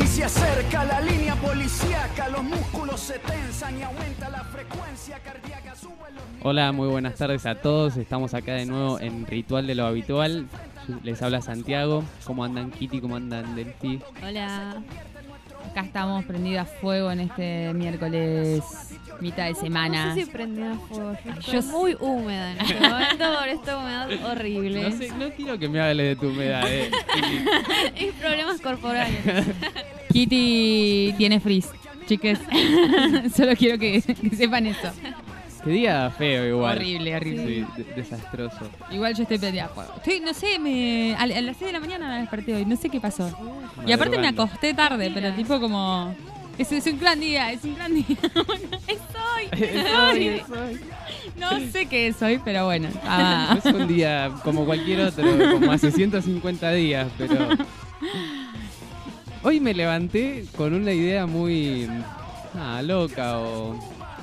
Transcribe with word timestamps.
Y 0.00 0.06
se 0.06 0.24
acerca 0.24 0.84
la 0.84 1.00
línea 1.00 1.34
policíaca, 1.36 2.28
los 2.30 2.42
músculos 2.42 3.00
se 3.00 3.18
tensan 3.18 3.78
y 3.78 3.82
aumenta 3.82 4.28
la 4.30 4.44
frecuencia 4.44 5.18
cardíaca. 5.18 5.74
Hola, 6.42 6.72
muy 6.72 6.88
buenas 6.88 7.16
tardes 7.16 7.44
a 7.44 7.54
todos. 7.54 7.98
Estamos 7.98 8.32
acá 8.32 8.54
de 8.54 8.64
nuevo 8.64 8.98
en 8.98 9.26
Ritual 9.26 9.66
de 9.66 9.74
lo 9.74 9.84
Habitual. 9.86 10.46
Les 11.02 11.20
habla 11.20 11.42
Santiago. 11.42 12.02
¿Cómo 12.24 12.44
andan 12.44 12.70
Kitty? 12.70 13.00
¿Cómo 13.00 13.16
andan 13.16 13.54
Delphi? 13.54 14.00
Hola. 14.26 14.82
Acá 15.68 15.82
estamos 15.82 16.24
prendidos 16.24 16.62
a 16.62 16.64
fuego 16.64 17.12
en 17.12 17.20
este 17.20 17.72
miércoles, 17.74 18.62
mitad 19.20 19.46
de 19.46 19.54
semana. 19.54 20.06
No 20.06 20.14
sé 20.14 20.24
si 20.24 20.30
prendí 20.30 20.62
a 20.62 20.74
fuego. 20.74 21.16
Yo 21.24 21.52
Yo 21.52 21.58
estoy 21.60 21.72
muy 21.72 21.96
húmeda 22.00 22.52
en 22.52 22.60
este 22.60 22.80
momento 22.88 23.38
por 23.38 23.48
esta 23.48 23.78
humedad 23.78 24.30
horrible. 24.30 24.82
No, 24.82 24.96
sé, 24.96 25.08
no 25.12 25.30
quiero 25.30 25.58
que 25.58 25.68
me 25.68 25.80
hable 25.80 26.02
de 26.02 26.16
tu 26.16 26.28
humedad, 26.28 26.64
eh. 26.68 26.90
Y 28.00 28.06
problemas 28.12 28.60
corporales. 28.60 29.18
Kitty 30.12 31.14
tiene 31.16 31.38
frizz, 31.38 31.68
chiques. 32.06 32.38
Solo 33.36 33.54
quiero 33.56 33.78
que, 33.78 34.02
que 34.02 34.36
sepan 34.36 34.66
eso. 34.66 34.90
Qué 35.64 35.70
día 35.70 36.10
feo 36.16 36.46
igual. 36.46 36.76
Horrible, 36.78 37.16
horrible. 37.16 37.66
Sí, 37.76 37.82
de- 37.82 37.94
desastroso. 37.94 38.58
Igual 38.90 39.14
yo 39.14 39.22
estoy 39.24 39.38
prendida 39.38 39.66
a 39.66 39.68
fuego. 39.68 39.92
Estoy, 39.96 40.20
no 40.20 40.32
sé, 40.32 40.58
me, 40.58 41.14
a, 41.14 41.22
a 41.22 41.26
las 41.26 41.56
6 41.58 41.60
de 41.68 41.72
la 41.72 41.80
mañana 41.80 42.08
me 42.08 42.20
desperté 42.20 42.54
hoy. 42.54 42.64
No 42.64 42.76
sé 42.76 42.88
qué 42.88 43.00
pasó. 43.00 43.28
Y 43.86 43.92
aparte 43.92 44.16
me 44.16 44.22
Madrugando. 44.22 44.42
acosté 44.44 44.72
tarde, 44.74 45.10
pero 45.12 45.32
tipo 45.34 45.60
como... 45.60 46.14
Es, 46.56 46.70
es 46.72 46.86
un 46.86 46.98
gran 46.98 47.18
día, 47.20 47.52
es 47.52 47.64
un 47.64 47.74
gran 47.74 47.94
día. 47.94 48.04
Bueno, 48.46 48.78
es 48.86 48.98
hoy. 48.98 49.48
es 50.28 50.50
hoy. 50.50 50.80
No 51.38 51.58
sé 51.72 51.86
qué 51.86 52.08
es 52.08 52.20
hoy, 52.22 52.38
pero 52.44 52.64
bueno. 52.66 52.88
Ah. 53.04 53.56
Es 53.62 53.72
un 53.72 53.86
día 53.86 54.30
como 54.44 54.64
cualquier 54.64 55.00
otro, 55.02 55.24
como 55.52 55.72
hace 55.72 55.90
150 55.90 56.70
días, 56.72 57.06
pero... 57.18 57.34
Hoy 59.42 59.58
me 59.60 59.72
levanté 59.72 60.44
con 60.56 60.74
una 60.74 60.92
idea 60.92 61.26
muy 61.26 61.88
nada, 62.54 62.82
loca 62.82 63.38
o 63.38 63.74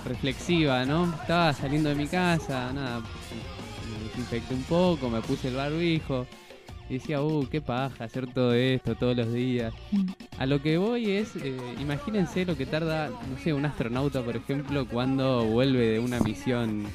reflexiva, 0.08 0.86
¿no? 0.86 1.06
Estaba 1.22 1.54
saliendo 1.54 1.90
de 1.90 1.96
mi 1.96 2.08
casa, 2.08 2.72
nada, 2.74 3.00
me 3.00 4.04
desinfecté 4.08 4.54
un 4.54 4.64
poco, 4.64 5.10
me 5.10 5.22
puse 5.22 5.50
el 5.50 5.56
barbijo 5.56 6.26
y 6.90 6.96
decía, 6.96 7.22
uh, 7.22 7.46
qué 7.50 7.60
paja 7.60 8.06
hacer 8.06 8.28
todo 8.28 8.54
esto 8.54 8.96
todos 8.96 9.16
los 9.16 9.34
días. 9.34 9.74
A 10.38 10.46
lo 10.46 10.62
que 10.62 10.78
voy 10.78 11.12
es, 11.12 11.36
eh, 11.36 11.58
imagínense 11.82 12.46
lo 12.46 12.56
que 12.56 12.66
tarda, 12.66 13.10
no 13.10 13.38
sé, 13.44 13.52
un 13.54 13.66
astronauta, 13.66 14.22
por 14.22 14.38
ejemplo, 14.38 14.88
cuando 14.88 15.44
vuelve 15.44 15.88
de 15.94 16.00
una 16.00 16.20
misión 16.22 16.86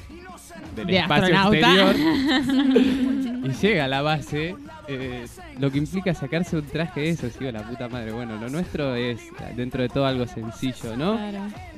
del 0.75 0.87
De 0.87 0.97
espacio 0.97 1.37
astronauta. 1.37 1.91
exterior 1.91 3.45
y 3.45 3.49
llega 3.61 3.85
a 3.85 3.87
la 3.87 4.01
base, 4.01 4.55
eh, 4.87 5.25
lo 5.59 5.71
que 5.71 5.77
implica 5.77 6.13
sacarse 6.15 6.57
un 6.57 6.65
traje 6.65 7.01
de 7.01 7.09
eso, 7.09 7.29
sigo 7.29 7.51
la 7.51 7.61
puta 7.61 7.87
madre. 7.87 8.11
Bueno, 8.13 8.37
lo 8.37 8.49
nuestro 8.49 8.95
es 8.95 9.21
dentro 9.55 9.83
de 9.83 9.89
todo 9.89 10.07
algo 10.07 10.25
sencillo, 10.25 10.97
¿no? 10.97 11.17
Claro. 11.17 11.72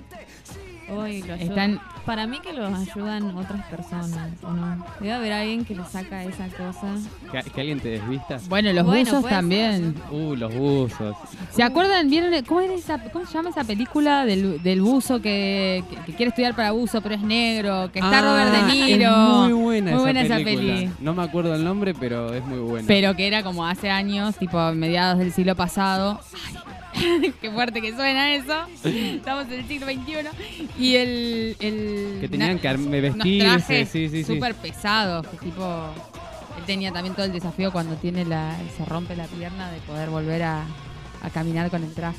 Hoy 0.90 1.24
lo 1.24 1.34
Están- 1.36 1.80
Para 2.06 2.28
mí 2.28 2.38
que 2.40 2.54
los 2.54 2.72
ayudan 2.72 3.36
otras 3.36 3.66
personas, 3.66 4.30
¿o 4.44 4.52
no? 4.52 4.86
Debe 5.00 5.14
haber 5.14 5.34
alguien 5.34 5.66
que 5.66 5.74
le 5.74 5.84
saca 5.86 6.24
esa 6.24 6.48
cosa. 6.50 6.94
Que, 7.32 7.42
que 7.50 7.62
alguien 7.62 7.80
te 7.80 7.90
desvista. 7.90 8.38
Bueno, 8.48 8.72
los 8.74 8.86
Bueno, 8.86 9.00
buzos 9.06 9.22
puede 9.22 9.34
ser. 9.34 9.40
también. 9.42 9.96
Uh, 10.12 10.36
los 10.36 10.54
buzos. 10.54 11.16
¿Se 11.50 11.64
acuerdan? 11.64 12.08
¿Vieron? 12.12 12.32
¿Cómo, 12.46 12.62
era 12.62 12.76
esa, 12.76 13.00
¿Cómo 13.12 13.26
se 13.26 13.34
llama 13.34 13.50
esa 13.50 13.64
película 13.64 14.24
del, 14.26 14.62
del 14.62 14.82
buzo 14.84 15.20
que, 15.20 15.84
que- 15.90 15.96
que 16.06 16.14
quiere 16.14 16.30
estudiar 16.30 16.56
para 16.56 16.72
buzo, 16.74 17.02
pero 17.02 17.16
es 17.16 17.22
negro? 17.22 17.90
Que 17.92 17.98
está 18.00 18.20
Ah, 18.20 18.22
Robert 18.22 18.68
De 18.68 18.74
Niro. 18.74 19.12
Es 19.46 19.52
muy 19.52 19.54
buena, 19.54 19.86
Muy 19.92 19.94
esa, 19.96 20.02
buena 20.04 20.22
esa 20.22 20.36
película. 20.36 20.74
peli. 20.76 20.92
No 21.00 21.14
me 21.16 21.24
acuerdo 21.24 21.56
el 21.56 21.64
nombre, 21.64 21.96
pero 21.96 22.32
es 22.36 22.46
muy 22.46 22.60
buena. 22.60 22.88
Pero 22.88 23.16
que 23.16 23.26
era 23.26 23.42
como 23.42 23.66
hace 23.66 23.90
años, 23.90 24.36
tipo 24.38 24.60
mediados 24.74 25.18
del 25.18 25.34
siglo 25.34 25.56
pasado. 25.56 26.20
Ay, 26.48 26.56
qué 27.42 27.52
fuerte 27.52 27.82
que 27.82 27.94
suena 27.96 28.34
eso. 28.36 28.54
Estamos 28.84 29.46
en 29.48 29.54
el 29.54 29.68
siglo 29.68 29.88
XXI. 29.88 30.70
Y 30.80 30.96
el. 30.96 31.56
el 31.60 32.18
que 32.22 32.28
tenían 32.30 32.60
que 32.60 32.70
arme- 32.70 33.02
vestirse, 33.02 33.86
sí, 33.86 34.10
sí, 34.10 34.24
sí. 34.24 34.34
súper 34.34 34.56
pesados. 34.56 35.28
Que 35.28 35.38
tipo. 35.38 35.64
Él 36.58 36.64
tenía 36.66 36.92
también 36.92 37.14
todo 37.16 37.26
el 37.26 37.34
desafío 37.34 37.72
cuando 37.72 37.96
tiene 37.96 38.24
la, 38.24 38.56
se 38.78 38.86
rompe 38.86 39.16
la 39.16 39.26
pierna 39.26 39.70
de 39.72 39.80
poder 39.82 40.10
volver 40.10 40.44
a, 40.44 40.66
a 41.22 41.30
caminar 41.30 41.70
con 41.70 41.84
el 41.84 41.94
traje. 41.94 42.18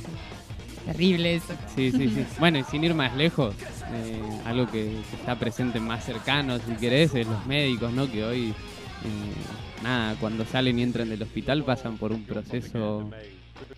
Terrible 0.84 1.36
eso. 1.36 1.54
Sí, 1.74 1.90
sí, 1.90 2.08
sí. 2.10 2.24
Bueno, 2.38 2.58
y 2.58 2.64
sin 2.64 2.84
ir 2.84 2.94
más 2.94 3.16
lejos, 3.16 3.54
eh, 3.92 4.20
algo 4.44 4.66
que, 4.66 4.84
que 5.10 5.16
está 5.18 5.38
presente 5.38 5.80
más 5.80 6.04
cercano, 6.04 6.58
si 6.58 6.74
querés, 6.76 7.14
es 7.14 7.26
los 7.26 7.44
médicos, 7.46 7.92
¿no? 7.92 8.10
Que 8.10 8.24
hoy, 8.24 8.48
eh, 8.50 9.82
nada, 9.82 10.14
cuando 10.20 10.44
salen 10.44 10.78
y 10.78 10.82
entran 10.82 11.08
del 11.08 11.22
hospital 11.22 11.64
pasan 11.64 11.96
por 11.96 12.12
un 12.12 12.22
proceso 12.24 13.10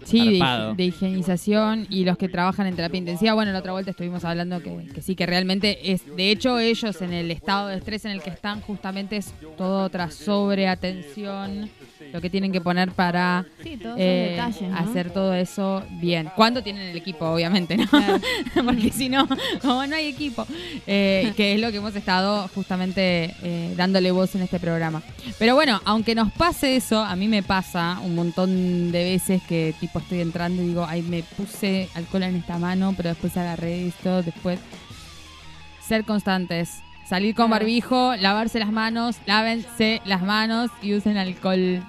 Sí, 0.04 0.40
de, 0.76 0.84
higienización 0.84 1.86
y 1.90 2.04
los 2.04 2.16
que 2.16 2.28
trabajan 2.28 2.66
en 2.66 2.76
terapia 2.76 2.98
intensiva. 2.98 3.34
Bueno, 3.34 3.52
la 3.52 3.58
otra 3.58 3.72
vuelta 3.72 3.90
estuvimos 3.90 4.24
hablando 4.24 4.62
que, 4.62 4.86
que 4.94 5.02
sí, 5.02 5.14
que 5.14 5.26
realmente 5.26 5.92
es, 5.92 6.04
de 6.16 6.30
hecho, 6.30 6.58
ellos 6.58 7.00
en 7.02 7.12
el 7.12 7.30
estado 7.30 7.68
de 7.68 7.76
estrés 7.76 8.04
en 8.04 8.12
el 8.12 8.22
que 8.22 8.30
están, 8.30 8.60
justamente 8.60 9.16
es 9.16 9.34
todo 9.56 9.84
otra 9.84 10.10
sobreatención, 10.10 11.70
lo 12.12 12.20
que 12.20 12.30
tienen 12.30 12.52
que 12.52 12.60
poner 12.60 12.92
para 12.92 13.44
Sí, 13.62 13.78
eh, 13.96 14.34
esos 14.36 14.56
detalles, 14.56 14.70
¿no? 14.70 14.76
hacer 14.78 15.10
todo 15.10 15.34
eso 15.34 15.82
bien. 15.92 16.30
Cuando 16.36 16.62
tienen 16.62 16.88
el 16.88 16.96
equipo, 16.96 17.26
obviamente, 17.26 17.76
¿no? 17.76 17.86
Claro. 17.86 18.20
Porque 18.64 18.90
si 18.90 19.08
no, 19.08 19.26
como 19.62 19.86
no 19.86 19.96
hay 19.96 20.06
equipo, 20.06 20.46
eh, 20.86 21.32
que 21.36 21.54
es 21.54 21.60
lo 21.60 21.70
que 21.70 21.78
hemos 21.78 21.94
estado 21.94 22.48
justamente 22.54 23.34
eh, 23.42 23.74
dándole 23.76 24.10
voz 24.10 24.34
en 24.34 24.42
este 24.42 24.58
programa. 24.58 25.02
Pero 25.38 25.54
bueno, 25.54 25.80
aunque 25.84 26.14
nos 26.14 26.32
pase 26.32 26.76
eso, 26.76 27.00
a 27.00 27.16
mí 27.16 27.28
me 27.28 27.42
pasa 27.42 27.98
un 28.04 28.14
montón 28.14 28.92
de 28.92 29.04
veces 29.04 29.42
que 29.48 29.74
tipo 29.80 29.98
estoy 29.98 30.20
entrando 30.20 30.62
y 30.62 30.68
digo, 30.68 30.86
ay, 30.88 31.02
me 31.02 31.22
puse 31.22 31.88
alcohol 31.94 32.22
en 32.24 32.36
esta 32.36 32.58
mano, 32.58 32.94
pero 32.96 33.10
después 33.10 33.36
agarré 33.36 33.86
esto, 33.88 34.22
después 34.22 34.58
ser 35.80 36.04
constantes. 36.04 36.82
Salir 37.08 37.34
con 37.34 37.48
barbijo, 37.50 38.14
lavarse 38.16 38.58
las 38.58 38.70
manos, 38.70 39.16
lávense 39.24 40.02
las 40.04 40.22
manos 40.22 40.70
y 40.82 40.94
usen 40.94 41.16
alcohol. 41.16 41.82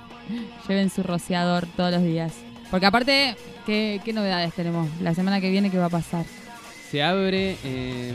Lleven 0.65 0.89
su 0.89 1.03
rociador 1.03 1.67
todos 1.75 1.91
los 1.91 2.03
días. 2.03 2.33
Porque 2.71 2.85
aparte, 2.85 3.35
¿qué, 3.65 3.99
qué 4.05 4.13
novedades 4.13 4.53
tenemos? 4.53 4.87
La 5.01 5.13
semana 5.13 5.41
que 5.41 5.49
viene, 5.49 5.69
¿qué 5.71 5.77
va 5.77 5.87
a 5.87 5.89
pasar? 5.89 6.25
Se 6.89 7.03
abre, 7.03 7.57
eh, 7.65 8.13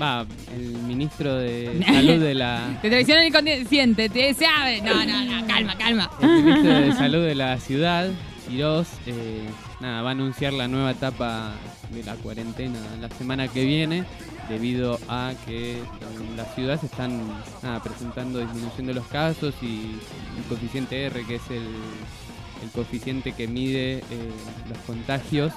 va, 0.00 0.24
el 0.54 0.78
ministro 0.84 1.34
de 1.34 1.78
salud 1.86 2.22
de 2.22 2.34
la... 2.34 2.78
Te 2.80 2.88
traicionan 2.88 3.24
el 3.24 3.28
inconsciente, 3.28 4.08
te 4.08 4.32
se 4.32 4.46
abre. 4.46 4.80
No, 4.80 5.04
no, 5.04 5.24
no, 5.24 5.46
calma, 5.46 5.76
calma. 5.76 6.10
El 6.22 6.42
ministro 6.42 6.74
de 6.80 6.92
Salud 6.94 7.26
de 7.26 7.34
la 7.34 7.60
ciudad, 7.60 8.08
Quirós, 8.48 8.88
eh, 9.06 9.46
nada, 9.80 10.00
va 10.00 10.08
a 10.08 10.12
anunciar 10.12 10.54
la 10.54 10.68
nueva 10.68 10.92
etapa 10.92 11.52
de 11.90 12.02
la 12.02 12.14
cuarentena 12.14 12.78
la 13.00 13.08
semana 13.10 13.46
que 13.46 13.64
viene, 13.64 14.04
debido 14.48 14.98
a 15.08 15.32
que 15.44 15.78
en 15.78 16.36
la 16.36 16.44
ciudad 16.44 16.78
se 16.80 16.86
están 16.86 17.20
nada, 17.62 17.82
presentando 17.82 18.38
disminución 18.38 18.86
de 18.86 18.94
los 18.94 19.06
casos 19.06 19.54
y 19.62 19.96
el 20.36 20.44
coeficiente 20.48 21.04
R, 21.06 21.24
que 21.24 21.36
es 21.36 21.50
el, 21.50 21.66
el 22.62 22.70
coeficiente 22.72 23.32
que 23.32 23.48
mide 23.48 23.98
eh, 23.98 24.02
los 24.68 24.78
contagios 24.86 25.52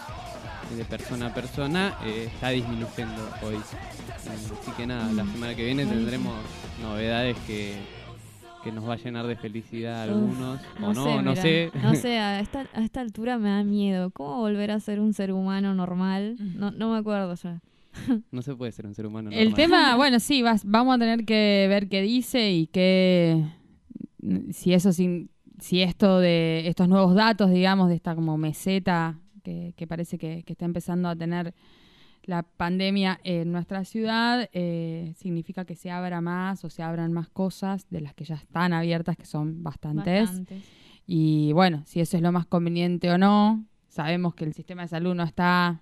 eh, 0.71 0.75
de 0.75 0.85
persona 0.85 1.27
a 1.27 1.33
persona, 1.33 1.97
eh, 2.03 2.29
está 2.33 2.49
disminuyendo 2.49 3.29
hoy. 3.43 3.55
Eh, 3.55 3.59
así 4.61 4.71
que 4.77 4.87
nada, 4.87 5.11
la 5.13 5.25
semana 5.25 5.55
que 5.55 5.65
viene 5.65 5.85
tendremos 5.85 6.35
novedades 6.81 7.37
que, 7.47 7.75
que 8.63 8.71
nos 8.71 8.87
va 8.87 8.93
a 8.93 8.97
llenar 8.97 9.25
de 9.27 9.35
felicidad 9.35 10.01
a 10.01 10.03
algunos, 10.03 10.59
o 10.81 10.93
no, 10.93 11.21
no 11.21 11.31
mirá. 11.31 11.41
sé. 11.41 11.71
No 11.81 11.95
sé, 11.95 12.17
a 12.19 12.39
esta, 12.39 12.65
a 12.73 12.81
esta 12.83 13.01
altura 13.01 13.37
me 13.37 13.49
da 13.49 13.63
miedo. 13.63 14.11
¿Cómo 14.11 14.37
volver 14.37 14.71
a 14.71 14.79
ser 14.79 14.99
un 14.99 15.13
ser 15.13 15.31
humano 15.31 15.73
normal? 15.73 16.35
No, 16.39 16.71
no 16.71 16.91
me 16.91 16.97
acuerdo 16.97 17.33
ya. 17.35 17.61
No 18.31 18.41
se 18.41 18.55
puede 18.55 18.71
ser 18.71 18.85
un 18.85 18.93
ser 18.95 19.05
humano 19.05 19.29
El 19.33 19.53
tema, 19.53 19.95
bueno, 19.97 20.19
sí, 20.19 20.41
vas- 20.41 20.65
vamos 20.65 20.95
a 20.95 20.99
tener 20.99 21.25
que 21.25 21.65
ver 21.69 21.89
qué 21.89 22.01
dice 22.01 22.51
y 22.51 22.67
qué. 22.67 23.45
Si 24.51 24.73
eso 24.73 24.91
sin, 24.91 25.29
si 25.59 25.81
esto 25.81 26.19
de 26.19 26.67
estos 26.67 26.87
nuevos 26.89 27.15
datos, 27.15 27.51
digamos, 27.51 27.89
de 27.89 27.95
esta 27.95 28.15
como 28.15 28.37
meseta 28.37 29.19
que, 29.43 29.73
que 29.77 29.87
parece 29.87 30.17
que, 30.17 30.43
que 30.43 30.53
está 30.53 30.65
empezando 30.65 31.07
a 31.09 31.15
tener 31.15 31.53
la 32.23 32.43
pandemia 32.43 33.19
en 33.23 33.51
nuestra 33.51 33.85
ciudad, 33.85 34.49
eh, 34.53 35.13
significa 35.17 35.65
que 35.65 35.75
se 35.75 35.89
abra 35.89 36.21
más 36.21 36.63
o 36.65 36.69
se 36.69 36.83
abran 36.83 37.11
más 37.13 37.29
cosas 37.29 37.87
de 37.89 38.01
las 38.01 38.13
que 38.13 38.25
ya 38.25 38.35
están 38.35 38.73
abiertas, 38.73 39.15
que 39.17 39.25
son 39.25 39.63
bastantes. 39.63 40.27
Bastantes. 40.29 40.63
Y 41.07 41.53
bueno, 41.53 41.81
si 41.85 42.01
eso 42.01 42.17
es 42.17 42.21
lo 42.23 42.31
más 42.31 42.45
conveniente 42.45 43.09
o 43.09 43.17
no, 43.17 43.65
sabemos 43.87 44.35
que 44.35 44.43
el 44.43 44.53
sistema 44.53 44.83
de 44.83 44.89
salud 44.89 45.15
no 45.15 45.23
está 45.23 45.81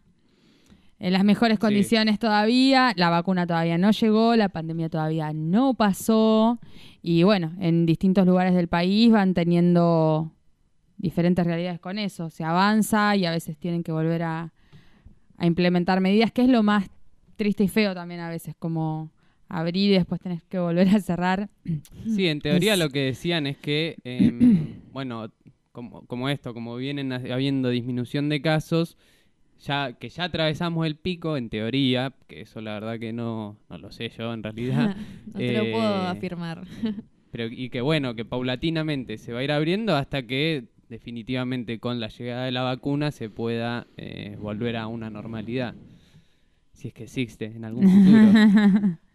en 0.99 1.13
las 1.13 1.23
mejores 1.23 1.55
Sí. 1.57 1.61
condiciones 1.61 2.19
todavía, 2.19 2.93
la 2.95 3.09
vacuna 3.09 3.45
todavía 3.45 3.77
no 3.77 3.91
llegó, 3.91 4.35
la 4.35 4.49
pandemia 4.49 4.89
todavía 4.89 5.31
no 5.33 5.73
pasó 5.75 6.59
y 7.01 7.23
bueno, 7.23 7.53
en 7.59 7.85
distintos 7.85 8.25
lugares 8.25 8.53
del 8.55 8.67
país 8.67 9.11
van 9.11 9.33
teniendo 9.33 10.31
diferentes 10.97 11.45
realidades 11.45 11.79
con 11.79 11.99
eso. 11.99 12.29
Se 12.29 12.43
avanza 12.43 13.15
y 13.15 13.25
a 13.25 13.31
veces 13.31 13.57
tienen 13.57 13.83
que 13.83 13.91
volver 13.91 14.23
a, 14.23 14.51
a 15.37 15.45
implementar 15.45 16.01
medidas, 16.01 16.31
que 16.31 16.41
es 16.41 16.49
lo 16.49 16.63
más 16.63 16.87
triste 17.35 17.63
y 17.63 17.67
feo 17.67 17.93
también 17.93 18.19
a 18.21 18.29
veces, 18.29 18.55
como 18.57 19.11
abrir 19.47 19.91
y 19.91 19.93
después 19.93 20.19
tenés 20.19 20.43
que 20.43 20.57
volver 20.57 20.89
a 20.89 20.99
cerrar. 20.99 21.49
Sí, 22.07 22.27
en 22.27 22.41
teoría 22.41 22.73
Es- 22.73 22.79
lo 22.79 22.89
que 22.89 23.01
decían 23.05 23.45
es 23.45 23.57
que, 23.57 23.97
em, 24.03 24.81
bueno, 24.91 25.31
como, 25.71 26.01
como 26.07 26.27
esto, 26.29 26.55
como 26.55 26.75
vienen 26.77 27.13
ha- 27.13 27.21
habiendo 27.31 27.69
disminución 27.69 28.27
de 28.29 28.41
casos, 28.41 28.97
ya 29.59 29.93
que 29.93 30.09
ya 30.09 30.25
atravesamos 30.25 30.85
el 30.85 30.95
pico, 30.95 31.37
en 31.37 31.49
teoría, 31.49 32.13
que 32.27 32.41
eso 32.41 32.61
la 32.61 32.73
verdad 32.73 32.99
que 32.99 33.13
no, 33.13 33.57
no 33.69 33.77
lo 33.77 33.91
sé 33.91 34.09
yo 34.09 34.33
en 34.33 34.43
realidad, 34.43 34.95
no 35.33 35.39
te 35.39 35.53
lo 35.53 35.71
puedo 35.71 36.03
Eh, 36.03 36.07
afirmar. 36.07 36.63
pero 37.31 37.45
y 37.47 37.69
que 37.69 37.81
bueno, 37.81 38.15
que 38.15 38.25
paulatinamente 38.25 39.17
se 39.17 39.33
va 39.33 39.39
a 39.39 39.43
ir 39.43 39.51
abriendo 39.51 39.95
hasta 39.95 40.23
que 40.23 40.65
definitivamente 40.89 41.79
con 41.79 41.99
la 41.99 42.07
llegada 42.07 42.45
de 42.45 42.51
la 42.51 42.61
vacuna 42.61 43.11
se 43.11 43.29
pueda 43.29 43.87
eh, 43.97 44.37
volver 44.39 44.77
a 44.77 44.87
una 44.87 45.09
normalidad. 45.09 45.75
Si 46.71 46.87
es 46.89 46.93
que 46.93 47.03
existe 47.03 47.45
en 47.45 47.65
algún 47.65 47.89
futuro. 47.89 48.97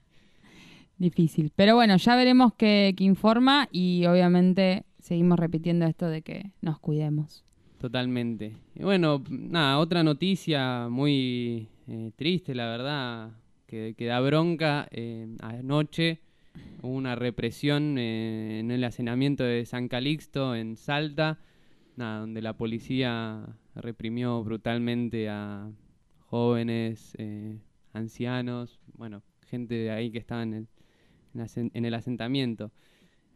Difícil. 0.99 1.50
Pero 1.56 1.75
bueno, 1.75 1.97
ya 1.97 2.15
veremos 2.17 2.53
qué, 2.55 2.95
qué 2.97 3.05
informa 3.05 3.69
y 3.73 4.05
obviamente 4.06 4.85
seguimos 5.00 5.38
repitiendo 5.38 5.87
esto 5.87 6.06
de 6.06 6.23
que 6.23 6.50
nos 6.61 6.79
cuidemos. 6.79 7.45
Totalmente. 7.82 8.55
Y 8.76 8.84
bueno, 8.84 9.25
nada, 9.29 9.81
otra 9.81 10.05
noticia 10.05 10.87
muy 10.88 11.67
eh, 11.88 12.12
triste, 12.14 12.55
la 12.55 12.67
verdad, 12.67 13.32
que, 13.67 13.93
da 13.99 14.20
bronca. 14.20 14.87
eh, 14.93 15.26
anoche 15.40 16.20
hubo 16.81 16.94
una 16.94 17.17
represión 17.17 17.99
eh, 17.99 18.61
en 18.61 18.70
el 18.70 18.84
hacinamiento 18.84 19.43
de 19.43 19.67
San 19.67 19.88
Calixto, 19.88 20.55
en 20.55 20.76
Salta, 20.76 21.40
donde 21.96 22.40
la 22.40 22.56
policía 22.56 23.49
reprimió 23.75 24.44
brutalmente 24.44 25.28
a 25.28 25.69
jóvenes, 26.26 27.17
eh, 27.19 27.58
ancianos, 27.93 28.78
bueno, 28.94 29.25
gente 29.49 29.75
de 29.75 29.90
ahí 29.90 30.12
que 30.12 30.19
estaba 30.19 30.44
en 30.44 30.55
el, 30.55 30.69
en 31.35 31.85
el 31.85 31.94
asentamiento. 31.94 32.70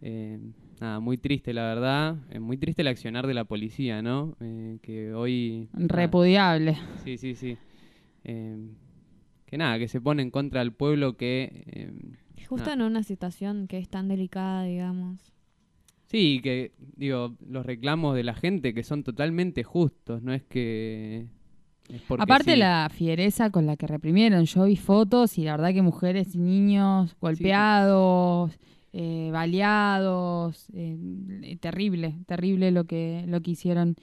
Eh, 0.02 0.38
nada, 0.80 1.00
muy 1.00 1.16
triste 1.18 1.52
la 1.54 1.62
verdad, 1.62 2.16
eh, 2.30 2.38
muy 2.38 2.56
triste 2.58 2.82
el 2.82 2.88
accionar 2.88 3.26
de 3.26 3.34
la 3.34 3.44
policía, 3.44 4.02
¿no? 4.02 4.36
Eh, 4.40 4.78
que 4.82 5.12
hoy... 5.14 5.68
nada, 5.72 5.86
Repudiable. 5.88 6.76
Sí, 7.04 7.16
sí, 7.18 7.34
sí. 7.34 7.56
Eh, 8.24 8.56
que 9.46 9.56
nada, 9.58 9.78
que 9.78 9.88
se 9.88 10.00
pone 10.00 10.22
en 10.22 10.30
contra 10.30 10.60
del 10.60 10.72
pueblo 10.72 11.16
que... 11.16 11.64
eh, 11.66 11.92
Justo 12.48 12.70
en 12.70 12.82
una 12.82 13.02
situación 13.02 13.66
que 13.68 13.78
es 13.78 13.88
tan 13.88 14.06
delicada, 14.08 14.64
digamos. 14.64 15.20
sí, 16.06 16.40
que 16.42 16.72
digo, 16.96 17.34
los 17.48 17.66
reclamos 17.66 18.14
de 18.14 18.22
la 18.22 18.34
gente 18.34 18.72
que 18.74 18.82
son 18.84 19.02
totalmente 19.02 19.64
justos, 19.64 20.22
no 20.22 20.32
es 20.32 20.44
que... 20.44 21.26
es 21.88 22.02
porque 22.02 22.22
Aparte 22.22 22.52
sí. 22.52 22.58
la 22.58 22.88
fiereza 22.92 23.50
con 23.50 23.66
la 23.66 23.76
que 23.76 23.86
reprimieron, 23.88 24.44
yo 24.44 24.64
vi 24.64 24.76
fotos 24.76 25.38
y 25.38 25.44
la 25.44 25.52
verdad 25.56 25.72
que 25.72 25.82
mujeres 25.82 26.34
y 26.34 26.38
niños 26.38 27.16
golpeados, 27.20 28.56
eh, 28.98 29.28
baleados, 29.32 30.68
eh, 30.72 30.96
terrible, 31.60 32.14
terrible 32.26 32.70
lo 32.70 32.84
que, 32.84 33.24
lo 33.26 33.42
que 33.42 33.50
hicieron 33.50 33.96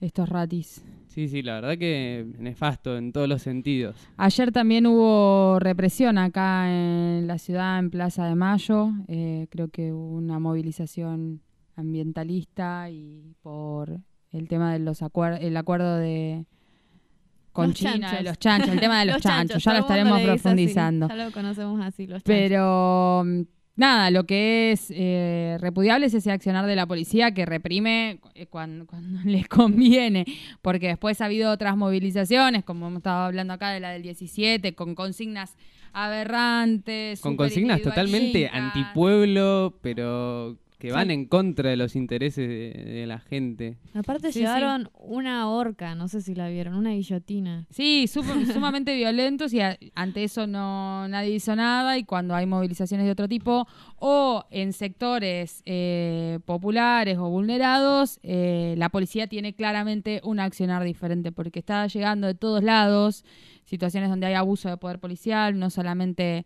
estos 0.00 0.28
ratis. 0.28 0.84
Sí, 1.06 1.28
sí, 1.28 1.42
la 1.42 1.54
verdad 1.60 1.78
que 1.78 2.26
nefasto 2.40 2.96
en 2.98 3.12
todos 3.12 3.28
los 3.28 3.42
sentidos. 3.42 3.94
Ayer 4.16 4.50
también 4.50 4.86
hubo 4.86 5.58
represión 5.60 6.18
acá 6.18 6.66
en 6.68 7.28
la 7.28 7.38
ciudad, 7.38 7.78
en 7.78 7.90
Plaza 7.90 8.26
de 8.26 8.34
Mayo. 8.34 8.90
Eh, 9.06 9.46
creo 9.50 9.68
que 9.68 9.92
hubo 9.92 10.16
una 10.16 10.40
movilización 10.40 11.40
ambientalista 11.76 12.90
y 12.90 13.34
por 13.42 14.00
el 14.32 14.48
tema 14.48 14.72
de 14.72 14.80
los 14.80 15.02
acuer- 15.02 15.38
el 15.40 15.56
acuerdo 15.56 15.96
de 15.96 16.44
con 17.52 17.68
Los 17.68 17.74
China 17.76 17.92
de 17.92 18.00
chanchos. 18.00 18.24
los 18.24 18.38
chanchos, 18.40 18.68
el 18.70 18.80
tema 18.80 18.98
de 18.98 19.04
los, 19.12 19.22
chanchos, 19.22 19.62
ya 19.62 19.72
lo 19.74 19.78
estaremos 19.78 20.14
así, 20.18 20.24
profundizando. 20.26 21.08
Ya 21.08 21.14
lo 21.26 21.30
conocemos 21.30 21.80
así, 21.80 22.06
los 22.08 22.24
chanchos. 22.24 22.24
Pero 22.24 23.22
mm, 23.24 23.42
nada, 23.76 24.10
lo 24.10 24.24
que 24.24 24.72
es 24.72 24.90
eh, 24.90 25.56
repudiable 25.60 26.06
es 26.06 26.14
ese 26.14 26.30
accionar 26.30 26.66
de 26.66 26.76
la 26.76 26.86
policía 26.86 27.32
que 27.32 27.46
reprime 27.46 28.20
eh, 28.34 28.46
cuando, 28.50 28.86
cuando 28.86 29.20
les 29.24 29.48
conviene, 29.48 30.24
porque 30.62 30.88
después 30.88 31.20
ha 31.20 31.26
habido 31.26 31.50
otras 31.50 31.76
movilizaciones, 31.76 32.64
como 32.64 32.86
hemos 32.86 32.98
estado 32.98 33.24
hablando 33.24 33.54
acá 33.54 33.70
de 33.70 33.80
la 33.80 33.90
del 33.90 34.02
17, 34.02 34.74
con 34.74 34.94
consignas 34.94 35.56
aberrantes. 35.92 37.20
Con 37.20 37.36
consignas 37.36 37.80
totalmente 37.80 38.48
antipueblo, 38.48 39.78
pero 39.80 40.58
que 40.86 40.92
van 40.92 41.08
Sí. 41.08 41.14
en 41.14 41.26
contra 41.26 41.70
de 41.70 41.76
los 41.76 41.96
intereses 41.96 42.46
de, 42.48 42.84
de 42.84 43.06
la 43.06 43.18
gente. 43.20 43.78
Aparte 43.94 44.32
Sí, 44.32 44.40
llevaron 44.40 44.90
una 44.98 45.48
horca, 45.48 45.94
no 45.94 46.08
sé 46.08 46.20
si 46.20 46.34
la 46.34 46.48
vieron, 46.48 46.74
una 46.74 46.90
guillotina. 46.92 47.66
Sí, 47.70 48.04
sup- 48.06 48.24
sumamente 48.52 48.94
violentos 48.94 49.52
y 49.52 49.60
a- 49.60 49.78
ante 49.94 50.24
eso 50.24 50.46
no 50.46 51.08
nadie 51.08 51.30
hizo 51.34 51.56
nada 51.56 51.96
y 51.98 52.04
cuando 52.04 52.34
hay 52.34 52.46
movilizaciones 52.46 53.06
de 53.06 53.12
otro 53.12 53.28
tipo 53.28 53.66
o 53.96 54.44
en 54.50 54.72
sectores 54.72 55.62
eh, 55.64 56.38
populares 56.44 57.16
o 57.18 57.28
vulnerados, 57.30 58.18
eh, 58.22 58.74
la 58.76 58.88
policía 58.90 59.26
tiene 59.26 59.54
claramente 59.54 60.20
un 60.24 60.38
accionar 60.40 60.84
diferente 60.84 61.32
porque 61.32 61.58
está 61.60 61.86
llegando 61.86 62.26
de 62.26 62.34
todos 62.34 62.62
lados 62.62 63.24
situaciones 63.64 64.10
donde 64.10 64.26
hay 64.26 64.34
abuso 64.34 64.68
de 64.68 64.76
poder 64.76 64.98
policial, 64.98 65.58
no 65.58 65.70
solamente 65.70 66.44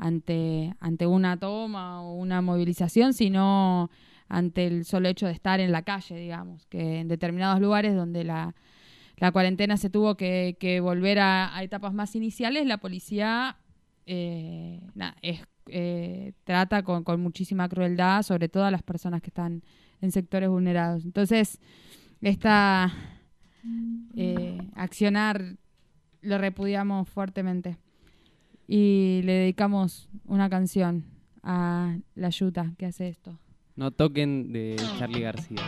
ante, 0.00 0.74
ante 0.80 1.06
una 1.06 1.36
toma 1.36 2.02
o 2.02 2.14
una 2.14 2.40
movilización, 2.40 3.12
sino 3.12 3.90
ante 4.28 4.66
el 4.66 4.84
solo 4.84 5.08
hecho 5.08 5.26
de 5.26 5.32
estar 5.32 5.60
en 5.60 5.72
la 5.72 5.82
calle, 5.82 6.16
digamos, 6.16 6.66
que 6.66 7.00
en 7.00 7.08
determinados 7.08 7.60
lugares 7.60 7.94
donde 7.94 8.24
la, 8.24 8.54
la 9.18 9.30
cuarentena 9.30 9.76
se 9.76 9.90
tuvo 9.90 10.16
que, 10.16 10.80
volver 10.82 11.18
a, 11.18 11.52
etapas 11.62 11.92
más 11.92 12.16
iniciales, 12.16 12.66
la 12.66 12.78
policía 12.78 13.56
eh, 14.06 14.80
es- 15.22 15.44
eh, 15.66 16.32
trata 16.44 16.82
con, 16.82 17.04
con 17.04 17.20
muchísima 17.20 17.68
crueldad, 17.68 18.22
sobre 18.22 18.48
todo 18.48 18.64
a 18.64 18.70
las 18.70 18.82
personas 18.82 19.20
que 19.20 19.28
están 19.28 19.62
en 20.00 20.10
sectores 20.10 20.48
vulnerados. 20.48 21.04
Entonces, 21.04 21.60
esta 22.22 22.90
eh, 24.16 24.58
accionar 24.74 25.56
lo 26.22 26.38
repudiamos 26.38 27.08
fuertemente. 27.08 27.76
Y 28.72 29.22
le 29.24 29.32
dedicamos 29.32 30.08
una 30.26 30.48
canción 30.48 31.04
a 31.42 31.98
la 32.14 32.28
Yuta 32.28 32.72
que 32.78 32.86
hace 32.86 33.08
esto. 33.08 33.36
No 33.74 33.90
toquen 33.90 34.52
de 34.52 34.76
Charlie 34.96 35.22
García. 35.22 35.60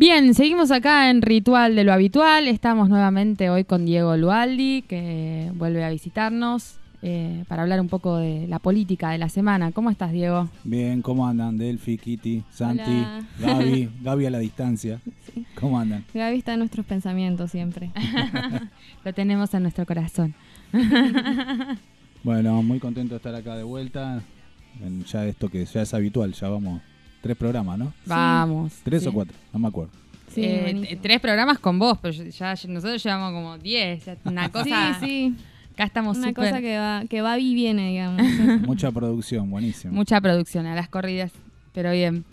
Bien, 0.00 0.32
seguimos 0.32 0.70
acá 0.70 1.10
en 1.10 1.20
Ritual 1.20 1.76
de 1.76 1.84
lo 1.84 1.92
Habitual. 1.92 2.48
Estamos 2.48 2.88
nuevamente 2.88 3.50
hoy 3.50 3.64
con 3.64 3.84
Diego 3.84 4.16
Lualdi, 4.16 4.80
que 4.88 5.52
vuelve 5.56 5.84
a 5.84 5.90
visitarnos. 5.90 6.78
eh, 7.02 7.44
para 7.48 7.62
hablar 7.62 7.82
un 7.82 7.88
poco 7.88 8.16
de 8.16 8.46
la 8.48 8.60
política 8.60 9.10
de 9.10 9.18
la 9.18 9.28
semana. 9.28 9.72
¿Cómo 9.72 9.90
estás, 9.90 10.10
Diego? 10.12 10.48
Bien, 10.64 11.02
¿cómo 11.02 11.26
andan? 11.26 11.58
Delphi, 11.58 11.98
Kitty, 11.98 12.44
Santi, 12.50 12.82
Hola. 12.82 13.26
Gaby, 13.40 13.90
Gaby 14.02 14.24
a 14.24 14.30
la 14.30 14.38
distancia. 14.38 15.00
Sí. 15.26 15.44
¿Cómo 15.58 15.78
andan? 15.78 16.06
Gaby 16.14 16.38
está 16.38 16.54
en 16.54 16.60
nuestros 16.60 16.86
pensamientos 16.86 17.50
siempre. 17.50 17.90
Lo 19.04 19.12
tenemos 19.12 19.52
en 19.52 19.62
nuestro 19.64 19.84
corazón. 19.84 20.34
Bueno, 22.22 22.62
muy 22.62 22.78
contento 22.80 23.14
de 23.14 23.16
estar 23.16 23.34
acá 23.34 23.54
de 23.54 23.64
vuelta. 23.64 24.22
En 24.82 25.04
ya 25.04 25.26
esto 25.26 25.50
que 25.50 25.64
ya 25.66 25.82
es 25.82 25.92
habitual, 25.92 26.32
ya 26.32 26.48
vamos 26.48 26.80
tres 27.20 27.36
programas, 27.36 27.78
¿no? 27.78 27.92
Vamos. 28.06 28.72
Tres 28.82 29.02
Sí. 29.02 29.08
o 29.08 29.12
cuatro, 29.12 29.36
no 29.52 29.58
me 29.58 29.68
acuerdo. 29.68 29.92
Sí, 30.34 30.42
Eh, 30.44 30.98
tres 31.02 31.20
programas 31.20 31.58
con 31.58 31.78
vos, 31.78 31.98
pero 32.00 32.14
ya, 32.14 32.54
ya- 32.54 32.68
nosotros 32.68 33.02
llevamos 33.02 33.32
como 33.32 33.58
diez. 33.58 34.04
Una 34.24 34.48
cosa. 34.52 34.96
Sí, 35.00 35.06
sí. 35.06 35.34
Acá 35.74 35.84
estamos 35.84 36.18
Una 36.18 36.32
cosa 36.34 36.60
que 36.60 36.76
va, 36.78 37.04
que 37.08 37.22
va 37.22 37.38
y 37.38 37.54
viene, 37.54 37.88
digamos. 37.90 38.22
Mucha 38.66 38.92
producción, 38.92 39.50
buenísimo. 39.50 39.92
Mucha 39.94 40.20
producción 40.20 40.66
a 40.66 40.74
las 40.74 40.88
corridas, 40.88 41.32
pero 41.72 41.90
bien. 41.92 42.24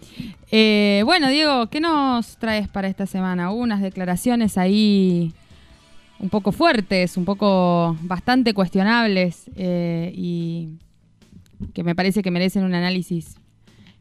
Eh, 0.52 1.02
bueno, 1.06 1.30
Diego, 1.30 1.68
¿qué 1.68 1.80
nos 1.80 2.38
traes 2.38 2.68
para 2.68 2.88
esta 2.88 3.06
semana? 3.06 3.52
Hubo 3.52 3.62
unas 3.62 3.82
declaraciones 3.82 4.58
ahí 4.58 5.34
un 6.20 6.30
poco 6.30 6.52
fuertes, 6.52 7.16
un 7.18 7.26
poco 7.26 7.96
bastante 8.02 8.54
cuestionables 8.54 9.50
eh, 9.56 10.12
y 10.16 10.70
que 11.74 11.84
me 11.84 11.96
parece 11.96 12.22
que 12.22 12.32
merecen 12.32 12.64
un 12.64 12.74
análisis 12.76 13.36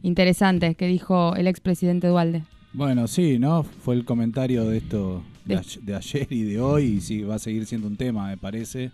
interesante 0.07 0.75
que 0.75 0.87
dijo 0.87 1.35
el 1.37 1.47
expresidente 1.47 2.07
Dualde. 2.09 2.43
Bueno, 2.73 3.07
sí, 3.09 3.39
¿no? 3.39 3.63
Fue 3.65 3.95
el 3.95 4.05
comentario 4.05 4.65
de 4.69 4.79
esto 4.79 5.23
de, 5.45 5.55
De- 5.57 5.61
ay- 5.61 5.79
de 5.83 5.95
ayer 5.95 6.27
y 6.31 6.43
de 6.43 6.61
hoy 6.61 6.85
y 6.85 7.01
sí, 7.01 7.23
va 7.23 7.37
a 7.37 7.39
seguir 7.39 7.67
siendo 7.67 7.87
un 7.87 7.97
tema, 7.97 8.29
me 8.29 8.37
parece. 8.37 8.91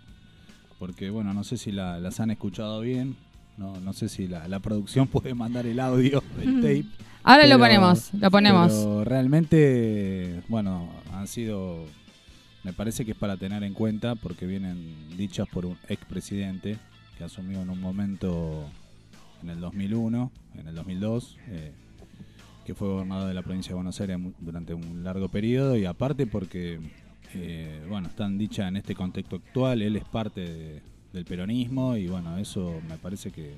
Porque, 0.79 1.09
bueno, 1.09 1.33
no 1.33 1.43
sé 1.43 1.57
si 1.57 1.71
la- 1.71 1.99
las 1.99 2.19
han 2.19 2.31
escuchado 2.31 2.81
bien. 2.81 3.15
No, 3.57 3.79
no 3.81 3.93
sé 3.93 4.09
si 4.09 4.27
la, 4.27 4.47
la 4.47 4.59
producción 4.59 5.07
puede 5.09 5.33
mandar 5.35 5.65
el 5.67 5.79
audio 5.79 6.23
del 6.37 6.55
tape. 6.61 6.85
Ahora 7.23 7.45
lo 7.47 7.57
ponemos, 7.59 8.13
lo 8.13 8.31
ponemos. 8.31 8.71
Pero 8.73 9.03
realmente, 9.05 10.41
bueno, 10.49 10.89
han 11.13 11.27
sido, 11.27 11.85
me 12.63 12.73
parece 12.73 13.05
que 13.05 13.11
es 13.11 13.17
para 13.17 13.37
tener 13.37 13.63
en 13.63 13.73
cuenta 13.73 14.15
porque 14.15 14.45
vienen 14.45 14.95
dichas 15.17 15.47
por 15.47 15.65
un 15.65 15.77
expresidente 15.87 16.77
que 17.17 17.23
asumió 17.23 17.61
en 17.61 17.69
un 17.69 17.79
momento 17.79 18.65
en 19.43 19.49
el 19.49 19.59
2001, 19.59 20.31
en 20.55 20.67
el 20.67 20.75
2002, 20.75 21.37
eh, 21.49 21.71
que 22.65 22.73
fue 22.73 22.87
gobernador 22.87 23.27
de 23.27 23.33
la 23.33 23.41
provincia 23.43 23.69
de 23.71 23.75
Buenos 23.75 23.99
Aires 24.01 24.17
durante 24.39 24.73
un 24.73 25.03
largo 25.03 25.27
periodo 25.29 25.75
y 25.77 25.85
aparte 25.85 26.25
porque, 26.27 26.79
eh, 27.33 27.85
bueno, 27.89 28.07
están 28.07 28.37
dichas 28.37 28.67
en 28.69 28.77
este 28.77 28.95
contexto 28.95 29.35
actual, 29.37 29.81
él 29.81 29.95
es 29.97 30.05
parte 30.05 30.41
de- 30.41 30.81
del 31.11 31.25
peronismo 31.25 31.95
y 31.95 32.07
bueno, 32.07 32.37
eso 32.37 32.73
me 32.89 32.97
parece 32.97 33.31
que, 33.31 33.53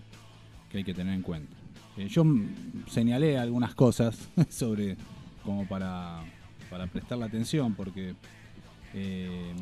que 0.69 0.79
hay 0.79 0.83
que 0.83 0.93
tener 0.93 1.13
en 1.13 1.21
cuenta. 1.21 1.55
Eh, 1.97 2.07
yo 2.09 2.25
señalé 2.87 3.37
algunas 3.37 3.73
cosas 3.75 4.27
sobre 4.49 4.97
como 5.43 5.65
para, 5.67 6.21
para 6.69 6.87
prestarle 6.87 7.25
atención 7.25 7.73
porque... 7.75 8.15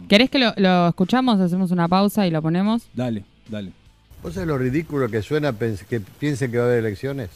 ¿Querés 0.08 0.30
que 0.30 0.38
lo, 0.38 0.53
lo 0.58 0.88
escuchamos? 0.89 1.39
Hacemos 1.39 1.72
una 1.72 1.88
pausa 1.88 2.27
y 2.27 2.32
lo 2.32 2.39
ponemos. 2.42 2.88
dale, 2.94 3.25
dale. 3.50 3.72
¿Vos 4.24 4.34
sabés 4.34 4.48
lo 4.48 4.58
ridículo 4.58 5.10
que 5.10 5.22
suena 5.22 5.51
pens- 5.51 5.86
que 5.86 6.00
piense 6.00 6.50
que 6.50 6.58
va 6.58 6.63
a 6.63 6.68
haber 6.68 6.80
elecciones? 6.80 7.30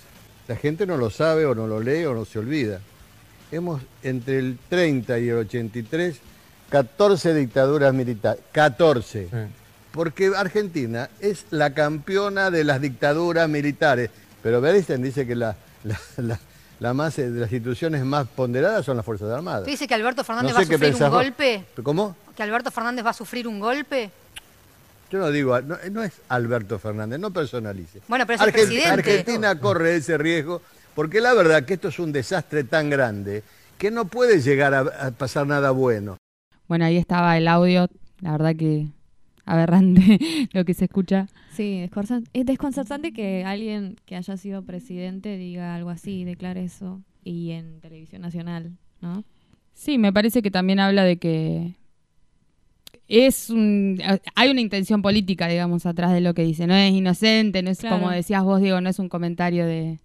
La 0.47 0.55
gente 0.55 0.85
no 0.85 0.95
lo 0.97 1.09
sabe 1.09 1.45
o 1.45 1.53
no 1.53 1.67
lo 1.67 1.81
lee 1.81 2.05
o 2.05 2.13
no 2.13 2.23
se 2.25 2.39
olvida. 2.39 2.79
Hemos 3.51 3.81
entre 4.03 4.39
el 4.39 4.57
30 4.69 5.19
y 5.19 5.29
el 5.29 5.37
83 5.37 6.17
14 6.69 7.33
dictaduras 7.33 7.93
militares. 7.93 8.41
14. 8.53 9.27
Porque 9.91 10.31
Argentina 10.35 11.09
es 11.19 11.45
la 11.49 11.73
campeona 11.73 12.51
de 12.51 12.63
las 12.63 12.79
dictaduras 12.81 13.49
militares. 13.49 14.09
Pero 14.43 14.61
Bernstein 14.61 15.01
dice 15.01 15.25
que 15.27 15.35
la, 15.35 15.55
la, 15.83 15.99
la- 16.17 16.39
la 16.79 16.93
más, 16.93 17.17
eh, 17.17 17.31
de 17.31 17.39
las 17.41 17.51
instituciones 17.51 18.05
más 18.05 18.27
ponderadas 18.27 18.85
son 18.85 18.95
las 18.97 19.05
Fuerzas 19.05 19.29
Armadas. 19.31 19.61
¿Usted 19.61 19.71
dice 19.71 19.87
que 19.87 19.95
Alberto 19.95 20.23
Fernández 20.23 20.51
No 20.51 20.57
va 20.59 20.61
a 20.61 20.65
sufrir 20.65 20.93
un 20.93 21.09
golpe? 21.09 21.65
¿Cómo? 21.81 22.15
¿Que 22.35 22.43
Alberto 22.43 22.69
Fernández 22.69 23.03
va 23.03 23.09
a 23.09 23.13
sufrir 23.13 23.47
un 23.47 23.59
golpe? 23.59 24.11
Yo 25.09 25.19
no 25.19 25.31
digo, 25.31 25.59
no, 25.61 25.77
no 25.91 26.03
es 26.03 26.21
Alberto 26.29 26.79
Fernández, 26.79 27.19
no 27.19 27.31
personalice. 27.31 28.01
Bueno, 28.07 28.25
pero 28.25 28.41
es 28.41 28.47
el 28.47 28.53
presidente. 28.53 28.89
Argentina 28.89 29.59
corre 29.59 29.95
ese 29.95 30.17
riesgo 30.17 30.61
porque 30.95 31.21
la 31.21 31.33
verdad 31.33 31.63
que 31.63 31.75
esto 31.75 31.87
es 31.89 31.99
un 31.99 32.11
desastre 32.11 32.63
tan 32.63 32.89
grande 32.89 33.43
que 33.77 33.91
no 33.91 34.05
puede 34.05 34.41
llegar 34.41 34.73
a, 34.73 34.79
a 34.79 35.11
pasar 35.11 35.47
nada 35.47 35.71
bueno. 35.71 36.17
Bueno, 36.67 36.85
ahí 36.85 36.97
estaba 36.97 37.37
el 37.37 37.47
audio. 37.47 37.87
La 38.19 38.31
verdad 38.31 38.55
que 38.55 38.87
aberrante 39.47 40.19
lo 40.53 40.65
que 40.65 40.73
se 40.75 40.85
escucha. 40.85 41.27
Sí, 41.51 41.89
es 42.33 42.45
desconcertante 42.45 43.13
que 43.13 43.43
alguien 43.43 43.95
que 44.05 44.15
haya 44.15 44.37
sido 44.37 44.61
presidente 44.63 45.37
diga 45.37 45.73
algo 45.73 45.89
así, 45.89 46.23
declare 46.23 46.63
eso, 46.63 47.01
y 47.23 47.51
en 47.51 47.79
televisión 47.79 48.21
nacional, 48.21 48.77
¿no? 49.01 49.23
Sí, 49.73 49.97
me 49.97 50.13
parece 50.13 50.41
que 50.41 50.51
también 50.51 50.79
habla 50.79 51.03
de 51.03 51.17
que 51.17 51.75
es 53.07 53.49
un, 53.49 53.99
hay 54.35 54.49
una 54.49 54.61
intención 54.61 55.01
política, 55.01 55.47
digamos, 55.47 55.85
atrás 55.85 56.11
de 56.13 56.21
lo 56.21 56.33
que 56.33 56.43
dice. 56.43 56.67
No 56.67 56.75
es 56.75 56.91
inocente, 56.93 57.61
no 57.63 57.69
es 57.69 57.79
Claro. 57.79 57.97
como 57.99 58.11
decías 58.11 58.43
vos, 58.43 58.61
Diego, 58.61 58.81
no 58.81 58.89
es 58.89 58.99
un 58.99 59.07
comentario 59.09 59.65
de, 59.65 59.99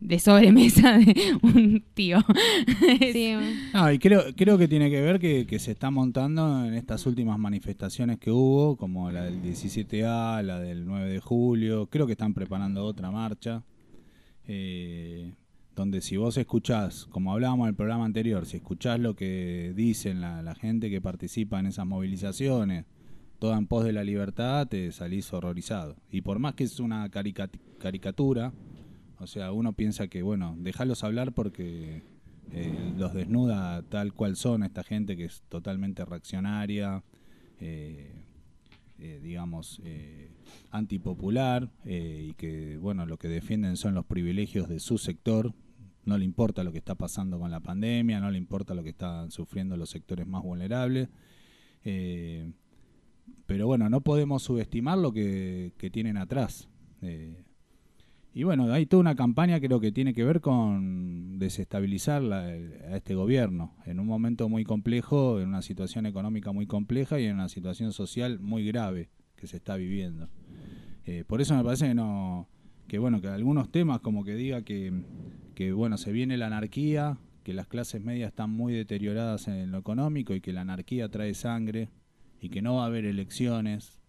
de 0.00 0.18
sobremesa 0.18 0.96
de 0.98 1.14
un 1.42 1.84
tío. 1.94 2.18
Sí, 3.12 3.34
No, 3.74 3.92
y 3.92 3.98
creo, 3.98 4.22
creo 4.36 4.56
que 4.58 4.68
tiene 4.68 4.88
que 4.90 5.00
ver 5.02 5.18
que, 5.20 5.46
que 5.46 5.58
se 5.58 5.72
está 5.72 5.90
montando 5.90 6.64
en 6.64 6.74
estas 6.74 7.04
últimas 7.06 7.38
manifestaciones 7.38 8.18
que 8.18 8.30
hubo, 8.30 8.76
como 8.76 9.10
la 9.10 9.24
del 9.24 9.42
17A, 9.42 10.42
la 10.42 10.58
del 10.60 10.86
9 10.86 11.10
de 11.10 11.20
julio. 11.20 11.86
Creo 11.88 12.06
que 12.06 12.12
están 12.12 12.32
preparando 12.34 12.84
otra 12.84 13.10
marcha. 13.10 13.62
eh, 14.46 15.32
donde 15.80 16.02
si 16.02 16.18
vos 16.18 16.36
escuchás, 16.36 17.06
como 17.06 17.32
hablábamos 17.32 17.64
en 17.64 17.70
el 17.70 17.74
programa 17.74 18.04
anterior, 18.04 18.44
si 18.44 18.58
escuchás 18.58 19.00
lo 19.00 19.16
que 19.16 19.72
dicen 19.74 20.20
la, 20.20 20.54
gente 20.54 20.90
que 20.90 21.00
participa 21.00 21.58
en 21.58 21.64
esas 21.64 21.86
movilizaciones, 21.86 22.84
toda 23.38 23.56
en 23.56 23.66
pos 23.66 23.84
de 23.84 23.94
la 23.94 24.04
libertad, 24.04 24.68
te 24.68 24.92
salís 24.92 25.32
horrorizado. 25.32 25.96
Y 26.10 26.20
por 26.20 26.38
más 26.38 26.52
que 26.52 26.64
es 26.64 26.80
una 26.80 27.10
caricat- 27.10 27.58
caricatura, 27.78 28.52
o 29.18 29.26
sea, 29.26 29.52
uno 29.52 29.72
piensa 29.72 30.08
que, 30.08 30.22
bueno, 30.22 30.54
dejalos 30.58 31.02
hablar 31.02 31.32
porque 31.32 32.02
eh, 32.52 32.92
los 32.98 33.14
desnuda 33.14 33.82
tal 33.88 34.12
cual 34.12 34.36
son 34.36 34.62
esta 34.62 34.84
gente 34.84 35.16
que 35.16 35.24
es 35.24 35.42
totalmente 35.48 36.04
reaccionaria, 36.04 37.02
eh, 37.58 38.12
eh, 38.98 39.20
digamos, 39.22 39.80
antipopular 40.70 41.70
y 41.86 42.34
que, 42.34 42.76
bueno, 42.76 43.06
lo 43.06 43.16
que 43.16 43.28
defienden 43.28 43.78
son 43.78 43.94
los 43.94 44.04
privilegios 44.04 44.68
de 44.68 44.78
su 44.78 44.98
sector. 44.98 45.54
No 46.04 46.16
le 46.16 46.24
importa 46.24 46.64
lo 46.64 46.72
que 46.72 46.78
está 46.78 46.94
pasando 46.94 47.38
con 47.38 47.50
la 47.50 47.60
pandemia, 47.60 48.20
no 48.20 48.30
le 48.30 48.38
importa 48.38 48.74
lo 48.74 48.82
que 48.82 48.90
están 48.90 49.30
sufriendo 49.30 49.76
los 49.76 49.90
sectores 49.90 50.26
más 50.26 50.42
vulnerables. 50.42 51.08
Eh, 51.84 52.50
pero 53.46 53.66
bueno, 53.66 53.88
no 53.90 54.00
podemos 54.00 54.42
subestimar 54.42 54.98
lo 54.98 55.12
que, 55.12 55.72
tienen 55.92 56.16
atrás. 56.16 56.68
Eh, 57.02 57.44
y 58.32 58.44
bueno, 58.44 58.72
hay 58.72 58.86
toda 58.86 59.00
una 59.00 59.16
campaña 59.16 59.60
creo 59.60 59.80
que 59.80 59.90
tiene 59.90 60.14
que 60.14 60.24
ver 60.24 60.40
con 60.40 61.38
desestabilizar 61.38 62.22
la- 62.22 62.44
a 62.44 62.96
este 62.96 63.14
gobierno 63.14 63.74
en 63.86 63.98
un 63.98 64.06
momento 64.06 64.48
muy 64.48 64.64
complejo, 64.64 65.40
en 65.40 65.48
una 65.48 65.62
situación 65.62 66.06
económica 66.06 66.52
muy 66.52 66.66
compleja 66.66 67.18
y 67.18 67.24
en 67.26 67.34
una 67.34 67.48
situación 67.48 67.92
social 67.92 68.38
muy 68.38 68.64
grave 68.64 69.10
que 69.34 69.48
se 69.48 69.56
está 69.56 69.76
viviendo. 69.76 70.28
Eh, 71.06 71.24
por 71.26 71.40
eso 71.40 71.56
me 71.56 71.64
parece 71.64 71.88
que 71.88 71.94
no 71.94 72.48
que 72.90 72.98
bueno 72.98 73.20
que 73.20 73.28
algunos 73.28 73.70
temas 73.70 74.00
como 74.00 74.24
que 74.24 74.34
diga 74.34 74.62
que, 74.62 74.92
que 75.54 75.70
bueno 75.70 75.96
se 75.96 76.10
viene 76.10 76.36
la 76.36 76.48
anarquía, 76.48 77.18
que 77.44 77.54
las 77.54 77.68
clases 77.68 78.02
medias 78.02 78.30
están 78.30 78.50
muy 78.50 78.72
deterioradas 78.72 79.46
en 79.46 79.70
lo 79.70 79.78
económico 79.78 80.34
y 80.34 80.40
que 80.40 80.52
la 80.52 80.62
anarquía 80.62 81.08
trae 81.08 81.34
sangre 81.34 81.88
y 82.40 82.48
que 82.48 82.62
no 82.62 82.74
va 82.74 82.82
a 82.82 82.86
haber 82.86 83.04
elecciones 83.04 84.00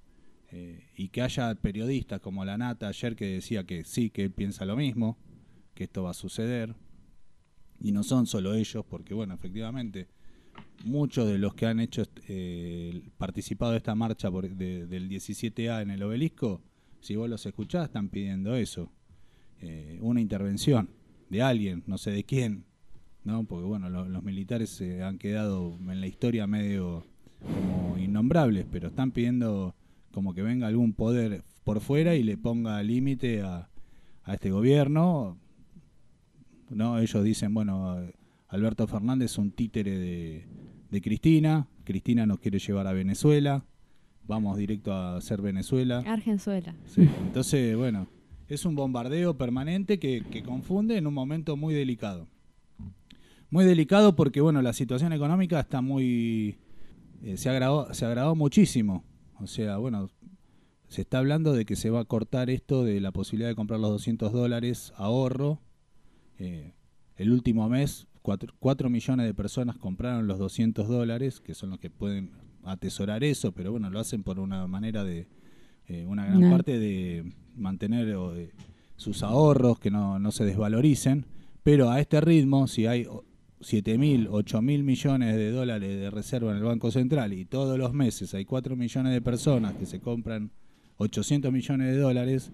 eh, 0.51 0.87
y 0.97 1.09
que 1.09 1.21
haya 1.21 1.53
periodistas 1.53 2.21
como 2.21 2.43
la 2.43 2.57
Nata 2.57 2.87
ayer 2.87 3.15
que 3.15 3.27
decía 3.27 3.65
que 3.65 3.83
sí, 3.83 4.09
que 4.09 4.23
él 4.23 4.31
piensa 4.31 4.65
lo 4.65 4.75
mismo, 4.75 5.15
que 5.75 5.83
esto 5.83 6.01
va 6.01 6.09
a 6.09 6.15
suceder. 6.15 6.73
Y 7.79 7.91
no 7.91 8.01
son 8.01 8.25
solo 8.25 8.55
ellos, 8.55 8.83
porque 8.89 9.13
bueno, 9.13 9.35
efectivamente, 9.35 10.07
muchos 10.85 11.27
de 11.27 11.37
los 11.37 11.53
que 11.53 11.67
han 11.67 11.79
hecho 11.79 12.03
eh, 12.27 13.03
participado 13.19 13.73
de 13.73 13.77
esta 13.77 13.93
marcha 13.93 14.31
por- 14.31 14.49
de- 14.49 14.87
del 14.87 15.07
17A 15.07 15.83
en 15.83 15.91
el 15.91 16.01
obelisco, 16.01 16.61
si 17.01 17.15
vos 17.15 17.29
los 17.29 17.45
escuchás, 17.45 17.85
están 17.85 18.09
pidiendo 18.09 18.55
eso. 18.55 18.89
eh, 19.63 19.99
una 20.01 20.19
intervención 20.21 20.89
de 21.29 21.41
alguien, 21.43 21.83
no 21.85 21.97
sé 21.99 22.09
de 22.11 22.23
quién, 22.23 22.63
¿no? 23.23 23.43
Porque 23.43 23.65
bueno, 23.65 23.89
lo- 23.89 24.09
los 24.09 24.23
militares 24.23 24.69
se 24.71 25.03
han 25.03 25.19
quedado 25.19 25.77
en 25.87 26.01
la 26.01 26.07
historia 26.07 26.47
medio 26.47 27.05
como 27.41 27.95
innombrables, 27.99 28.65
pero 28.71 28.87
están 28.87 29.11
pidiendo 29.11 29.75
como 30.11 30.33
que 30.33 30.41
venga 30.41 30.65
algún 30.67 30.93
poder 30.93 31.43
por 31.63 31.79
fuera 31.79 32.15
y 32.15 32.23
le 32.23 32.37
ponga 32.37 32.81
límite 32.81 33.41
a, 33.43 33.69
a 34.23 34.33
este 34.33 34.49
gobierno. 34.49 35.37
¿no? 36.69 36.99
Ellos 36.99 37.23
dicen, 37.23 37.53
bueno, 37.53 37.97
Alberto 38.47 38.87
Fernández 38.87 39.31
es 39.31 39.37
un 39.37 39.51
títere 39.51 39.97
de, 39.97 40.45
de 40.89 41.01
Cristina, 41.01 41.67
Cristina 41.83 42.25
nos 42.25 42.39
quiere 42.39 42.59
llevar 42.59 42.87
a 42.87 42.93
Venezuela, 42.93 43.63
vamos 44.27 44.57
directo 44.57 44.93
a 44.93 45.19
ser 45.21 45.41
Venezuela. 45.41 45.99
Argenzuela. 46.05 46.75
Sí, 46.85 47.09
Entonces, 47.21 47.75
bueno, 47.75 48.07
es 48.47 48.65
un 48.65 48.75
bombardeo 48.75 49.37
permanente 49.37 49.99
que, 49.99 50.23
que 50.29 50.43
confunde 50.43 50.97
en 50.97 51.07
un 51.07 51.13
momento 51.13 51.55
muy 51.57 51.73
delicado. 51.73 52.27
Muy 53.49 53.65
delicado 53.65 54.15
porque, 54.15 54.39
bueno, 54.41 54.61
la 54.61 54.73
situación 54.73 55.11
económica 55.13 55.59
está 55.59 55.81
muy... 55.81 56.57
eh, 57.21 57.35
se, 57.37 57.49
agravó, 57.49 57.93
se 57.93 58.05
agravó 58.05 58.35
muchísimo. 58.35 59.03
O 59.39 59.47
sea, 59.47 59.77
bueno, 59.77 60.09
se 60.87 61.01
está 61.01 61.17
hablando 61.19 61.53
de 61.53 61.65
que 61.65 61.75
se 61.75 61.89
va 61.89 62.01
a 62.01 62.05
cortar 62.05 62.49
esto 62.49 62.83
de 62.83 63.01
la 63.01 63.11
posibilidad 63.11 63.49
de 63.49 63.55
comprar 63.55 63.79
los 63.79 63.91
200 63.91 64.31
dólares 64.31 64.93
ahorro. 64.95 65.59
Eh, 66.37 66.73
el 67.17 67.31
último 67.31 67.67
mes, 67.69 68.07
4, 68.21 68.89
millones 68.89 69.25
de 69.25 69.33
personas 69.33 69.77
compraron 69.77 70.27
los 70.27 70.39
200 70.39 70.87
dólares, 70.87 71.39
que 71.39 71.53
son 71.53 71.71
los 71.71 71.79
que 71.79 71.89
pueden 71.89 72.31
atesorar 72.63 73.23
eso, 73.23 73.51
pero 73.51 73.71
bueno, 73.71 73.89
lo 73.89 73.99
hacen 73.99 74.23
por 74.23 74.39
una 74.39 74.65
manera 74.67 75.03
de... 75.03 75.27
eh, 75.87 76.05
una 76.07 76.25
gran 76.25 76.39
No. 76.41 76.49
parte 76.51 76.77
de 76.79 77.31
mantener 77.55 78.15
o 78.15 78.33
de 78.33 78.51
sus 78.95 79.23
ahorros, 79.23 79.79
que 79.79 79.91
no, 79.91 80.19
no 80.19 80.31
se 80.31 80.45
desvaloricen. 80.45 81.25
Pero 81.63 81.89
a 81.89 81.99
este 81.99 82.21
ritmo, 82.21 82.67
si 82.67 82.85
hay 82.87 83.07
7 83.59 83.97
mil, 83.97 84.27
8 84.31 84.61
mil 84.61 84.83
millones 84.83 85.35
de 85.35 85.51
dólares 85.51 85.99
de 85.99 86.09
reserva 86.09 86.51
en 86.51 86.57
el 86.57 86.63
Banco 86.63 86.89
Central 86.91 87.33
y 87.33 87.45
todos 87.45 87.77
los 87.77 87.93
meses 87.93 88.33
hay 88.33 88.45
4 88.45 88.75
millones 88.75 89.11
de 89.13 89.21
personas 89.21 89.73
que 89.75 89.85
se 89.85 89.99
compran 89.99 90.51
800 90.97 91.51
millones 91.51 91.93
de 91.93 91.97
dólares, 91.99 92.51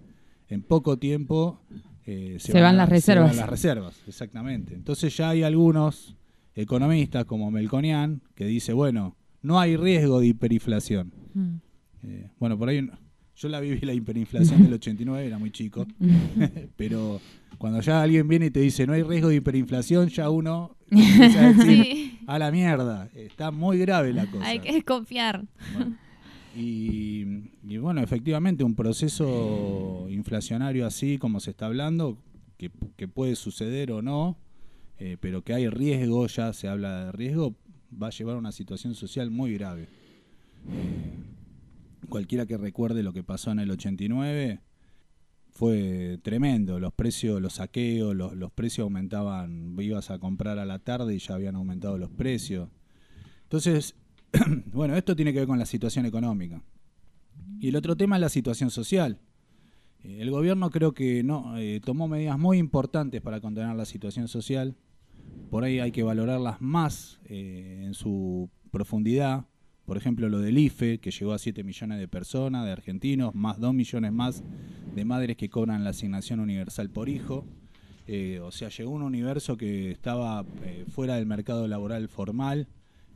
en 0.50 0.62
poco 0.64 0.98
tiempo 0.98 1.60
eh, 2.06 2.38
Se 2.40 2.62
van 2.62 2.78
las 2.78 2.88
se 2.88 2.96
reservas. 2.96 3.28
van 3.30 3.38
las 3.38 3.50
reservas, 3.50 4.02
exactamente. 4.08 4.74
Entonces 4.74 5.16
ya 5.16 5.30
hay 5.30 5.44
algunos 5.44 6.16
economistas 6.56 7.26
como 7.26 7.52
Melconian 7.52 8.22
que 8.36 8.46
dice, 8.46 8.74
bueno, 8.74 9.16
no 9.41 9.60
hay 9.60 9.75
riesgo 9.77 10.20
de 10.20 10.27
hiperinflación. 10.27 11.12
Mm. 11.34 11.56
Eh, 12.03 12.29
bueno, 12.39 12.58
por 12.58 12.70
ahí 12.70 12.88
yo 13.36 13.50
la 13.50 13.60
viví 13.60 13.79
la 13.86 13.94
hiperinflación 13.94 14.63
del 14.63 14.74
89, 14.74 15.25
era 15.27 15.38
muy 15.38 15.51
chico, 15.51 15.86
pero 16.75 17.20
cuando 17.58 17.82
ya 17.82 18.01
alguien 18.01 18.27
viene 18.27 18.48
y 18.48 18.51
te 18.51 18.60
dice 18.62 18.86
no 18.88 18.94
hay 18.94 19.03
riesgo 19.03 19.29
de 19.29 19.36
hiperinflación, 19.36 20.10
ya 20.10 20.29
uno 20.29 20.75
empieza 20.91 21.39
a 21.48 21.53
decir, 21.53 21.84
Sí. 21.86 22.20
a 22.27 22.39
la 22.39 22.51
mierda, 22.51 23.10
está 23.13 23.51
muy 23.51 23.77
grave 23.79 24.13
la 24.13 24.25
cosa. 24.25 24.46
Hay 24.48 24.60
que 24.60 24.74
desconfiar. 24.74 25.46
Bueno, 25.74 25.96
y, 26.56 27.25
y 27.67 27.77
bueno, 27.77 28.01
efectivamente, 28.01 28.63
un 28.63 28.74
proceso 28.75 30.08
inflacionario 30.10 30.88
así 30.88 31.17
como 31.20 31.39
se 31.39 31.51
está 31.51 31.67
hablando, 31.67 32.17
que, 32.58 32.72
que 32.96 33.08
puede 33.08 33.36
suceder 33.36 33.91
o 33.91 34.01
no, 34.01 34.38
eh, 34.98 35.17
pero 35.20 35.44
que 35.44 35.53
hay 35.53 35.70
riesgo, 35.70 36.25
ya 36.25 36.53
se 36.53 36.67
habla 36.67 37.06
de 37.06 37.12
riesgo, 37.12 37.56
va 37.91 38.08
a 38.08 38.12
llevar 38.12 38.36
a 38.36 38.39
una 38.39 38.51
situación 38.51 38.96
social 38.96 39.32
muy 39.32 39.53
grave. 39.53 39.88
Cualquiera 42.10 42.46
que 42.46 42.58
recuerde 42.58 43.03
lo 43.03 43.13
que 43.13 43.24
pasó 43.24 43.51
en 43.51 43.60
el 43.60 43.72
89 43.72 44.62
fue 45.51 46.20
tremendo, 46.22 46.79
los 46.79 46.94
precios, 46.94 47.41
los 47.41 47.53
saqueos, 47.53 48.15
los, 48.15 48.36
los 48.36 48.51
precios 48.51 48.84
aumentaban, 48.84 49.75
ibas 49.79 50.12
a 50.12 50.20
comprar 50.20 50.60
a 50.60 50.65
la 50.65 50.79
tarde 50.79 51.15
y 51.15 51.20
ya 51.20 51.36
habían 51.36 51.56
aumentado 51.56 51.98
los 51.98 52.12
precios. 52.12 52.70
Entonces, 53.44 53.96
bueno, 54.72 54.96
esto 54.96 55.15
tiene 55.15 55.34
que 55.34 55.39
ver 55.39 55.48
con 55.48 55.60
la 55.60 55.65
situación 55.65 56.06
económica. 56.06 56.62
Y 57.60 57.70
el 57.70 57.75
otro 57.75 57.96
tema 57.96 58.17
es 58.17 58.22
la 58.22 58.29
situación 58.29 58.70
social. 58.70 59.20
Eh, 60.03 60.17
El 60.22 60.32
gobierno 60.32 60.70
creo 60.70 60.94
que 60.94 61.24
no 61.24 61.58
eh, 61.58 61.82
tomó 61.84 62.08
medidas 62.08 62.38
muy 62.38 62.58
importantes 62.58 63.22
para 63.22 63.41
contener 63.41 63.75
la 63.75 63.86
situación 63.86 64.27
social. 64.27 64.75
Por 65.50 65.63
ahí 65.63 65.79
hay 65.79 65.91
que 65.91 66.03
valorarlas 66.03 66.62
más 66.62 67.19
eh, 67.25 67.84
en 67.86 67.93
su 67.93 68.50
profundidad. 68.72 69.46
Por 69.86 69.96
ejemplo, 69.98 70.27
lo 70.27 70.39
del 70.39 70.57
IFE, 70.57 71.00
que 71.00 71.12
llegó 71.12 71.31
a 71.31 71.38
7 71.38 71.63
millones 71.63 72.00
de 72.00 72.07
personas, 72.07 72.65
de 72.65 72.72
argentinos, 72.72 73.34
más 73.34 73.60
2 73.60 73.74
millones 73.74 74.12
más 74.12 74.43
de 74.93 75.05
madres 75.05 75.38
que 75.38 75.50
cobran 75.50 75.84
la 75.84 75.91
asignación 75.91 76.41
universal 76.41 76.89
por 76.89 77.07
hijo. 77.07 77.46
Eh, 78.07 78.39
o 78.41 78.51
sea, 78.51 78.69
llegó 78.69 78.91
un 78.91 79.01
universo 79.01 79.57
que 79.57 79.91
estaba 79.91 80.46
eh, 80.63 80.86
fuera 80.89 81.15
del 81.15 81.25
mercado 81.25 81.67
laboral 81.67 82.07
formal, 82.10 82.67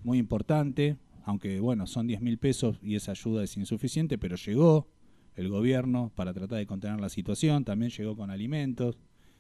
muy 0.04 0.18
importante, 0.18 0.98
aunque 1.24 1.60
bueno, 1.60 1.88
son 1.88 2.08
10 2.08 2.22
mil 2.22 2.38
pesos 2.38 2.78
y 2.82 2.96
esa 2.96 3.12
ayuda 3.12 3.44
es 3.44 3.56
insuficiente, 3.58 4.18
pero 4.18 4.36
llegó 4.36 4.88
el 5.36 5.50
gobierno 5.50 6.12
para 6.16 6.34
tratar 6.34 6.60
de 6.60 6.66
contener 6.66 7.00
la 7.00 7.10
situación, 7.10 7.64
también 7.64 7.92
llegó 7.92 8.16
con 8.16 8.32
alimentos, 8.32 8.98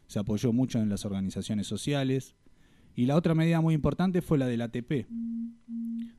se 0.07 0.19
apoyó 0.19 0.53
mucho 0.53 0.79
en 0.79 0.89
las 0.89 1.05
organizaciones 1.05 1.67
sociales. 1.67 2.36
Y 2.95 3.06
la 3.06 3.15
otra 3.15 3.36
medida 3.36 3.62
muy 3.62 3.73
importante 3.73 4.21
fue 4.21 4.38
la 4.38 4.47
del 4.47 4.62
ATP, 4.62 5.08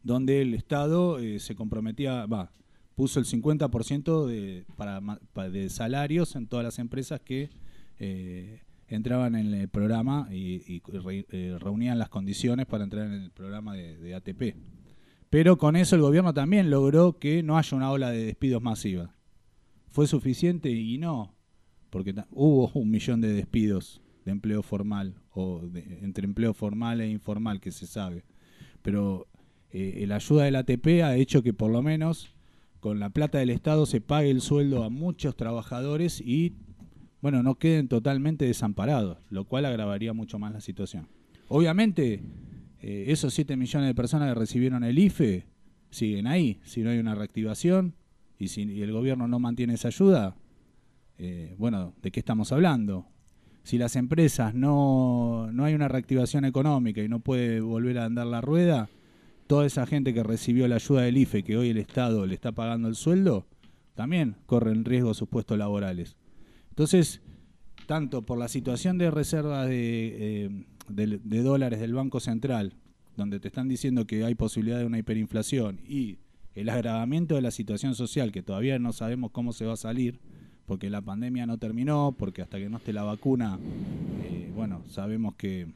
donde 0.02 0.42
el 0.42 0.54
Estado 0.54 1.18
eh, 1.18 1.38
se 1.38 1.54
comprometía, 1.54 2.26
va, 2.26 2.50
puso 2.94 3.20
el 3.20 3.26
50% 3.26 4.26
de, 4.26 5.68
salarios 5.68 6.36
en 6.36 6.46
todas 6.46 6.64
las 6.64 6.78
empresas 6.78 7.20
que 7.20 7.50
eh, 7.98 8.60
entraban 8.88 9.34
en 9.34 9.54
el 9.54 9.68
programa 9.68 10.28
y, 10.30 10.82
eh, 11.10 11.56
reunían 11.60 11.98
las 11.98 12.08
condiciones 12.08 12.66
para 12.66 12.84
entrar 12.84 13.06
en 13.06 13.12
el 13.12 13.30
programa 13.30 13.74
de, 13.74 14.14
ATP. 14.14 14.56
Pero 15.30 15.56
con 15.56 15.76
eso 15.76 15.96
el 15.96 16.02
gobierno 16.02 16.34
también 16.34 16.70
logró 16.70 17.18
que 17.18 17.42
no 17.42 17.56
haya 17.56 17.76
una 17.76 17.90
ola 17.90 18.10
de 18.10 18.24
despidos 18.24 18.62
masiva. 18.62 19.14
¿Fue 19.90 20.06
suficiente? 20.06 20.70
Y 20.70 20.98
no, 20.98 21.34
porque 21.90 22.14
hubo 22.30 22.70
un 22.74 22.90
millón 22.90 23.20
de 23.20 23.32
despidos 23.32 24.02
de 24.24 24.30
empleo 24.32 24.62
formal 24.62 25.14
o 25.32 25.60
de- 25.66 25.98
entre 26.02 26.24
empleo 26.26 26.54
formal 26.54 27.00
e 27.00 27.08
informal 27.10 27.60
que 27.60 27.70
se 27.72 27.86
sabe. 27.86 28.24
Pero 28.82 29.26
eh, 29.70 30.04
la 30.06 30.16
ayuda 30.16 30.44
del 30.44 30.56
ATP 30.56 31.02
ha 31.02 31.16
hecho 31.16 31.42
que 31.42 31.52
por 31.54 31.70
lo 31.70 31.82
menos 31.82 32.34
con 32.80 32.98
la 32.98 33.10
plata 33.10 33.38
del 33.38 33.50
Estado 33.50 33.86
se 33.86 34.00
pague 34.00 34.30
el 34.30 34.40
sueldo 34.40 34.82
a 34.84 34.90
muchos 34.90 35.36
trabajadores 35.36 36.20
y 36.20 36.54
bueno, 37.20 37.42
no 37.44 37.54
queden 37.54 37.86
totalmente 37.86 38.44
desamparados, 38.44 39.18
lo 39.30 39.44
cual 39.44 39.64
agravaría 39.64 40.12
mucho 40.12 40.40
más 40.40 40.52
la 40.52 40.60
situación. 40.60 41.06
Obviamente, 41.48 42.20
eh, 42.80 43.04
esos 43.08 43.32
7 43.34 43.56
millones 43.56 43.86
de 43.88 43.94
personas 43.94 44.28
que 44.28 44.34
recibieron 44.40 44.82
el 44.82 44.98
IFE 44.98 45.46
siguen 45.90 46.26
ahí. 46.26 46.60
Si 46.64 46.80
no 46.82 46.90
hay 46.90 46.98
una 46.98 47.14
reactivación 47.14 47.94
y 48.38 48.48
si 48.48 48.82
el 48.82 48.90
gobierno 48.90 49.28
no 49.28 49.38
mantiene 49.38 49.74
esa 49.74 49.88
ayuda, 49.88 50.34
eh, 51.18 51.54
bueno, 51.58 51.94
¿de 52.02 52.10
qué 52.10 52.18
estamos 52.18 52.50
hablando? 52.50 53.06
Si 53.62 53.78
las 53.78 53.94
empresas 53.96 54.54
no, 54.54 55.50
no 55.52 55.64
hay 55.64 55.74
una 55.74 55.88
reactivación 55.88 56.44
económica 56.44 57.02
y 57.02 57.08
no 57.08 57.20
puede 57.20 57.60
volver 57.60 57.98
a 57.98 58.06
andar 58.06 58.26
la 58.26 58.40
rueda, 58.40 58.88
toda 59.46 59.66
esa 59.66 59.86
gente 59.86 60.12
que 60.14 60.22
recibió 60.22 60.66
la 60.68 60.76
ayuda 60.76 61.02
del 61.02 61.16
IFE, 61.18 61.42
que 61.44 61.56
hoy 61.56 61.68
el 61.70 61.78
Estado 61.78 62.26
le 62.26 62.34
está 62.34 62.52
pagando 62.52 62.88
el 62.88 62.96
sueldo, 62.96 63.46
también 63.94 64.36
corren 64.46 64.84
riesgo 64.84 65.14
sus 65.14 65.28
puestos 65.28 65.58
laborales. 65.58 66.16
Entonces, 66.70 67.20
tanto 67.86 68.22
por 68.22 68.38
la 68.38 68.48
situación 68.48 68.98
de 68.98 69.10
reservas 69.10 69.68
de, 69.68 70.44
eh, 70.46 70.64
de- 70.88 71.20
de 71.22 71.42
dólares 71.42 71.80
del 71.80 71.94
Banco 71.94 72.18
Central, 72.18 72.74
donde 73.16 73.38
te 73.40 73.48
están 73.48 73.68
diciendo 73.68 74.06
que 74.06 74.24
hay 74.24 74.34
posibilidad 74.34 74.78
de 74.78 74.86
una 74.86 74.98
hiperinflación, 74.98 75.80
y 75.86 76.18
el 76.54 76.68
agravamiento 76.68 77.34
de 77.34 77.42
la 77.42 77.50
situación 77.50 77.94
social, 77.94 78.32
que 78.32 78.42
todavía 78.42 78.78
no 78.78 78.92
sabemos 78.92 79.30
cómo 79.30 79.52
se 79.52 79.66
va 79.66 79.74
a 79.74 79.76
salir, 79.76 80.18
porque 80.72 80.88
la 80.88 81.02
pandemia 81.02 81.44
no 81.44 81.58
terminó, 81.58 82.16
porque 82.18 82.40
hasta 82.40 82.56
que 82.56 82.70
no 82.70 82.78
esté 82.78 82.94
la 82.94 83.02
vacuna, 83.02 83.58
eh, 84.24 84.50
bueno, 84.54 84.82
sabemos 84.88 85.34
que 85.34 85.66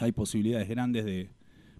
hay 0.00 0.10
posibilidades 0.12 0.70
grandes 0.70 1.04
de, 1.04 1.28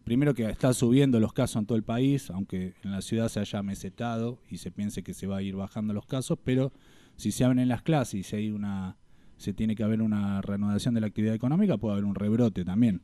primero 0.05 0.35
que 0.35 0.45
está 0.45 0.75
subiendo 0.75 1.19
los 1.19 1.33
casos 1.33 1.61
en 1.61 1.65
todo 1.67 1.79
el 1.79 1.83
país, 1.83 2.29
aunque 2.29 2.75
en 2.85 2.91
la 2.91 3.01
ciudad 3.01 3.31
se 3.31 3.41
haya 3.41 3.63
mesetado 3.63 4.39
y 4.51 4.59
se 4.59 4.71
piense 4.71 5.03
que 5.03 5.15
se 5.15 5.27
va 5.27 5.39
a 5.39 5.43
ir 5.43 5.57
bajando 5.57 5.95
los 5.95 6.05
casos, 6.05 6.39
pero 6.45 6.75
si 7.17 7.33
se 7.33 7.43
abren 7.43 7.69
las 7.69 7.81
clases 7.81 8.21
y 8.21 8.23
si 8.23 8.37
hay 8.37 8.51
una 8.51 8.99
se 9.39 9.55
tiene 9.55 9.75
que 9.75 9.83
haber 9.83 10.03
una 10.03 10.43
reanudación 10.43 10.93
de 10.93 11.01
la 11.01 11.07
actividad 11.07 11.35
económica, 11.35 11.79
puede 11.79 11.95
haber 11.95 12.05
un 12.05 12.17
rebrote 12.17 12.67
también. 12.67 13.01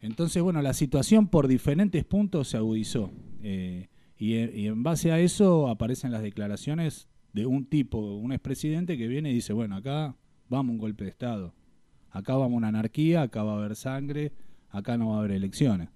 Entonces, 0.00 0.42
bueno, 0.42 0.62
la 0.62 0.72
situación 0.72 1.28
por 1.28 1.46
diferentes 1.46 2.06
puntos 2.06 2.48
se 2.48 2.56
agudizó. 2.56 3.10
eh, 3.42 3.90
y, 4.18 4.34
y 4.34 4.66
en 4.68 4.82
base 4.82 5.12
a 5.12 5.20
eso 5.20 5.68
aparecen 5.68 6.10
las 6.10 6.22
declaraciones 6.22 7.06
de 7.32 7.46
un 7.46 7.66
tipo, 7.66 7.98
un 7.98 8.32
expresidente 8.32 8.96
que 8.96 9.08
viene 9.08 9.30
y 9.30 9.34
dice, 9.34 9.52
bueno, 9.52 9.76
acá 9.76 10.16
vamos 10.48 10.70
a 10.70 10.72
un 10.72 10.78
golpe 10.78 11.04
de 11.04 11.10
Estado, 11.10 11.54
acá 12.10 12.34
vamos 12.34 12.54
a 12.54 12.56
una 12.56 12.68
anarquía, 12.68 13.22
acá 13.22 13.42
va 13.42 13.52
a 13.52 13.56
haber 13.56 13.76
sangre, 13.76 14.32
acá 14.70 14.96
no 14.96 15.10
va 15.10 15.16
a 15.16 15.18
haber 15.20 15.32
elecciones. 15.32 15.88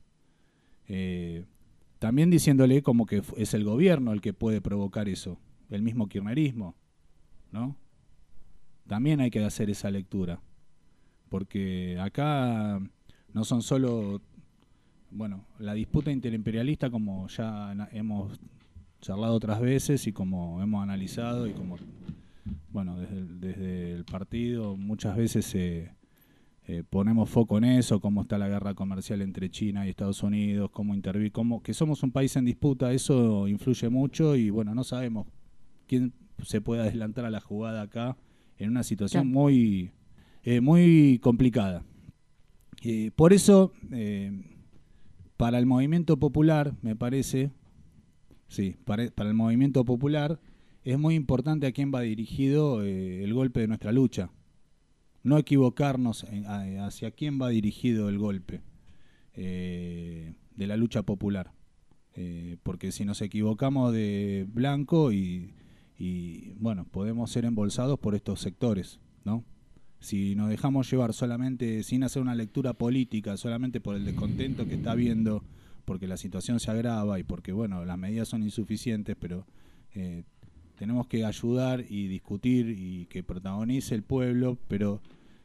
Eh, 0.88 1.44
también 1.98 2.30
diciéndole 2.30 2.82
como 2.82 3.06
que 3.06 3.22
es 3.36 3.54
el 3.54 3.64
gobierno 3.64 4.12
el 4.12 4.20
que 4.20 4.32
puede 4.32 4.60
provocar 4.60 5.08
eso, 5.08 5.38
el 5.68 5.82
mismo 5.82 6.08
kirchnerismo, 6.08 6.74
¿no? 7.52 7.76
También 8.86 9.20
hay 9.20 9.30
que 9.30 9.44
hacer 9.44 9.70
esa 9.70 9.90
lectura, 9.90 10.40
porque 11.28 11.98
acá 12.00 12.80
no 13.32 13.44
son 13.44 13.62
solo, 13.62 14.20
bueno, 15.10 15.44
la 15.58 15.74
disputa 15.74 16.10
interimperialista 16.10 16.90
como 16.90 17.28
ya 17.28 17.72
hemos 17.92 18.40
charlado 19.00 19.34
otras 19.34 19.60
veces 19.60 20.06
y 20.06 20.12
como 20.12 20.62
hemos 20.62 20.82
analizado 20.82 21.46
y 21.46 21.52
como, 21.52 21.76
bueno, 22.72 22.98
desde 22.98 23.18
el, 23.18 23.40
desde 23.40 23.92
el 23.92 24.04
partido 24.04 24.76
muchas 24.76 25.16
veces 25.16 25.44
se, 25.46 25.90
eh, 26.66 26.84
ponemos 26.88 27.28
foco 27.28 27.58
en 27.58 27.64
eso, 27.64 28.00
cómo 28.00 28.22
está 28.22 28.38
la 28.38 28.48
guerra 28.48 28.74
comercial 28.74 29.22
entre 29.22 29.50
China 29.50 29.86
y 29.86 29.90
Estados 29.90 30.22
Unidos, 30.22 30.70
cómo 30.72 30.94
intervir, 30.94 31.32
cómo 31.32 31.62
que 31.62 31.74
somos 31.74 32.02
un 32.02 32.12
país 32.12 32.36
en 32.36 32.44
disputa, 32.44 32.92
eso 32.92 33.48
influye 33.48 33.88
mucho 33.88 34.36
y 34.36 34.50
bueno, 34.50 34.74
no 34.74 34.84
sabemos 34.84 35.26
quién 35.86 36.12
se 36.44 36.60
puede 36.60 36.82
adelantar 36.82 37.24
a 37.24 37.30
la 37.30 37.40
jugada 37.40 37.82
acá 37.82 38.16
en 38.58 38.70
una 38.70 38.82
situación 38.82 39.24
Claro. 39.24 39.32
muy, 39.40 39.90
eh, 40.42 40.60
muy 40.60 41.18
complicada. 41.22 41.82
Eh, 42.82 43.10
por 43.16 43.32
eso, 43.32 43.72
eh, 43.90 44.32
para 45.36 45.58
el 45.58 45.66
movimiento 45.66 46.18
popular, 46.18 46.74
me 46.82 46.96
parece, 46.96 47.50
sí, 48.50 48.76
para, 48.84 49.08
para 49.10 49.30
el 49.30 49.34
movimiento 49.36 49.84
popular, 49.86 50.38
es 50.84 50.98
muy 50.98 51.14
importante 51.14 51.66
a 51.66 51.72
quién 51.72 51.90
va 51.94 52.02
dirigido 52.02 52.82
eh, 52.84 53.24
el 53.24 53.32
golpe 53.32 53.60
de 53.60 53.68
nuestra 53.68 53.92
lucha. 53.92 54.30
No 55.22 55.38
equivocarnos 55.38 56.24
en- 56.24 56.46
hacia 56.80 57.10
quién 57.12 57.40
va 57.40 57.48
dirigido 57.50 58.08
el 58.08 58.18
golpe 58.18 58.60
eh, 59.34 60.34
de 60.56 60.66
la 60.66 60.76
lucha 60.76 61.02
popular. 61.02 61.52
Eh, 62.16 62.56
porque 62.62 62.90
si 62.92 63.04
nos 63.04 63.22
equivocamos 63.22 63.92
de 63.92 64.46
blanco 64.52 65.12
y, 65.12 65.54
y, 65.98 66.52
bueno, 66.58 66.84
podemos 66.90 67.30
ser 67.30 67.44
embolsados 67.44 67.98
por 67.98 68.14
estos 68.14 68.40
sectores, 68.40 68.98
¿no? 69.24 69.44
Si 70.00 70.34
nos 70.34 70.48
dejamos 70.48 70.90
llevar 70.90 71.12
solamente 71.12 71.82
sin 71.82 72.02
hacer 72.02 72.22
una 72.22 72.34
lectura 72.34 72.72
política, 72.72 73.36
solamente 73.36 73.80
por 73.80 73.94
el 73.96 74.06
descontento 74.06 74.66
que 74.66 74.74
está 74.74 74.92
habiendo, 74.92 75.44
porque 75.90 76.06
la 76.06 76.16
situación 76.16 76.60
se 76.60 76.70
agrava 76.70 77.18
y 77.18 77.24
porque, 77.24 77.50
bueno, 77.50 77.84
las 77.84 77.98
medidas 77.98 78.28
son 78.28 78.44
insuficientes, 78.44 79.16
pero 79.18 79.44
eh, 79.96 80.22
tenemos 80.76 81.08
que 81.08 81.24
ayudar 81.24 81.84
y 81.88 82.06
discutir 82.06 82.76
y 82.78 83.06
que 83.06 83.24
protagonice 83.24 83.96
el 83.96 84.04
pueblo, 84.04 84.56
pero 84.68 85.00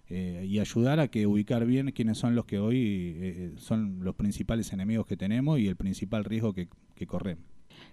eh, 0.07 0.45
y 0.47 0.59
ayudar 0.59 0.99
a 0.99 1.07
que 1.07 1.25
ubicar 1.25 1.65
bien 1.65 1.91
quiénes 1.93 2.19
son 2.19 2.35
los 2.35 2.45
que 2.45 2.59
hoy 2.59 2.77
eh, 2.77 3.53
son 3.57 4.03
los 4.03 4.13
principales 4.13 4.71
enemigos 4.71 5.07
que 5.07 5.17
tenemos 5.17 5.57
y 5.57 5.67
el 5.67 5.77
principal 5.77 6.23
riesgo 6.23 6.53
que, 6.53 6.67
corremos. 7.07 7.43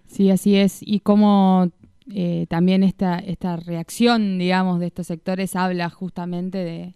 Sí, 0.05 0.29
así 0.29 0.55
es. 0.55 0.77
Y 0.85 0.99
cómo 0.99 1.71
también 2.49 2.83
esta, 2.83 3.17
esta 3.17 3.55
reacción, 3.55 4.37
digamos, 4.37 4.79
de 4.79 4.85
estos 4.85 5.07
sectores 5.07 5.55
habla 5.55 5.89
justamente 5.89 6.59
de, 6.59 6.93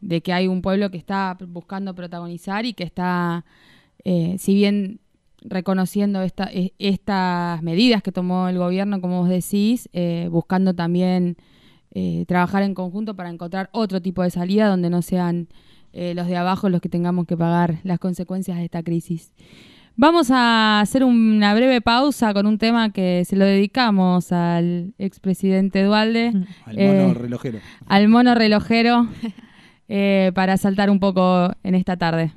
de 0.00 0.22
que 0.22 0.32
hay 0.32 0.46
un 0.46 0.62
pueblo 0.62 0.90
que 0.90 0.96
está 0.96 1.36
buscando 1.48 1.94
protagonizar 1.94 2.64
y 2.64 2.72
que 2.72 2.84
está, 2.84 3.44
eh, 4.04 4.36
si 4.38 4.54
bien 4.54 5.00
reconociendo 5.42 6.22
esta, 6.22 6.44
e- 6.52 6.72
estas 6.78 7.62
medidas 7.62 8.02
que 8.02 8.12
tomó 8.12 8.48
el 8.48 8.58
gobierno, 8.58 9.00
como 9.00 9.20
vos 9.20 9.28
decís, 9.28 9.88
eh, 9.92 10.28
buscando 10.30 10.74
también 10.74 11.36
eh, 11.92 12.24
trabajar 12.26 12.62
en 12.62 12.74
conjunto 12.74 13.14
para 13.16 13.30
encontrar 13.30 13.68
otro 13.72 14.02
tipo 14.02 14.22
de 14.22 14.30
salida 14.30 14.68
donde 14.68 14.90
no 14.90 15.02
sean 15.02 15.48
eh, 15.92 16.14
los 16.14 16.26
de 16.26 16.36
abajo 16.36 16.68
los 16.68 16.80
que 16.80 16.88
tengamos 16.88 17.26
que 17.26 17.36
pagar 17.36 17.78
las 17.84 17.98
consecuencias 17.98 18.58
de 18.58 18.64
esta 18.64 18.82
crisis. 18.82 19.32
Vamos 19.98 20.30
a 20.30 20.80
hacer 20.80 21.04
una 21.04 21.54
breve 21.54 21.80
pausa 21.80 22.34
con 22.34 22.46
un 22.46 22.58
tema 22.58 22.90
que 22.92 23.24
se 23.24 23.34
lo 23.34 23.46
dedicamos 23.46 24.30
al 24.30 24.92
expresidente 24.98 25.82
Dualde, 25.84 26.32
Al 26.66 26.78
Eh, 26.78 27.02
mono 27.02 27.14
relojero. 27.14 27.58
al 27.86 28.08
mono 28.08 28.34
relojero, 28.34 29.06
eh, 29.88 30.32
para 30.34 30.58
saltar 30.58 30.90
un 30.90 31.00
poco 31.00 31.50
en 31.62 31.74
esta 31.74 31.96
tarde. 31.96 32.32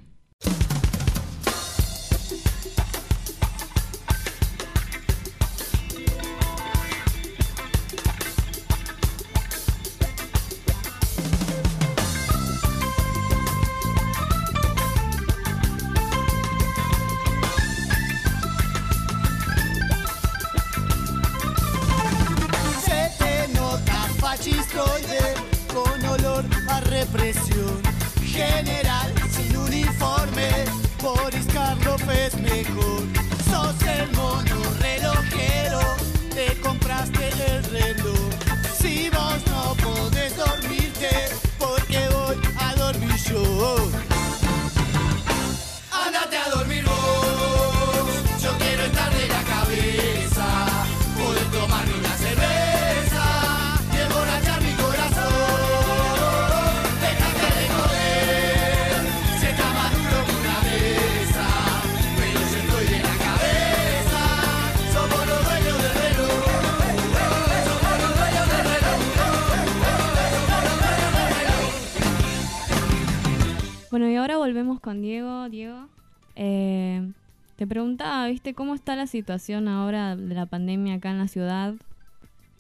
Preguntaba, 77.69 78.27
¿viste 78.27 78.53
cómo 78.53 78.75
está 78.75 78.95
la 78.97 79.07
situación 79.07 79.69
ahora 79.69 80.17
de 80.17 80.35
la 80.35 80.45
pandemia 80.47 80.95
acá 80.95 81.11
en 81.11 81.19
la 81.19 81.27
ciudad? 81.29 81.75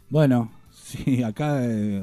Bueno, 0.09 0.49
sí, 0.71 1.21
acá, 1.23 1.59
eh, 1.65 2.01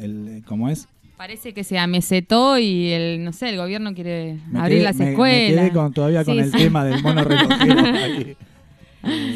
el, 0.00 0.42
¿cómo 0.46 0.70
es? 0.70 0.88
Parece 1.18 1.52
que 1.54 1.62
se 1.62 1.78
amesetó 1.78 2.58
y 2.58 2.90
el, 2.90 3.24
no 3.24 3.32
sé, 3.32 3.50
el 3.50 3.56
gobierno 3.56 3.94
quiere 3.94 4.38
Me 4.50 4.58
abrir 4.60 4.78
quedé- 4.78 4.84
las 4.84 4.96
me- 4.96 5.10
escuelas. 5.10 5.50
Me 5.50 5.56
quedé 5.56 5.72
con, 5.72 5.92
todavía 5.92 6.24
con 6.24 6.34
Sí, 6.34 6.40
el 6.40 6.50
sí. 6.50 6.56
tema 6.58 6.84
del 6.84 7.02
mono 7.02 7.20
ahí. 7.30 8.36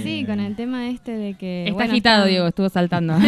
Sí, 0.03 0.25
con 0.27 0.41
el 0.41 0.57
tema 0.57 0.89
este 0.89 1.13
de 1.13 1.35
que... 1.35 1.65
Está 1.65 1.75
bueno, 1.75 1.93
agitado, 1.93 2.17
están- 2.25 2.31
Diego, 2.31 2.47
estuvo 2.49 2.69
saltando. 2.71 3.15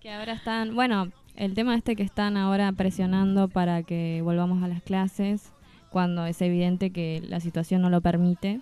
Que 0.00 0.12
ahora 0.12 0.34
están, 0.34 0.74
bueno, 0.74 1.10
el 1.34 1.54
tema 1.54 1.74
este 1.74 1.96
que 1.96 2.02
están 2.04 2.36
ahora 2.36 2.70
presionando 2.72 3.48
para 3.48 3.82
que 3.82 4.20
volvamos 4.22 4.62
a 4.62 4.68
las 4.68 4.80
clases 4.82 5.50
cuando 5.96 6.26
es 6.26 6.42
evidente 6.42 6.90
que 6.90 7.22
la 7.26 7.40
situación 7.40 7.80
no 7.80 7.88
lo 7.88 8.02
permite. 8.02 8.60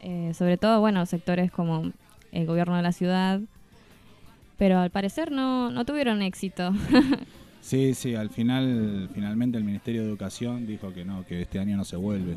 Eh, 0.00 0.32
sobre 0.32 0.56
todo, 0.56 0.80
bueno, 0.80 1.04
sectores 1.04 1.52
como 1.52 1.92
el 2.32 2.46
gobierno 2.46 2.74
de 2.74 2.80
la 2.80 2.92
ciudad. 2.92 3.38
Pero 4.56 4.78
al 4.78 4.88
parecer 4.88 5.30
no, 5.30 5.70
no 5.70 5.84
tuvieron 5.84 6.22
éxito. 6.22 6.72
Sí, 7.60 7.94
sí, 7.94 8.16
al 8.16 8.28
final, 8.28 9.08
finalmente 9.14 9.56
el 9.56 9.62
Ministerio 9.62 10.02
de 10.02 10.08
Educación 10.08 10.66
dijo 10.66 10.92
que 10.92 11.04
no, 11.04 11.24
que 11.24 11.42
este 11.42 11.60
año 11.60 11.76
no 11.76 11.84
se 11.84 11.94
vuelve. 11.96 12.34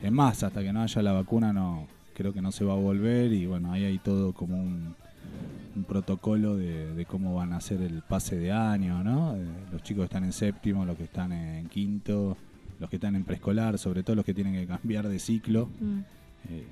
Es 0.00 0.12
más, 0.12 0.44
hasta 0.44 0.62
que 0.62 0.72
no 0.72 0.82
haya 0.82 1.02
la 1.02 1.12
vacuna 1.12 1.52
no, 1.52 1.88
creo 2.14 2.32
que 2.32 2.40
no 2.40 2.52
se 2.52 2.64
va 2.64 2.74
a 2.74 2.76
volver 2.76 3.32
y 3.32 3.46
bueno, 3.46 3.72
ahí 3.72 3.84
hay 3.84 3.98
todo 3.98 4.32
como 4.32 4.62
un, 4.62 4.94
protocolo 5.88 6.56
de, 6.56 6.94
de 6.94 7.04
cómo 7.04 7.34
van 7.34 7.52
a 7.52 7.56
hacer 7.56 7.82
el 7.82 8.02
pase 8.02 8.36
de 8.36 8.52
año, 8.52 9.02
¿no? 9.02 9.34
Eh, 9.34 9.44
los 9.72 9.82
chicos 9.82 10.02
que 10.02 10.04
están 10.04 10.24
en 10.24 10.32
séptimo, 10.32 10.84
los 10.84 10.96
que 10.96 11.04
están 11.04 11.32
en 11.32 11.68
quinto, 11.68 12.36
los 12.80 12.90
que 12.90 12.96
están 12.96 13.14
en 13.16 13.24
preescolar, 13.24 13.78
sobre 13.78 14.02
todo 14.02 14.16
los 14.16 14.24
que 14.24 14.34
tienen 14.34 14.54
que 14.54 14.66
cambiar 14.66 15.08
de 15.08 15.18
ciclo. 15.18 15.68
Mm. 15.80 15.98
Eh, 16.50 16.64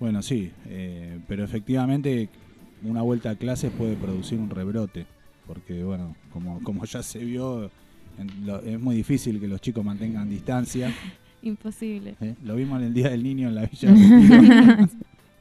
bueno, 0.00 0.22
sí, 0.22 0.50
eh, 0.68 1.18
pero 1.26 1.44
efectivamente 1.44 2.28
una 2.84 3.02
vuelta 3.02 3.30
a 3.30 3.34
clases 3.36 3.70
puede 3.72 3.94
producir 3.96 4.38
un 4.38 4.48
rebrote, 4.50 5.06
porque 5.46 5.82
bueno, 5.82 6.14
como, 6.32 6.62
como 6.62 6.84
ya 6.84 7.02
se 7.02 7.18
vio, 7.24 7.70
lo- 8.44 8.60
es 8.62 8.78
muy 8.80 8.94
difícil 8.96 9.40
que 9.40 9.48
los 9.48 9.60
chicos 9.60 9.84
mantengan 9.84 10.28
distancia. 10.30 10.92
Imposible. 11.42 12.14
¿eh? 12.20 12.34
Lo 12.44 12.54
vimos 12.56 12.80
en 12.80 12.86
el 12.88 12.94
Día 12.94 13.10
del 13.10 13.22
Niño 13.22 13.48
en 13.48 13.54
la 13.54 13.66
Villa. 13.66 14.88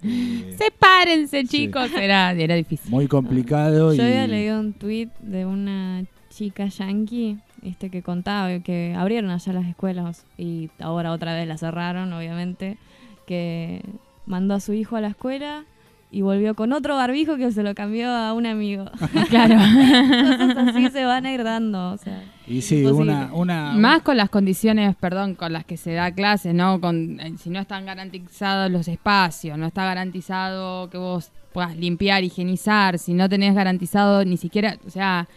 Eh, 0.04 0.56
Sepárense, 0.60 1.42
Sí. 1.42 1.48
chicos. 1.48 1.90
Era, 2.00 2.32
era 2.34 2.54
difícil. 2.54 2.90
muy 2.92 3.08
complicado 3.08 3.94
y 3.94 3.98
Yo 3.98 4.04
había 4.04 4.28
leído 4.28 4.60
un 4.60 4.74
tweet 4.74 5.10
de 5.22 5.46
una 5.48 6.04
chica 6.30 6.68
yankee 6.68 7.38
este, 7.64 7.90
que 7.90 8.02
contaba 8.02 8.60
que 8.60 8.96
abrieron 8.98 9.32
allá 9.32 9.54
las 9.54 9.66
escuelas 9.66 10.26
y 10.38 10.70
ahora 10.80 11.12
otra 11.12 11.34
vez 11.34 11.48
las 11.48 11.60
cerraron, 11.62 12.14
obviamente, 12.14 12.78
que 13.26 13.82
mandó 14.26 14.56
a 14.56 14.60
su 14.60 14.74
hijo 14.74 14.96
a 14.96 15.02
la 15.02 15.10
escuela 15.10 15.66
y 16.10 16.22
volvió 16.22 16.56
con 16.56 16.72
otro 16.72 16.96
barbijo 16.96 17.36
que 17.36 17.52
se 17.52 17.64
lo 17.64 17.76
cambió 17.76 18.10
a 18.10 18.34
un 18.34 18.46
amigo. 18.46 18.86
Claro. 19.30 19.56
Cosas 19.56 20.70
así 20.70 20.90
se 20.90 21.04
van 21.04 21.26
a 21.26 21.34
ir 21.34 21.44
dando, 21.44 21.92
o 21.92 21.98
sea. 21.98 22.24
y 22.48 22.62
sí, 22.62 22.86
una, 22.86 23.34
una 23.34 23.74
Más 23.74 24.04
con 24.04 24.16
las 24.16 24.30
condiciones, 24.30 24.96
perdón, 24.96 25.36
con 25.36 25.52
las 25.52 25.66
que 25.66 25.76
se 25.76 25.94
da 25.94 26.12
clases, 26.12 26.54
¿no? 26.54 26.80
Con, 26.80 27.20
eh, 27.20 27.34
si 27.38 27.50
no 27.50 27.60
están 27.60 27.86
garantizados 27.86 28.72
los 28.72 28.88
espacios, 28.88 29.58
no 29.58 29.66
está 29.66 29.84
garantizado 29.84 30.90
que 30.90 30.98
vos 30.98 31.32
puedas 31.52 31.76
limpiar, 31.76 32.24
higienizar, 32.24 33.00
si 33.00 33.14
no 33.14 33.28
tenés 33.28 33.54
garantizado 33.54 34.24
ni 34.24 34.38
siquiera, 34.38 34.78
o 34.86 34.90
sea, 34.90 35.28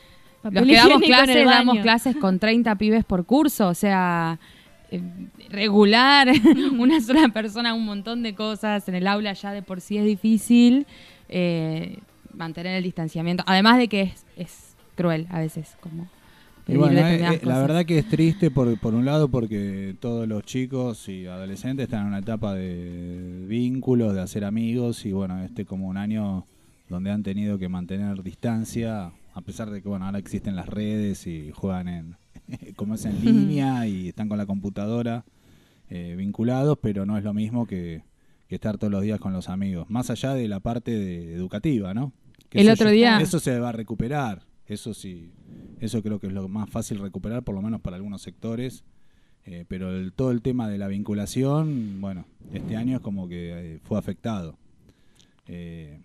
Papel 0.42 0.66
los 0.66 0.66
que 0.66 0.76
damos 0.76 1.02
clases, 1.02 1.44
damos 1.44 1.78
clases 1.78 2.16
con 2.16 2.38
30 2.38 2.74
pibes 2.76 3.04
por 3.04 3.26
curso, 3.26 3.68
o 3.68 3.74
sea, 3.74 4.38
eh, 4.90 5.02
regular 5.50 6.28
una 6.78 7.00
sola 7.00 7.28
persona 7.28 7.74
un 7.74 7.84
montón 7.84 8.22
de 8.22 8.34
cosas. 8.34 8.88
En 8.88 8.94
el 8.94 9.06
aula 9.06 9.32
ya 9.34 9.52
de 9.52 9.62
por 9.62 9.80
sí 9.80 9.98
es 9.98 10.04
difícil 10.04 10.86
eh, 11.28 11.98
mantener 12.34 12.76
el 12.76 12.82
distanciamiento, 12.82 13.44
además 13.46 13.78
de 13.78 13.88
que 13.88 14.02
es, 14.02 14.26
es 14.36 14.76
cruel 14.96 15.26
a 15.30 15.40
veces 15.40 15.76
como 15.80 16.04
Y 16.62 16.66
pedir 16.66 16.78
bueno, 16.78 17.00
eh, 17.00 17.34
eh, 17.34 17.40
la 17.44 17.60
verdad 17.60 17.84
que 17.84 17.98
es 17.98 18.08
triste 18.08 18.50
por, 18.50 18.78
por 18.78 18.94
un 18.94 19.04
lado 19.04 19.28
porque 19.28 19.94
todos 20.00 20.26
los 20.26 20.44
chicos 20.44 21.08
y 21.08 21.26
adolescentes 21.26 21.84
están 21.84 22.02
en 22.02 22.06
una 22.08 22.18
etapa 22.18 22.54
de 22.54 23.44
vínculos, 23.46 24.14
de 24.14 24.20
hacer 24.20 24.44
amigos 24.44 25.06
y 25.06 25.12
bueno, 25.12 25.42
este 25.42 25.64
como 25.64 25.88
un 25.88 25.96
año 25.96 26.46
donde 26.88 27.10
han 27.10 27.22
tenido 27.22 27.58
que 27.58 27.68
mantener 27.68 28.22
distancia, 28.22 29.12
a 29.34 29.40
pesar 29.42 29.70
de 29.70 29.82
que 29.82 29.88
bueno, 29.88 30.06
ahora 30.06 30.18
existen 30.18 30.56
las 30.56 30.68
redes 30.68 31.26
y 31.26 31.50
juegan 31.52 31.88
en 31.88 32.16
como 32.76 32.94
es 32.94 33.04
en 33.04 33.24
línea 33.24 33.86
y 33.86 34.08
están 34.08 34.28
con 34.28 34.38
la 34.38 34.46
computadora 34.46 35.24
eh, 35.88 36.14
vinculados, 36.16 36.78
pero 36.82 37.06
no 37.06 37.16
es 37.18 37.24
lo 37.24 37.32
mismo 37.34 37.66
que, 37.66 38.02
que 38.48 38.54
estar 38.56 38.78
todos 38.78 38.92
los 38.92 39.02
días 39.02 39.20
con 39.20 39.32
los 39.32 39.48
amigos, 39.48 39.88
más 39.90 40.10
allá 40.10 40.34
de 40.34 40.48
la 40.48 40.60
parte 40.60 40.90
de- 40.92 41.34
educativa, 41.34 41.94
¿no? 41.94 42.12
Que 42.48 42.60
El 42.60 42.66
eso 42.68 42.74
otro 42.82 42.90
día- 42.90 43.20
Eso 43.20 43.38
se 43.40 43.58
va 43.60 43.68
a 43.70 43.72
recuperar, 43.72 44.42
eso 44.66 44.94
sí, 44.94 45.32
eso 45.80 46.02
creo 46.02 46.18
que 46.18 46.26
es 46.28 46.32
lo 46.32 46.48
más 46.48 46.68
fácil 46.70 46.98
recuperar, 46.98 47.42
por 47.44 47.54
lo 47.54 47.62
menos 47.62 47.80
para 47.80 47.96
algunos 47.96 48.22
sectores. 48.22 48.84
Eh, 49.46 49.64
pero 49.66 49.90
el- 49.96 50.12
todo 50.12 50.32
el 50.32 50.42
tema 50.42 50.68
de 50.68 50.76
la 50.78 50.86
vinculación, 50.86 52.00
bueno, 52.00 52.26
este 52.52 52.76
año 52.76 52.96
es 52.96 53.02
como 53.02 53.26
que 53.28 53.74
eh, 53.76 53.78
fue 53.82 53.98
afectado. 53.98 54.58
Eh, 55.46 55.98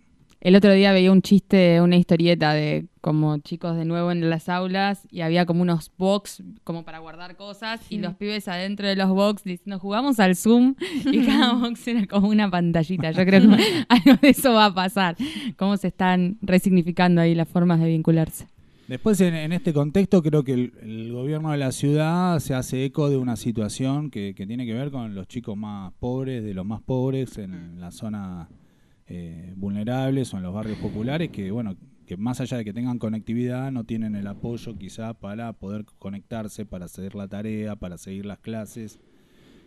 El 0.46 0.56
otro 0.56 0.72
día 0.74 0.92
veía 0.92 1.12
un 1.12 1.24
chiste, 1.24 1.82
una 1.82 1.96
historieta 1.96 2.54
de 2.54 2.86
como 3.02 3.40
chicos 3.40 3.76
de 3.76 3.84
nuevo 3.84 4.12
en 4.12 4.30
las 4.30 4.48
aulas 4.48 5.08
y 5.10 5.22
había 5.22 5.48
como 5.48 5.64
unos 5.64 5.92
box 5.98 6.44
como 6.64 6.86
para 6.86 7.00
guardar 7.00 7.36
cosas 7.36 7.82
y 7.90 7.98
los 7.98 8.14
pibes 8.14 8.48
adentro 8.48 8.88
de 8.88 8.96
los 8.96 9.10
box 9.10 9.44
diciendo 9.44 9.80
jugamos 9.80 10.20
al 10.20 10.36
Zoom 10.36 10.76
y 11.12 11.26
cada 11.26 11.54
box 11.54 11.88
era 11.88 12.06
como 12.06 12.30
una 12.30 12.52
pantallita. 12.52 13.10
Yo 13.10 13.26
creo 13.26 13.42
que 13.42 13.86
algo 13.90 14.20
de 14.22 14.30
eso 14.30 14.54
va 14.54 14.66
a 14.66 14.76
pasar. 14.76 15.16
Cómo 15.58 15.78
se 15.78 15.88
están 15.88 16.38
resignificando 16.44 17.22
ahí 17.22 17.34
las 17.34 17.50
formas 17.50 17.80
de 17.80 17.88
vincularse. 17.88 18.46
Después, 18.88 19.20
en, 19.22 19.34
en 19.34 19.52
este 19.52 19.74
contexto, 19.74 20.22
creo 20.22 20.44
que 20.44 20.54
el, 20.54 20.74
el 20.84 21.12
gobierno 21.12 21.54
de 21.54 21.58
la 21.58 21.72
ciudad 21.72 22.38
se 22.38 22.54
hace 22.54 22.86
eco 22.86 23.10
de 23.10 23.18
una 23.18 23.36
situación 23.36 24.12
que, 24.12 24.36
que 24.36 24.46
tiene 24.46 24.68
que 24.68 24.76
ver 24.76 24.92
con 24.92 25.16
los 25.16 25.28
chicos 25.28 25.58
más 25.58 25.92
pobres, 25.94 26.44
de 26.44 26.54
los 26.54 26.68
más 26.68 26.84
pobres, 26.84 27.40
en 27.40 27.80
las 27.82 27.96
zonas 27.96 28.48
eh, 29.08 29.54
vulnerables 29.56 30.34
o 30.34 30.38
en 30.38 30.44
los 30.44 30.54
barrios 30.54 30.78
populares, 30.80 31.30
que 31.30 31.52
bueno, 31.52 31.76
que 32.06 32.18
más 32.18 32.40
allá 32.40 32.58
de 32.58 32.66
que 32.66 32.74
tengan 32.74 33.00
conectividad, 33.00 33.72
no 33.72 33.84
tienen 33.84 34.16
el 34.16 34.28
apoyo 34.28 34.78
quizá 34.78 35.14
para 35.14 35.52
poder 35.54 35.86
conectarse, 36.00 36.66
para 36.66 36.86
hacer 36.86 37.16
la 37.16 37.28
tarea, 37.28 37.76
para 37.76 37.98
seguir 37.98 38.26
las 38.26 38.40
clases. 38.40 39.00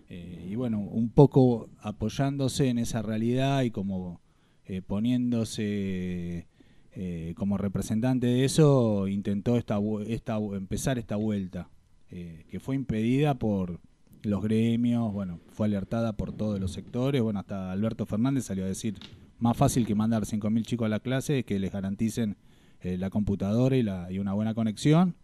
Eh, 0.09 0.47
y 0.51 0.55
bueno, 0.55 0.81
un 0.81 1.11
poco 1.11 1.69
apoyándose 1.81 2.69
en 2.69 2.79
esa 2.79 3.03
realidad 3.03 3.63
y 3.63 3.71
como 3.71 4.21
eh, 4.65 4.81
poniéndose 4.81 6.47
eh, 6.93 7.35
como 7.37 7.59
representante 7.59 8.27
de 8.27 8.45
eso, 8.45 9.09
intentó 9.09 9.57
esta, 9.57 9.79
esta, 10.07 10.37
empezar 10.37 10.99
esta 10.99 11.17
vuelta, 11.17 11.69
que 12.09 12.59
fue 12.59 12.75
impedida 12.75 13.35
por 13.35 13.81
los 14.23 14.43
gremios, 14.43 15.13
bueno, 15.13 15.41
fue 15.49 15.67
alertada 15.67 16.15
por 16.15 16.33
todos 16.33 16.59
los 16.59 16.73
sectores, 16.73 17.21
bueno, 17.21 17.41
hasta 17.41 17.71
Alberto 17.71 18.07
Fernández 18.07 18.45
salió 18.47 18.65
a 18.65 18.69
decir, 18.69 18.95
más 19.39 19.57
fácil 19.57 19.87
que 19.87 19.95
mandar 19.95 20.25
5.000 20.27 20.65
chicos 20.65 20.87
a 20.87 20.89
la 20.89 21.01
clase 21.01 21.41
es 21.41 21.45
que 21.45 21.59
les 21.59 21.73
garanticen 21.73 22.37
eh, 22.81 22.97
la 22.97 23.11
computadora 23.11 23.77
y, 23.77 23.83
la, 23.83 24.11
y 24.11 24.19
una 24.19 24.33
buena 24.35 24.55
conexión, 24.55 25.17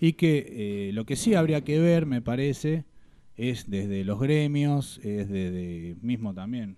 y 0.00 0.14
que 0.14 0.88
eh, 0.88 0.92
lo 0.92 1.04
que 1.06 1.16
sí 1.16 1.34
habría 1.34 1.62
que 1.62 1.78
ver, 1.78 2.06
me 2.06 2.20
parece, 2.22 2.84
es 3.36 3.68
desde 3.70 4.04
los 4.04 4.20
gremios, 4.20 4.98
es 5.02 5.28
desde 5.28 5.96
mismo 6.02 6.34
también 6.34 6.76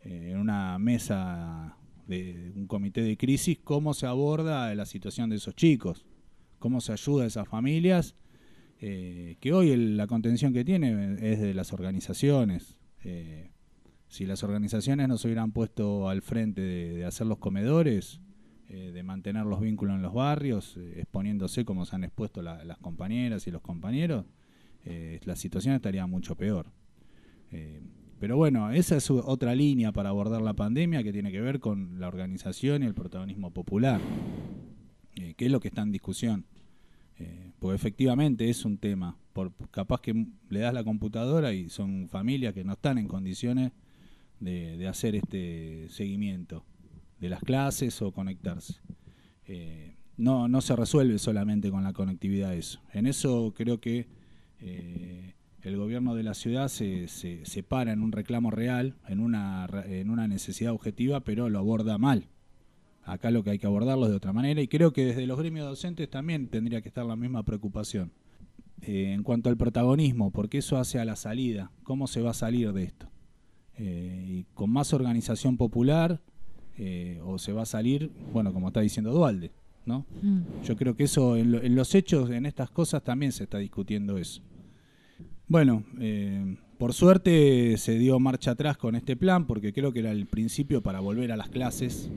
eh, 0.00 0.30
en 0.32 0.38
una 0.38 0.78
mesa 0.78 1.76
de 2.06 2.52
un 2.56 2.66
comité 2.66 3.00
de 3.02 3.16
crisis, 3.16 3.58
cómo 3.64 3.94
se 3.94 4.06
aborda 4.06 4.74
la 4.74 4.84
situación 4.86 5.30
de 5.30 5.36
esos 5.36 5.54
chicos, 5.56 6.04
cómo 6.58 6.80
se 6.80 6.92
ayuda 6.92 7.24
a 7.24 7.26
esas 7.26 7.48
familias, 7.48 8.14
que 8.78 9.52
hoy 9.54 9.70
el- 9.70 9.96
la 9.96 10.06
contención 10.06 10.52
que 10.52 10.62
tiene 10.62 11.16
es 11.22 11.40
de 11.40 11.54
las 11.54 11.72
organizaciones. 11.72 12.76
Si 14.14 14.26
las 14.26 14.44
organizaciones 14.44 15.08
no 15.08 15.18
se 15.18 15.26
hubieran 15.26 15.50
puesto 15.50 16.08
al 16.08 16.22
frente 16.22 16.60
de, 16.60 17.04
hacer 17.04 17.26
los 17.26 17.38
comedores, 17.38 18.20
eh, 18.68 18.92
de 18.94 19.02
mantener 19.02 19.44
los 19.44 19.60
vínculos 19.60 19.96
en 19.96 20.02
los 20.02 20.14
barrios, 20.14 20.76
eh, 20.76 21.00
exponiéndose 21.00 21.64
como 21.64 21.84
se 21.84 21.96
han 21.96 22.04
expuesto 22.04 22.40
la- 22.40 22.62
las 22.62 22.78
compañeras 22.78 23.48
y 23.48 23.50
los 23.50 23.60
compañeros, 23.60 24.24
eh, 24.84 25.18
la 25.24 25.34
situación 25.34 25.74
estaría 25.74 26.06
mucho 26.06 26.36
peor. 26.36 26.66
Pero 28.20 28.36
bueno, 28.36 28.70
esa 28.70 28.96
es 28.96 29.10
otra 29.10 29.54
línea 29.54 29.90
para 29.92 30.08
abordar 30.10 30.42
la 30.42 30.54
pandemia 30.54 31.02
que 31.02 31.12
tiene 31.12 31.30
que 31.30 31.40
ver 31.40 31.58
con 31.60 32.00
la 32.00 32.08
organización 32.08 32.82
y 32.82 32.86
el 32.86 32.94
protagonismo 32.94 33.52
popular, 33.52 34.00
que 35.14 35.44
es 35.44 35.52
lo 35.52 35.60
que 35.60 35.68
está 35.68 35.82
en 35.82 35.92
discusión. 35.92 36.44
Porque 37.60 37.76
efectivamente 37.76 38.48
es 38.48 38.64
un 38.64 38.78
tema. 38.78 39.16
Por, 39.32 39.52
capaz 39.70 40.00
que 40.00 40.26
le 40.48 40.60
das 40.60 40.74
la 40.74 40.82
computadora 40.82 41.52
y 41.52 41.68
son 41.68 42.08
familias 42.08 42.54
que 42.54 42.64
no 42.64 42.72
están 42.72 42.98
en 42.98 43.06
condiciones 43.06 43.70
de, 44.40 44.86
hacer 44.88 45.14
este 45.14 45.88
seguimiento 45.88 46.64
de 47.20 47.28
las 47.28 47.40
clases 47.40 48.00
o 48.02 48.12
conectarse. 48.12 48.74
Eh, 49.46 49.96
no, 50.16 50.48
no 50.48 50.60
se 50.60 50.76
resuelve 50.76 51.18
solamente 51.18 51.70
con 51.70 51.82
la 51.84 51.92
conectividad 51.92 52.54
eso. 52.54 52.80
En 52.92 53.06
eso 53.06 53.52
creo 53.56 53.80
que 53.80 54.06
eh, 54.60 55.34
el 55.62 55.76
gobierno 55.76 56.14
de 56.14 56.22
la 56.22 56.34
ciudad 56.34 56.68
se, 56.68 57.08
se, 57.08 57.44
se 57.44 57.62
para 57.62 57.92
en 57.92 58.02
un 58.02 58.12
reclamo 58.12 58.50
real, 58.50 58.96
en 59.08 59.20
una, 59.20 59.66
en 59.86 60.10
una 60.10 60.28
necesidad 60.28 60.72
objetiva, 60.72 61.20
pero 61.20 61.48
lo 61.48 61.58
aborda 61.58 61.98
mal. 61.98 62.28
Acá 63.02 63.30
lo 63.30 63.42
que 63.42 63.50
hay 63.50 63.58
que 63.58 63.66
abordarlo 63.66 64.04
es 64.04 64.10
de 64.10 64.16
otra 64.16 64.32
manera 64.32 64.62
y 64.62 64.68
creo 64.68 64.92
que 64.92 65.04
desde 65.04 65.26
los 65.26 65.38
gremios 65.38 65.66
docentes 65.66 66.08
también 66.08 66.48
tendría 66.48 66.80
que 66.80 66.88
estar 66.88 67.04
la 67.04 67.16
misma 67.16 67.42
preocupación. 67.42 68.12
Eh, 68.82 69.12
en 69.12 69.22
cuanto 69.22 69.48
al 69.48 69.56
protagonismo, 69.56 70.30
porque 70.30 70.58
eso 70.58 70.76
hace 70.76 70.98
a 70.98 71.04
la 71.04 71.16
salida, 71.16 71.70
cómo 71.84 72.06
se 72.06 72.20
va 72.20 72.30
a 72.30 72.34
salir 72.34 72.72
de 72.72 72.84
esto. 72.84 73.08
Eh, 73.76 74.24
y 74.28 74.44
con 74.54 74.70
más 74.70 74.92
organización 74.92 75.56
popular, 75.56 76.20
eh, 76.78 77.20
o 77.24 77.38
se 77.38 77.52
va 77.52 77.62
a 77.62 77.66
salir, 77.66 78.10
bueno, 78.32 78.52
como 78.52 78.68
está 78.68 78.80
diciendo 78.80 79.12
Dualde, 79.12 79.50
¿no? 79.86 80.06
Yo 80.64 80.76
creo 80.76 80.94
que 80.96 81.04
eso, 81.04 81.36
en, 81.36 81.52
lo- 81.52 81.62
en 81.62 81.74
los 81.74 81.94
hechos, 81.94 82.30
en 82.30 82.46
estas 82.46 82.70
cosas 82.70 83.02
también 83.02 83.32
se 83.32 83.44
está 83.44 83.58
discutiendo 83.58 84.16
eso. 84.18 84.40
Bueno, 85.48 85.84
eh, 86.00 86.56
por 86.78 86.92
suerte 86.94 87.76
se 87.76 87.98
dio 87.98 88.18
marcha 88.18 88.52
atrás 88.52 88.76
con 88.76 88.94
este 88.96 89.16
plan, 89.16 89.46
porque 89.46 89.72
creo 89.72 89.92
que 89.92 90.00
era 90.00 90.10
el 90.12 90.26
principio 90.26 90.82
para 90.82 91.00
volver 91.00 91.32
a 91.32 91.36
las 91.36 91.48
clases, 91.48 92.10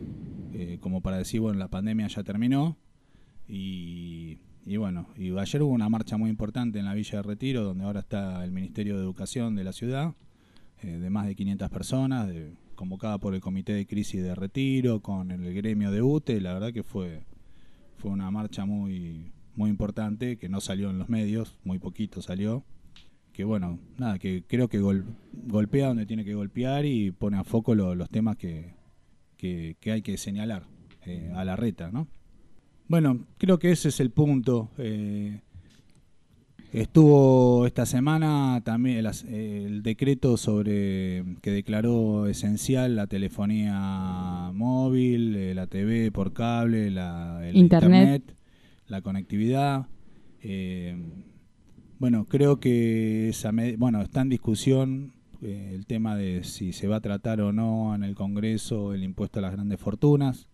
eh, 0.53 0.77
como 0.79 1.01
para 1.01 1.17
decir, 1.17 1.41
bueno, 1.41 1.59
la 1.59 1.67
pandemia 1.69 2.07
ya 2.07 2.23
terminó. 2.23 2.77
Y, 3.47 4.39
y 4.65 4.77
bueno, 4.77 5.07
y 5.17 5.35
ayer 5.37 5.61
hubo 5.63 5.71
una 5.73 5.89
marcha 5.89 6.17
muy 6.17 6.29
importante 6.29 6.79
en 6.79 6.85
la 6.85 6.93
Villa 6.93 7.17
de 7.17 7.23
Retiro, 7.23 7.63
donde 7.63 7.83
ahora 7.83 7.99
está 8.01 8.43
el 8.43 8.51
Ministerio 8.51 8.95
de 8.97 9.03
Educación 9.03 9.55
de 9.55 9.63
la 9.63 9.73
ciudad, 9.73 10.13
eh, 10.83 10.97
de 10.97 11.09
más 11.09 11.25
de 11.27 11.35
500 11.35 11.69
personas, 11.69 12.29
convocada 12.75 13.17
por 13.17 13.33
el 13.33 13.41
Comité 13.41 13.73
de 13.73 13.87
Crisis 13.87 14.21
de 14.21 14.35
Retiro, 14.35 15.01
con 15.01 15.31
el 15.31 15.53
gremio 15.53 15.91
de 15.91 16.01
UTE. 16.01 16.41
La 16.41 16.53
verdad 16.53 16.71
que 16.73 16.83
fue, 16.83 17.23
fue 17.97 18.11
una 18.11 18.29
marcha 18.31 18.65
muy, 18.65 19.31
muy 19.55 19.69
importante, 19.69 20.37
que 20.37 20.49
no 20.49 20.61
salió 20.61 20.89
en 20.89 20.99
los 20.99 21.09
medios, 21.09 21.57
muy 21.63 21.79
poquito 21.79 22.21
salió. 22.21 22.63
Que 23.33 23.43
bueno, 23.43 23.79
nada, 23.97 24.17
que 24.19 24.43
creo 24.47 24.67
que 24.67 24.79
gol- 24.79 25.05
golpea 25.47 25.87
donde 25.87 26.05
tiene 26.07 26.25
que 26.25 26.33
golpear 26.33 26.85
y 26.85 27.11
pone 27.11 27.37
a 27.37 27.43
foco 27.43 27.75
lo- 27.75 27.93
los 27.95 28.09
temas 28.09 28.35
que, 28.37 28.73
que, 29.37 29.75
que 29.79 29.91
hay 29.91 30.01
que 30.01 30.17
señalar 30.17 30.63
eh, 31.05 31.31
a 31.35 31.45
la 31.45 31.55
reta, 31.55 31.91
¿no? 31.91 32.07
Bueno, 32.87 33.25
creo 33.37 33.59
que 33.59 33.71
ese 33.71 33.89
es 33.89 33.99
el 33.99 34.11
punto. 34.11 34.69
eh, 34.77 35.41
Estuvo 36.73 37.65
esta 37.65 37.85
semana 37.85 38.61
también 38.63 39.05
el, 39.05 39.83
decreto 39.83 40.35
sobre 40.35 41.23
que 41.41 41.51
declaró 41.51 42.27
esencial 42.27 42.95
la 42.95 43.07
telefonía 43.07 44.51
móvil, 44.53 45.35
eh, 45.35 45.55
la 45.55 45.67
TV 45.67 46.11
por 46.11 46.33
cable, 46.33 46.91
la, 46.91 47.39
el 47.47 47.55
Internet. 47.55 48.23
internet, 48.23 48.37
la 48.87 49.01
conectividad. 49.01 49.87
Eh, 50.41 50.97
bueno, 51.99 52.25
creo 52.25 52.59
que 52.59 53.29
esa 53.29 53.51
bueno 53.77 54.01
está 54.01 54.21
en 54.21 54.29
discusión 54.29 55.13
eh, 55.41 55.71
el 55.73 55.85
tema 55.85 56.15
de 56.15 56.43
si 56.43 56.73
se 56.73 56.87
va 56.87 56.97
a 56.97 57.01
tratar 57.01 57.41
o 57.41 57.53
no 57.53 57.95
en 57.95 58.03
el 58.03 58.13
Congreso 58.13 58.93
el 58.93 59.03
impuesto 59.03 59.39
a 59.39 59.41
las 59.41 59.53
grandes 59.53 59.79
fortunas. 59.79 60.46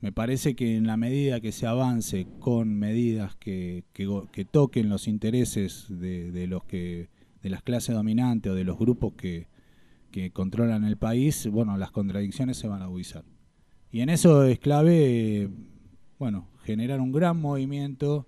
Me 0.00 0.12
parece 0.12 0.54
que 0.54 0.76
en 0.76 0.86
la 0.86 0.96
medida 0.96 1.40
que 1.40 1.52
se 1.52 1.66
avance 1.66 2.26
con 2.38 2.74
medidas 2.74 3.36
que, 3.36 3.84
que, 3.92 4.44
toquen 4.44 4.88
los 4.88 5.06
intereses 5.06 5.86
de, 5.88 6.32
de 6.32 6.46
los 6.46 6.64
que 6.64 7.10
de 7.42 7.50
las 7.50 7.62
clases 7.62 7.94
dominantes 7.94 8.52
o 8.52 8.54
de 8.54 8.64
los 8.64 8.78
grupos 8.78 9.14
que, 9.14 9.48
que 10.10 10.30
controlan 10.30 10.84
el 10.84 10.96
país, 10.96 11.46
bueno, 11.46 11.76
las 11.76 11.90
contradicciones 11.90 12.56
se 12.56 12.68
van 12.68 12.82
a 12.82 12.84
agudizar. 12.84 13.24
Y 13.90 14.00
en 14.00 14.08
eso 14.08 14.44
es 14.44 14.58
clave, 14.58 15.50
bueno, 16.18 16.48
generar 16.64 17.00
un 17.00 17.12
gran 17.12 17.40
movimiento 17.40 18.26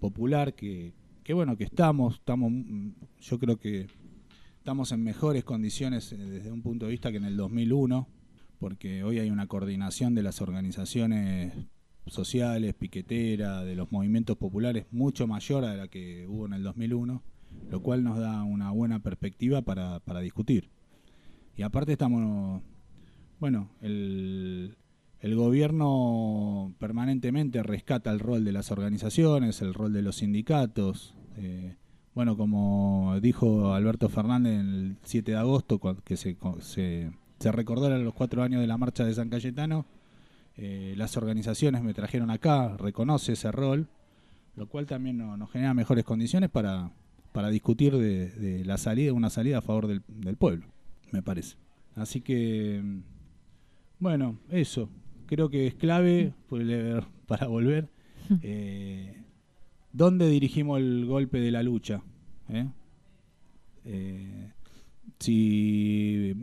popular 0.00 0.54
que, 0.54 0.92
que 1.22 1.32
bueno, 1.32 1.56
que 1.56 1.64
estamos, 1.64 2.14
estamos, 2.16 2.52
yo 3.20 3.38
creo 3.38 3.58
que 3.58 3.86
estamos 4.58 4.92
en 4.92 5.02
mejores 5.02 5.44
condiciones 5.44 6.12
eh, 6.12 6.16
desde 6.16 6.50
un 6.50 6.62
punto 6.62 6.86
de 6.86 6.92
vista 6.92 7.10
que 7.10 7.18
en 7.18 7.24
el 7.24 7.36
2001, 7.36 8.08
porque 8.60 9.02
hoy 9.02 9.18
hay 9.18 9.30
una 9.30 9.46
coordinación 9.46 10.14
de 10.14 10.22
las 10.22 10.40
organizaciones 10.40 11.52
sociales, 12.06 12.74
piqueteras, 12.74 13.64
de 13.64 13.74
los 13.74 13.90
movimientos 13.90 14.36
populares 14.36 14.86
mucho 14.90 15.26
mayor 15.26 15.64
a 15.64 15.74
la 15.74 15.88
que 15.88 16.26
hubo 16.28 16.46
en 16.46 16.52
el 16.52 16.62
2001, 16.62 17.22
lo 17.70 17.82
cual 17.82 18.04
nos 18.04 18.18
da 18.18 18.42
una 18.44 18.70
buena 18.70 19.00
perspectiva 19.00 19.62
para, 19.62 20.00
para 20.00 20.20
discutir. 20.20 20.70
Y 21.56 21.62
aparte 21.62 21.92
estamos, 21.92 22.62
bueno, 23.38 23.70
el, 23.80 24.76
el 25.20 25.34
gobierno 25.34 26.74
permanentemente 26.78 27.62
rescata 27.62 28.10
el 28.10 28.20
rol 28.20 28.44
de 28.44 28.52
las 28.52 28.70
organizaciones, 28.70 29.62
el 29.62 29.74
rol 29.74 29.92
de 29.92 30.02
los 30.02 30.16
sindicatos. 30.16 31.14
eh, 31.36 31.76
bueno, 32.14 32.36
como 32.36 33.18
dijo 33.22 33.72
Alberto 33.72 34.08
Fernández 34.08 34.60
el 34.60 34.96
7 35.04 35.32
de 35.32 35.38
agosto, 35.38 35.80
que 36.04 36.16
se, 36.16 36.36
se, 36.60 37.12
se 37.40 37.50
recordaron 37.50 38.04
los 38.04 38.14
cuatro 38.14 38.42
años 38.42 38.60
de 38.60 38.66
la 38.68 38.78
marcha 38.78 39.04
de 39.04 39.14
San 39.14 39.28
Cayetano, 39.30 39.86
eh, 40.56 40.94
las 40.96 41.16
organizaciones 41.16 41.82
me 41.82 41.94
trajeron 41.94 42.30
acá, 42.30 42.76
reconoce 42.76 43.32
ese 43.32 43.50
rol, 43.50 43.88
lo 44.56 44.66
cual 44.68 44.86
también 44.86 45.16
no- 45.18 45.36
nos 45.36 45.50
genera 45.50 45.72
mejores 45.74 46.04
condiciones 46.04 46.50
para, 46.50 46.92
para 47.32 47.48
discutir 47.48 47.96
de, 47.96 48.28
de 48.30 48.64
la 48.64 48.76
salida, 48.76 49.12
una 49.12 49.30
salida 49.30 49.58
a 49.58 49.62
favor 49.62 49.86
del, 49.86 50.02
del 50.08 50.36
pueblo, 50.36 50.66
me 51.12 51.22
parece. 51.22 51.56
Así 51.96 52.20
que, 52.20 52.82
bueno, 53.98 54.38
eso. 54.50 54.88
Creo 55.26 55.48
que 55.48 55.66
es 55.66 55.74
clave 55.74 56.32
para 57.26 57.46
volver. 57.46 57.88
eh, 58.42 59.16
¿Dónde 59.92 60.28
dirigimos 60.28 60.78
el 60.78 61.06
golpe 61.06 61.40
de 61.40 61.50
la 61.50 61.62
lucha? 61.62 62.02
¿Eh? 62.48 62.66
Eh, 63.84 64.50
si 65.18 66.34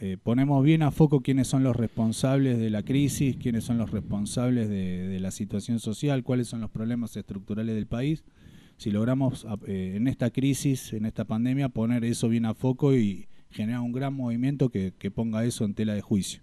eh, 0.00 0.16
ponemos 0.22 0.62
bien 0.64 0.82
a 0.82 0.90
foco 0.90 1.20
quiénes 1.20 1.48
son 1.48 1.62
los 1.62 1.74
responsables 1.76 2.58
de 2.58 2.70
la 2.70 2.82
crisis, 2.82 3.36
quiénes 3.36 3.64
son 3.64 3.78
los 3.78 3.90
responsables 3.90 4.68
de, 4.68 5.08
de 5.08 5.20
la 5.20 5.30
situación 5.30 5.78
social, 5.78 6.22
cuáles 6.22 6.48
son 6.48 6.60
los 6.60 6.70
problemas 6.70 7.16
estructurales 7.16 7.74
del 7.74 7.86
país, 7.86 8.24
si 8.76 8.90
logramos 8.90 9.44
a- 9.46 9.58
eh, 9.66 9.94
en 9.96 10.06
esta 10.06 10.30
crisis, 10.30 10.92
en 10.92 11.06
esta 11.06 11.24
pandemia, 11.24 11.70
poner 11.70 12.04
eso 12.04 12.28
bien 12.28 12.44
a 12.44 12.54
foco 12.54 12.94
y 12.94 13.26
generar 13.50 13.80
un 13.80 13.92
gran 13.92 14.12
movimiento 14.12 14.68
que, 14.68 14.92
que 14.98 15.10
ponga 15.10 15.44
eso 15.44 15.64
en 15.64 15.72
tela 15.74 15.94
de 15.94 16.02
juicio. 16.02 16.42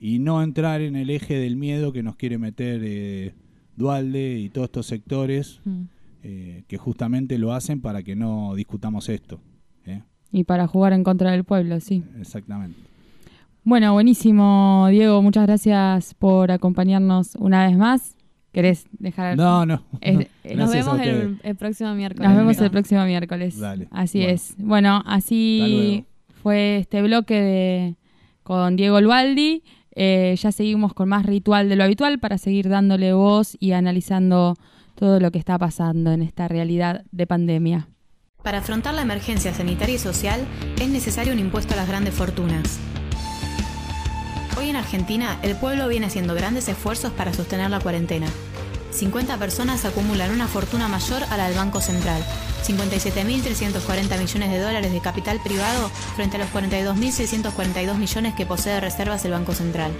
Y 0.00 0.18
no 0.18 0.42
entrar 0.42 0.80
en 0.80 0.96
el 0.96 1.10
eje 1.10 1.34
del 1.34 1.54
miedo 1.56 1.92
que 1.92 2.02
nos 2.02 2.16
quiere 2.16 2.36
meter 2.38 2.80
eh, 2.84 3.34
Dualde 3.76 4.38
y 4.40 4.48
todos 4.50 4.66
estos 4.66 4.86
sectores 4.86 5.60
Mm. 5.64 5.82
eh, 6.24 6.64
que 6.66 6.76
justamente 6.78 7.38
lo 7.38 7.52
hacen 7.52 7.80
para 7.80 8.02
que 8.02 8.16
no 8.16 8.54
discutamos 8.56 9.08
esto. 9.08 9.40
Y 10.32 10.44
para 10.44 10.66
jugar 10.66 10.92
en 10.94 11.04
contra 11.04 11.30
del 11.30 11.44
pueblo, 11.44 11.78
sí. 11.80 12.02
Exactamente. 12.18 12.78
Bueno, 13.64 13.92
buenísimo, 13.92 14.88
Diego. 14.90 15.22
Muchas 15.22 15.46
gracias 15.46 16.14
por 16.14 16.50
acompañarnos 16.50 17.36
una 17.36 17.66
vez 17.66 17.76
más. 17.76 18.16
¿Querés 18.50 18.86
dejar? 18.98 19.36
No, 19.36 19.64
no. 19.64 19.82
Es- 20.00 20.14
no. 20.16 20.20
eh, 20.44 20.56
Nos 20.56 20.72
vemos 20.72 20.98
el, 21.00 21.38
el 21.42 21.56
próximo 21.56 21.94
miércoles. 21.94 22.28
Nos 22.28 22.36
vemos 22.38 22.58
el 22.60 22.70
próximo 22.70 23.04
miércoles. 23.04 23.58
Dale. 23.58 23.88
Así 23.90 24.18
Bueno. 24.20 24.32
es. 24.34 24.54
Bueno, 24.58 25.02
así 25.06 26.04
fue 26.42 26.78
este 26.78 27.02
bloque 27.02 27.40
de 27.40 27.94
con 28.42 28.76
Diego 28.76 29.00
Lualdi. 29.00 29.62
Eh, 29.94 30.34
ya 30.38 30.50
seguimos 30.52 30.94
con 30.94 31.08
más 31.10 31.24
ritual 31.26 31.68
de 31.68 31.76
lo 31.76 31.84
habitual 31.84 32.18
para 32.18 32.38
seguir 32.38 32.68
dándole 32.68 33.12
voz 33.12 33.56
y 33.60 33.72
analizando 33.72 34.56
todo 34.96 35.20
lo 35.20 35.30
que 35.30 35.38
está 35.38 35.58
pasando 35.58 36.12
en 36.12 36.22
esta 36.22 36.48
realidad 36.48 37.04
de 37.12 37.26
pandemia. 37.26 37.88
Para 38.42 38.58
afrontar 38.58 38.94
la 38.94 39.02
emergencia 39.02 39.54
sanitaria 39.54 39.94
y 39.94 39.98
social 39.98 40.44
es 40.80 40.88
necesario 40.88 41.32
un 41.32 41.38
impuesto 41.38 41.74
a 41.74 41.76
las 41.76 41.86
grandes 41.86 42.12
fortunas. 42.12 42.78
Hoy 44.58 44.68
en 44.68 44.76
Argentina, 44.76 45.38
el 45.42 45.54
pueblo 45.54 45.86
viene 45.86 46.06
haciendo 46.06 46.34
grandes 46.34 46.68
esfuerzos 46.68 47.12
para 47.12 47.32
sostener 47.32 47.70
la 47.70 47.78
cuarentena. 47.78 48.26
50 48.90 49.38
personas 49.38 49.84
acumulan 49.84 50.32
una 50.32 50.48
fortuna 50.48 50.88
mayor 50.88 51.22
a 51.30 51.36
la 51.36 51.46
del 51.46 51.56
Banco 51.56 51.80
Central, 51.80 52.22
57.340 52.66 54.18
millones 54.18 54.50
de 54.50 54.58
dólares 54.58 54.92
de 54.92 55.00
capital 55.00 55.40
privado 55.42 55.88
frente 56.16 56.36
a 56.36 56.40
los 56.40 56.52
42.642 56.52 57.96
millones 57.96 58.34
que 58.34 58.44
posee 58.44 58.74
de 58.74 58.80
reservas 58.80 59.24
el 59.24 59.32
Banco 59.32 59.54
Central. 59.54 59.92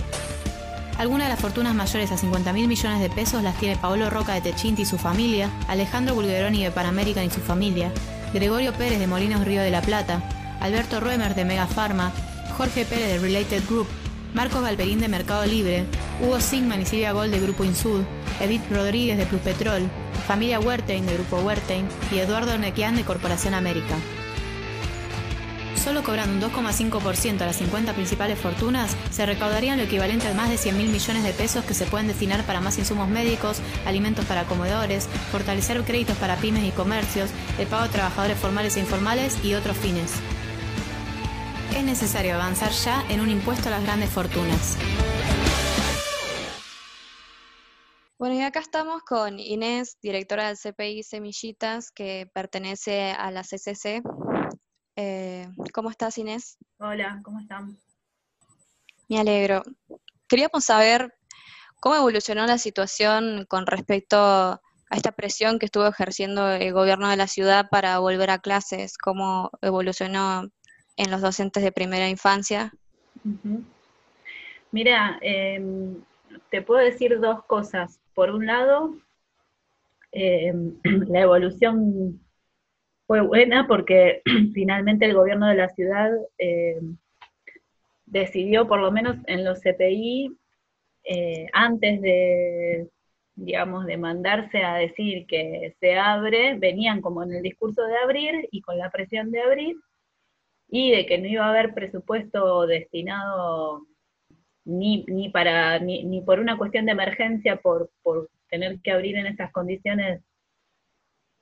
Algunas 0.99 1.29
de 1.29 1.35
las 1.35 1.41
fortunas 1.41 1.75
mayores 1.75 2.11
a 2.13 2.19
50 2.19 2.53
mil 2.53 2.69
millones 2.69 3.01
de 3.01 3.09
pesos 3.09 3.43
las 3.43 3.57
tiene 3.57 3.77
Paolo 3.77 4.11
Roca 4.11 4.35
de 4.35 4.41
Techinti 4.41 4.83
y 4.83 4.87
su 4.87 4.99
familia, 4.99 5.49
Alejandro 5.69 6.15
Bulgeroni 6.15 6.63
de 6.63 6.71
Panamerican 6.71 7.25
y 7.25 7.31
su 7.31 7.41
familia, 7.41 7.91
Gregorio 8.33 8.73
Pérez 8.73 8.99
de 8.99 9.07
Molinos 9.07 9.45
Río 9.45 9.63
de 9.63 9.71
la 9.71 9.83
Plata, 9.83 10.23
Alberto 10.61 11.01
Ruemer 11.01 11.35
de 11.35 11.45
Mega 11.45 11.67
Pharma, 11.67 12.13
Jorge 12.57 12.85
Pérez 12.85 13.09
de 13.09 13.19
Related 13.19 13.63
Group, 13.69 13.87
Marcos 14.35 14.63
Galperín 14.63 15.01
de 15.01 15.09
Mercado 15.09 15.45
Libre, 15.45 15.85
Hugo 16.23 16.41
Sigman 16.41 16.81
y 16.81 16.87
Silvia 16.87 17.13
Gold 17.13 17.33
de 17.33 17.41
Grupo 17.41 17.65
Insud, 17.65 18.03
Edith 18.41 18.63
Rodríguez 18.71 19.19
de 19.19 19.27
Plus 19.27 19.43
Petrol, 19.43 19.83
familia 20.27 20.61
Huertein 20.61 21.05
de 21.05 21.15
Grupo 21.15 21.41
Huertein 21.41 21.87
y 22.11 22.19
Eduardo 22.19 22.57
Nequian 22.57 22.97
de 22.97 23.05
Corporación 23.05 23.53
América. 23.53 23.97
Solo 25.77 26.03
cobrando 26.03 26.47
un 26.47 26.53
2,5% 26.53 27.41
a 27.41 27.47
las 27.47 27.57
50 27.57 27.93
principales 27.95 28.39
fortunas, 28.39 28.97
se 29.11 29.27
recaudarían 29.27 29.79
lo 29.79 29.85
equivalente 29.85 30.29
a 30.29 30.35
más 30.35 30.49
de 30.49 30.57
100 30.57 30.77
mil 30.77 30.89
millones 30.89 31.25
de 31.25 31.33
pesos 31.33 31.65
que 31.65 31.75
se 31.75 31.87
pueden 31.87 32.07
destinar 32.07 32.45
para 32.45 32.61
más 32.61 32.79
insumos 32.79 33.09
médicos, 33.09 33.61
alimentos 33.85 34.25
para 34.27 34.45
comedores, 34.45 35.09
fortalecer 35.31 35.83
créditos 35.83 36.17
para 36.19 36.37
pymes 36.37 36.65
y 36.65 36.71
comercios, 36.71 37.31
el 37.59 37.67
pago 37.67 37.85
de 37.85 37.89
trabajadores 37.91 38.39
formales 38.39 38.77
e 38.77 38.81
informales 38.81 39.45
y 39.45 39.55
otros 39.55 39.77
fines. 39.77 40.13
Es 41.77 41.85
necesario 41.85 42.35
avanzar 42.35 42.71
ya 42.71 43.05
en 43.09 43.21
un 43.21 43.31
impuesto 43.31 43.69
a 43.69 43.73
las 43.73 43.83
grandes 43.83 44.11
fortunas. 44.11 44.77
Bueno, 48.19 48.37
y 48.37 48.43
acá 48.43 48.61
estamos 48.61 49.03
con 49.03 49.41
Inés, 49.41 49.99
directora 50.01 50.47
del 50.47 50.57
CPI 50.57 51.03
Semillitas, 51.03 51.91
que 51.91 52.31
pertenece 52.33 53.11
a 53.11 53.33
la 53.33 53.43
CCC. 53.43 54.01
Eh, 54.97 55.49
¿cómo 55.73 55.91
estás, 55.91 56.19
Inés? 56.19 56.59
Hola, 56.79 57.21
¿cómo 57.23 57.41
están? 57.41 57.77
Me 59.09 59.19
alegro. 59.19 59.63
Queríamos 60.29 60.65
saber 60.65 61.15
cómo 61.81 61.97
evolucionó 61.97 62.47
la 62.47 62.59
situación 62.59 63.47
con 63.49 63.67
respecto 63.67 64.17
a 64.17 64.61
esta 64.91 65.13
presión 65.13 65.59
que 65.59 65.67
estuvo 65.67 65.87
ejerciendo 65.87 66.51
el 66.51 66.73
gobierno 66.73 67.09
de 67.09 67.17
la 67.17 67.27
ciudad 67.27 67.69
para 67.71 67.99
volver 67.99 68.31
a 68.31 68.39
clases, 68.39 68.99
cómo 68.99 69.51
evolucionó 69.63 70.49
en 70.97 71.11
los 71.11 71.23
docentes 71.23 71.63
de 71.63 71.73
primera 71.73 72.09
infancia. 72.09 72.73
Mira, 74.71 75.19
em, 75.23 76.03
te 76.51 76.63
puedo 76.63 76.81
decir 76.81 77.19
dos 77.19 77.45
cosas. 77.45 77.99
Por 78.15 78.31
un 78.31 78.47
lado, 78.47 78.95
em, 80.13 80.79
la 81.09 81.21
evolución 81.21 82.22
fue 83.07 83.21
buena 83.21 83.67
porque 83.67 84.23
finalmente 84.55 85.07
el 85.07 85.15
gobierno 85.15 85.49
de 85.49 85.55
la 85.55 85.69
ciudad 85.71 86.11
em, 86.39 86.97
decidió, 88.07 88.69
por 88.69 88.81
lo 88.81 88.93
menos 88.93 89.17
en 89.27 89.45
los 89.45 89.61
CPI, 89.61 90.37
eh, 91.05 91.47
antes 91.53 92.01
de, 92.01 92.89
digamos, 93.35 93.87
de 93.87 93.97
mandarse 93.97 94.63
a 94.63 94.77
decir 94.77 95.27
que 95.27 95.75
se 95.81 95.99
abre, 95.99 96.57
venían 96.59 97.01
como 97.01 97.23
en 97.23 97.33
el 97.33 97.43
discurso 97.43 97.83
de 97.83 97.97
abrir 97.97 98.49
y 98.51 98.61
con 98.61 98.79
la 98.79 98.91
presión 98.91 99.31
de 99.31 99.41
abrir, 99.41 99.77
y 100.69 100.91
de 100.91 101.07
que 101.07 101.19
no 101.19 101.27
iba 101.27 101.47
a 101.47 101.51
haber 101.51 101.75
presupuesto 101.75 102.67
destinado 102.67 103.87
ni, 104.65 105.05
ni 105.07 105.29
para 105.29 105.79
ni, 105.79 106.05
ni 106.05 106.23
por 106.23 106.41
una 106.41 106.57
cuestión 106.57 106.87
de 106.87 106.93
emergencia 106.93 107.57
por, 107.57 107.91
por 108.03 108.31
tener 108.49 108.81
que 108.81 108.93
abrir 108.93 109.17
en 109.17 109.27
esas 109.27 109.53
condiciones 109.53 110.23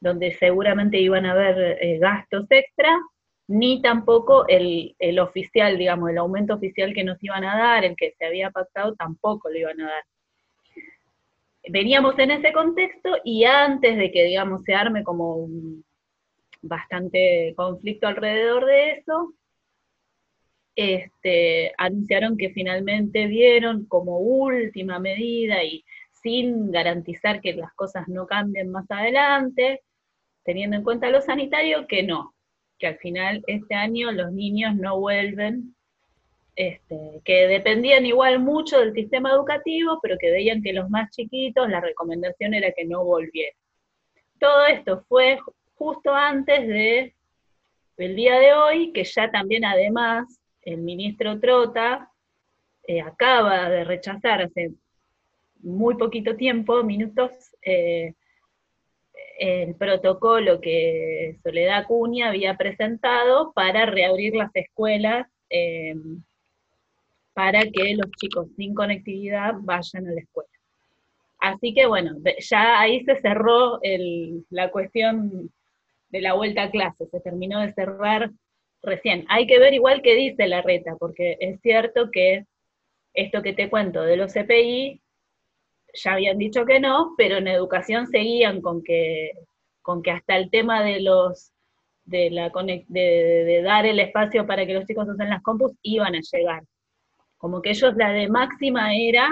donde 0.00 0.32
seguramente 0.32 0.98
iban 0.98 1.26
a 1.26 1.32
haber 1.32 1.78
eh, 1.80 1.98
gastos 1.98 2.46
extra, 2.50 2.98
ni 3.48 3.82
tampoco 3.82 4.46
el, 4.48 4.94
oficial, 5.18 5.76
digamos, 5.76 6.10
el 6.10 6.18
aumento 6.18 6.54
oficial 6.54 6.94
que 6.94 7.04
nos 7.04 7.22
iban 7.22 7.44
a 7.44 7.58
dar, 7.58 7.84
el 7.84 7.96
que 7.96 8.12
se 8.12 8.24
había 8.24 8.50
pactado, 8.50 8.94
tampoco 8.94 9.50
lo 9.50 9.58
iban 9.58 9.80
a 9.80 9.90
dar. 9.90 10.04
Veníamos 11.68 12.18
en 12.18 12.30
ese 12.30 12.52
contexto 12.52 13.10
y 13.24 13.44
antes 13.44 13.96
de 13.96 14.10
que, 14.12 14.24
digamos, 14.24 14.62
se 14.62 14.74
arme 14.74 15.02
como 15.02 15.34
un 15.36 15.84
bastante 16.62 17.52
conflicto 17.56 18.06
alrededor 18.06 18.66
de 18.66 18.90
eso, 18.92 19.34
este, 20.76 21.72
anunciaron 21.76 22.36
que 22.36 22.50
finalmente 22.50 23.26
vieron 23.26 23.84
como 23.86 24.20
última 24.20 24.98
medida 24.98 25.64
y 25.64 25.84
sin 26.22 26.70
garantizar 26.70 27.40
que 27.40 27.54
las 27.54 27.72
cosas 27.74 28.06
no 28.08 28.26
cambien 28.26 28.70
más 28.70 28.90
adelante, 28.90 29.82
teniendo 30.44 30.76
en 30.76 30.84
cuenta 30.84 31.10
lo 31.10 31.20
sanitario, 31.20 31.86
que 31.86 32.02
no, 32.02 32.34
que 32.78 32.86
al 32.86 32.98
final 32.98 33.42
este 33.46 33.74
año 33.74 34.12
los 34.12 34.32
niños 34.32 34.74
no 34.76 34.98
vuelven 34.98 35.74
este, 36.56 37.22
que 37.24 37.46
dependían 37.46 38.04
igual 38.04 38.38
mucho 38.40 38.80
del 38.80 38.92
sistema 38.92 39.30
educativo, 39.30 39.98
pero 40.02 40.18
que 40.18 40.30
veían 40.30 40.62
que 40.62 40.72
los 40.72 40.90
más 40.90 41.10
chiquitos, 41.10 41.68
la 41.68 41.80
recomendación 41.80 42.54
era 42.54 42.72
que 42.72 42.84
no 42.84 43.04
volvieran. 43.04 43.54
Todo 44.38 44.66
esto 44.66 45.04
fue 45.08 45.38
justo 45.74 46.12
antes 46.12 46.66
de 46.66 47.14
el 47.96 48.16
día 48.16 48.38
de 48.38 48.52
hoy, 48.52 48.92
que 48.92 49.04
ya 49.04 49.30
también 49.30 49.64
además 49.64 50.40
el 50.62 50.78
ministro 50.78 51.38
Trota 51.40 52.10
eh, 52.86 53.00
acaba 53.00 53.68
de 53.70 53.84
rechazar 53.84 54.42
hace 54.42 54.72
muy 55.62 55.96
poquito 55.96 56.36
tiempo, 56.36 56.82
minutos, 56.82 57.30
eh, 57.62 58.14
el 59.40 59.74
protocolo 59.74 60.60
que 60.60 61.38
Soledad 61.42 61.78
Acuña 61.78 62.28
había 62.28 62.58
presentado 62.58 63.52
para 63.54 63.86
reabrir 63.86 64.36
las 64.36 64.50
escuelas 64.54 65.26
eh, 65.48 65.94
para 67.32 67.62
que 67.62 67.94
los 67.94 68.10
chicos 68.20 68.48
sin 68.54 68.74
conectividad 68.74 69.54
vayan 69.60 70.06
a 70.08 70.12
la 70.12 70.20
escuela. 70.20 70.50
Así 71.38 71.72
que 71.72 71.86
bueno, 71.86 72.18
ya 72.38 72.80
ahí 72.80 73.02
se 73.04 73.18
cerró 73.22 73.80
la 74.50 74.70
cuestión 74.70 75.50
de 76.10 76.20
la 76.20 76.34
vuelta 76.34 76.64
a 76.64 76.70
clase, 76.70 77.06
se 77.06 77.20
terminó 77.20 77.60
de 77.60 77.72
cerrar 77.72 78.30
recién. 78.82 79.24
Hay 79.30 79.46
que 79.46 79.58
ver 79.58 79.72
igual 79.72 80.02
qué 80.02 80.16
dice 80.16 80.48
la 80.48 80.60
reta, 80.60 80.96
porque 80.98 81.38
es 81.40 81.58
cierto 81.62 82.10
que 82.10 82.44
esto 83.14 83.40
que 83.40 83.54
te 83.54 83.70
cuento 83.70 84.02
de 84.02 84.18
los 84.18 84.34
CPI, 84.34 85.00
ya 85.94 86.12
habían 86.12 86.38
dicho 86.38 86.64
que 86.64 86.80
no, 86.80 87.14
pero 87.16 87.38
en 87.38 87.48
educación 87.48 88.06
seguían 88.06 88.60
con 88.60 88.82
que, 88.82 89.32
con 89.82 90.02
que 90.02 90.10
hasta 90.10 90.36
el 90.36 90.50
tema 90.50 90.82
de 90.82 91.00
los 91.00 91.52
de, 92.04 92.30
la 92.30 92.50
de, 92.88 93.62
dar 93.62 93.86
el 93.86 94.00
espacio 94.00 94.46
para 94.46 94.66
que 94.66 94.74
los 94.74 94.84
chicos 94.84 95.08
usen 95.08 95.30
las 95.30 95.42
compus 95.42 95.72
iban 95.82 96.14
a 96.14 96.20
llegar. 96.20 96.64
Como 97.38 97.62
que 97.62 97.70
ellos 97.70 97.94
la 97.96 98.12
de 98.12 98.28
máxima 98.28 98.94
era 98.94 99.28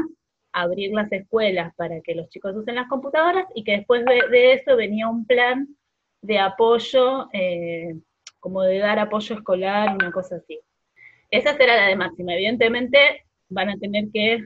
abrir 0.52 0.92
las 0.92 1.10
escuelas 1.12 1.74
para 1.76 2.00
que 2.00 2.14
los 2.14 2.28
chicos 2.28 2.54
usen 2.56 2.76
las 2.76 2.88
computadoras 2.88 3.46
y 3.54 3.64
que 3.64 3.78
después 3.78 4.04
de, 4.04 4.28
de 4.30 4.52
eso 4.52 4.76
venía 4.76 5.08
un 5.08 5.26
plan 5.26 5.68
de 6.22 6.38
apoyo, 6.38 7.28
eh, 7.32 7.94
como 8.40 8.62
de 8.62 8.78
dar 8.78 8.98
apoyo 8.98 9.36
escolar, 9.36 9.94
una 9.94 10.10
cosa 10.12 10.36
así. 10.36 10.60
Esa 11.30 11.56
será 11.56 11.76
la 11.76 11.88
de 11.88 11.96
máxima. 11.96 12.34
Evidentemente 12.34 12.98
van 13.48 13.70
a 13.70 13.76
tener 13.76 14.04
que 14.12 14.44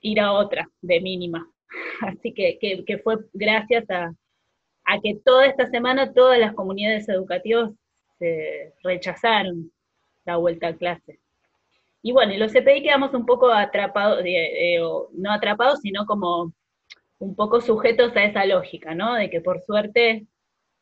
ir 0.00 0.20
a 0.20 0.32
otra 0.32 0.68
de 0.80 1.00
mínima. 1.00 1.48
Así 2.02 2.32
que, 2.32 2.58
que, 2.58 2.98
fue 2.98 3.18
gracias 3.32 3.88
a, 3.90 4.12
que 5.02 5.20
toda 5.24 5.46
esta 5.46 5.68
semana 5.70 6.12
todas 6.12 6.38
las 6.38 6.54
comunidades 6.54 7.08
educativas 7.08 7.72
se 8.18 8.72
rechazaron 8.82 9.70
la 10.24 10.36
vuelta 10.36 10.68
a 10.68 10.76
clase. 10.76 11.20
Y 12.02 12.12
bueno, 12.12 12.32
y 12.32 12.38
los 12.38 12.52
CPI 12.52 12.82
quedamos 12.82 13.14
un 13.14 13.26
poco 13.26 13.50
atrapados, 13.50 14.24
no 15.12 15.32
atrapados, 15.32 15.80
sino 15.80 16.06
como 16.06 16.52
un 17.18 17.36
poco 17.36 17.60
sujetos 17.60 18.16
a 18.16 18.24
esa 18.24 18.46
lógica, 18.46 18.94
¿no? 18.94 19.14
De 19.14 19.28
que 19.30 19.40
por 19.40 19.60
suerte 19.62 20.26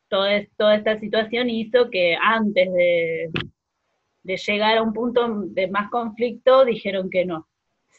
toda, 0.09 0.35
es- 0.37 0.49
toda 0.57 0.75
esta 0.75 0.97
situación 0.97 1.49
hizo 1.49 1.89
que 1.89 2.15
antes 2.21 2.71
de 4.23 4.37
llegar 4.37 4.77
a 4.77 4.83
un 4.83 4.93
punto 4.93 5.27
de 5.47 5.67
más 5.67 5.89
conflicto 5.89 6.65
dijeron 6.65 7.09
que 7.09 7.25
no. 7.25 7.47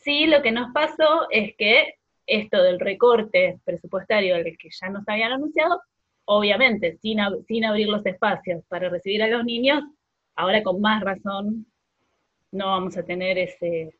Sí, 0.00 0.26
lo 0.26 0.42
que 0.42 0.52
nos 0.52 0.72
pasó 0.72 1.28
es 1.30 1.54
que 1.56 1.94
esto 2.26 2.62
del 2.62 2.80
recorte 2.80 3.58
presupuestario 3.64 4.34
al 4.34 4.44
que 4.44 4.68
ya 4.70 4.88
nos 4.88 5.06
habían 5.08 5.32
anunciado, 5.32 5.80
obviamente, 6.24 6.98
sin 6.98 7.20
abrir 7.20 7.88
los 7.88 8.04
espacios 8.06 8.64
para 8.68 8.88
recibir 8.88 9.22
a 9.22 9.28
los 9.28 9.44
niños, 9.44 9.82
ahora 10.36 10.62
con 10.62 10.80
más 10.80 11.02
razón 11.02 11.66
no 12.52 12.66
vamos 12.66 12.96
a 12.96 13.04
tener 13.04 13.38
ese, 13.38 13.94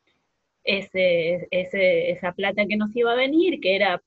ese, 0.63 1.47
ese, 1.51 2.11
esa 2.11 2.31
plata 2.33 2.65
que 2.65 2.77
nos 2.77 2.95
iba 2.95 3.11
a 3.11 3.15
venir, 3.15 3.59
que 3.59 3.75
era, 3.75 4.01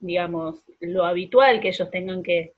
digamos, 0.00 0.62
lo 0.80 1.04
habitual 1.04 1.60
que 1.60 1.68
ellos 1.68 1.90
tengan 1.90 2.22
que, 2.22 2.52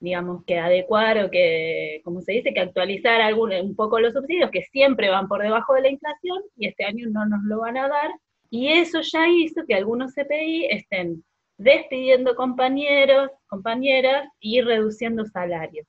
digamos, 0.00 0.44
que 0.46 0.58
adecuar 0.58 1.18
o 1.24 1.30
que, 1.30 2.00
como 2.04 2.22
se 2.22 2.32
dice, 2.32 2.52
que 2.54 2.60
actualizar 2.60 3.20
algún, 3.20 3.52
un 3.52 3.76
poco 3.76 4.00
los 4.00 4.14
subsidios, 4.14 4.50
que 4.50 4.62
siempre 4.62 5.10
van 5.10 5.28
por 5.28 5.42
debajo 5.42 5.74
de 5.74 5.82
la 5.82 5.90
inflación, 5.90 6.42
y 6.56 6.66
este 6.66 6.84
año 6.84 7.08
no 7.10 7.26
nos 7.26 7.42
lo 7.44 7.60
van 7.60 7.76
a 7.76 7.88
dar, 7.88 8.10
y 8.50 8.68
eso 8.68 9.00
ya 9.02 9.28
hizo 9.28 9.62
que 9.66 9.74
algunos 9.74 10.14
CPI 10.14 10.66
estén 10.70 11.22
despidiendo 11.58 12.34
compañeros, 12.34 13.30
compañeras 13.46 14.28
y 14.40 14.62
reduciendo 14.62 15.26
salarios. 15.26 15.86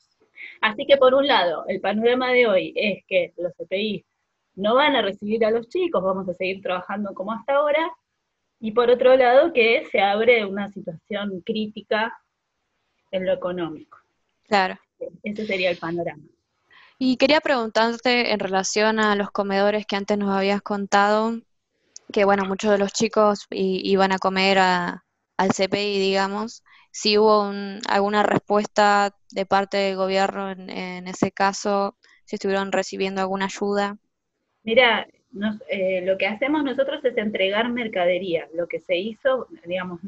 Así 0.60 0.86
que 0.86 0.98
por 0.98 1.14
un 1.14 1.28
lado, 1.28 1.64
el 1.68 1.80
panorama 1.80 2.32
de 2.32 2.48
hoy 2.48 2.74
es 2.76 3.04
que 3.08 3.34
los 3.38 3.54
CPI 3.56 4.06
no 4.56 4.76
van 4.76 4.96
a 4.96 5.02
recibir 5.02 5.46
a 5.46 5.52
los 5.52 5.70
chicos, 5.70 6.04
vamos 6.04 6.28
a 6.28 6.34
seguir 6.34 6.62
trabajando 6.62 7.14
como 7.14 7.32
hasta 7.32 7.56
ahora, 7.56 7.90
y 8.60 8.74
por 8.74 8.90
otro 8.90 9.16
lado 9.16 9.54
que 9.54 9.86
se 9.92 10.02
abre 10.02 10.46
una 10.46 10.68
situación 10.68 11.42
crítica 11.42 12.14
en 13.12 13.26
lo 13.26 13.34
económico. 13.34 14.01
Claro. 14.52 14.78
Ese 15.24 15.46
sería 15.46 15.70
el 15.72 15.78
panorama. 15.78 16.24
Y 17.00 17.16
quería 17.16 17.40
preguntarte 17.40 18.34
en 18.34 18.40
relación 18.40 19.00
a 19.00 19.16
los 19.16 19.32
comedores 19.32 19.86
que 19.86 19.96
antes 19.96 20.18
nos 20.18 20.30
habías 20.36 20.62
contado, 20.62 21.40
que 22.12 22.26
bueno, 22.26 22.44
muchos 22.44 22.70
de 22.70 22.78
los 22.78 22.92
chicos 22.92 23.48
iban 23.50 24.12
a 24.12 24.18
comer 24.18 24.58
a- 24.60 25.06
al 25.38 25.52
CPI, 25.54 26.00
digamos, 26.00 26.64
si 26.92 27.18
hubo 27.18 27.48
un- 27.48 27.80
alguna 27.88 28.24
respuesta 28.24 29.16
de 29.32 29.46
parte 29.46 29.78
del 29.78 29.96
gobierno 29.96 30.52
en, 30.52 30.70
en 30.70 31.08
ese 31.08 31.32
caso, 31.32 31.96
si 32.26 32.36
estuvieron 32.36 32.74
recibiendo 32.74 33.22
alguna 33.22 33.46
ayuda. 33.46 33.98
Mira, 34.64 35.08
nos- 35.32 35.64
eh, 35.70 36.02
lo 36.06 36.18
que 36.18 36.28
hacemos 36.28 36.62
nosotros 36.66 37.04
es 37.06 37.16
entregar 37.18 37.70
mercadería. 37.70 38.50
Lo 38.54 38.68
que 38.68 38.82
se 38.82 38.98
hizo, 38.98 39.48
digamos, 39.66 40.02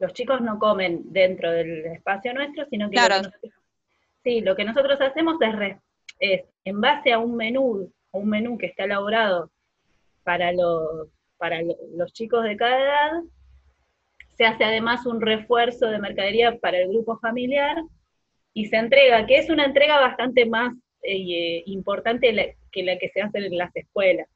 los 0.00 0.12
chicos 0.12 0.40
no 0.40 0.58
comen 0.58 1.12
dentro 1.12 1.52
del 1.52 1.86
espacio 1.86 2.34
nuestro, 2.34 2.66
sino 2.68 2.90
que 2.90 2.96
Claro. 2.96 3.14
que 3.16 3.22
nosotros- 3.28 3.52
sí, 4.24 4.40
lo 4.40 4.56
que 4.56 4.64
nosotros 4.64 5.00
hacemos 5.00 5.40
es, 5.40 5.54
re- 5.56 5.80
es 6.18 6.42
en 6.64 6.80
base 6.80 7.12
a 7.12 7.18
un 7.18 7.36
menú, 7.36 7.92
un 8.12 8.28
menú 8.28 8.58
que 8.58 8.66
está 8.66 8.84
elaborado 8.84 9.50
para 10.24 10.52
los, 10.52 11.08
para 11.38 11.62
lo- 11.62 11.76
los 11.96 12.12
chicos 12.12 12.44
de 12.44 12.56
cada 12.56 12.78
edad, 12.80 13.22
se 14.36 14.44
hace 14.44 14.64
además 14.64 15.06
un 15.06 15.20
refuerzo 15.20 15.86
de 15.88 15.98
mercadería 15.98 16.58
para 16.58 16.78
el 16.78 16.88
grupo 16.88 17.18
familiar 17.18 17.76
y 18.54 18.66
se 18.66 18.76
entrega, 18.76 19.26
que 19.26 19.36
es 19.38 19.50
una 19.50 19.64
entrega 19.66 20.00
bastante 20.00 20.46
más 20.46 20.72
eh, 21.02 21.62
importante 21.66 22.32
la- 22.32 22.46
que 22.70 22.82
la 22.82 22.98
que 22.98 23.08
se 23.08 23.22
hace 23.22 23.38
en 23.38 23.56
las 23.56 23.74
escuelas. 23.74 24.28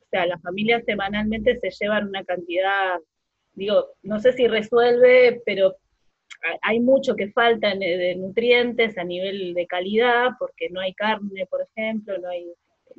O 0.00 0.06
sea, 0.10 0.26
las 0.26 0.40
familias 0.42 0.84
semanalmente 0.84 1.56
se 1.58 1.70
llevan 1.70 2.08
una 2.08 2.24
cantidad, 2.24 2.98
digo, 3.52 3.86
no 4.02 4.18
sé 4.18 4.32
si 4.32 4.48
resuelve, 4.48 5.42
pero 5.44 5.76
hay 6.62 6.80
mucho 6.80 7.16
que 7.16 7.30
falta 7.32 7.74
de 7.74 8.14
nutrientes 8.16 8.96
a 8.96 9.04
nivel 9.04 9.54
de 9.54 9.66
calidad, 9.66 10.30
porque 10.38 10.70
no 10.70 10.80
hay 10.80 10.94
carne, 10.94 11.46
por 11.46 11.62
ejemplo, 11.62 12.18
no 12.18 12.28
hay 12.28 12.52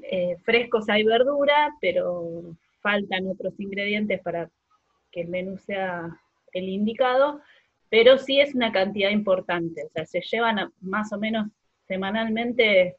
eh, 0.04 0.38
frescos, 0.44 0.90
hay 0.90 1.04
verdura, 1.04 1.76
pero 1.82 2.56
faltan 2.82 3.28
otros 3.28 3.60
ingredientes 3.60 4.22
para 4.22 4.50
que 5.12 5.22
el 5.22 5.30
menú 5.30 5.58
sea 5.58 6.10
el 6.54 6.70
indicado, 6.70 7.42
pero 7.90 8.18
sí 8.18 8.40
es 8.40 8.56
una 8.56 8.72
cantidad 8.72 9.10
importante, 9.10 9.84
o 9.84 9.90
sea, 9.90 10.06
se 10.06 10.22
llevan 10.22 10.72
más 10.82 11.12
o 11.12 11.20
menos 11.20 11.48
semanalmente 11.88 12.98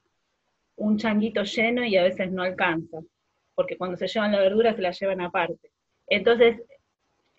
un 0.77 0.99
changuito 0.99 1.43
lleno 1.45 1.85
y 1.85 1.97
a 1.97 2.03
veces 2.03 2.31
no 2.33 2.43
alcanza, 2.43 2.99
porque 3.55 3.77
cuando 3.77 3.97
se 3.97 4.09
llevan 4.09 4.33
la 4.33 4.41
verdura 4.41 4.75
se 4.75 4.83
la 4.83 4.91
llevan 4.91 5.21
aparte. 5.21 5.71
Entonces, 6.07 6.61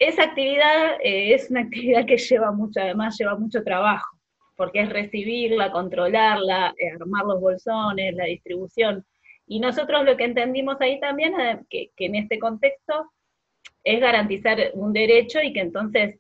esa 0.02 0.24
actividad 0.24 0.96
eh, 1.04 1.34
es 1.36 1.52
una 1.52 1.62
actividad 1.62 2.06
que 2.08 2.18
lleva 2.18 2.52
mucho, 2.52 2.80
además 2.82 3.16
lleva 3.20 3.38
mucho 3.38 3.64
trabajo, 3.64 4.18
porque 4.56 4.82
es 4.82 4.90
recibirla, 4.90 5.72
controlarla, 5.72 6.74
eh, 6.78 6.90
armar 7.00 7.26
los 7.26 7.40
bolsones, 7.40 8.16
la 8.16 8.26
distribución. 8.26 9.06
Y 9.46 9.60
nosotros 9.60 10.04
lo 10.04 10.18
que 10.18 10.24
entendimos 10.24 10.78
ahí 10.82 11.00
también, 11.00 11.40
eh, 11.40 11.60
que, 11.70 11.92
que 11.96 12.06
en 12.08 12.16
este 12.16 12.40
contexto 12.40 13.12
es 13.84 14.00
garantizar 14.00 14.58
un 14.74 14.92
derecho 14.92 15.40
y 15.44 15.54
que 15.54 15.60
entonces 15.62 16.20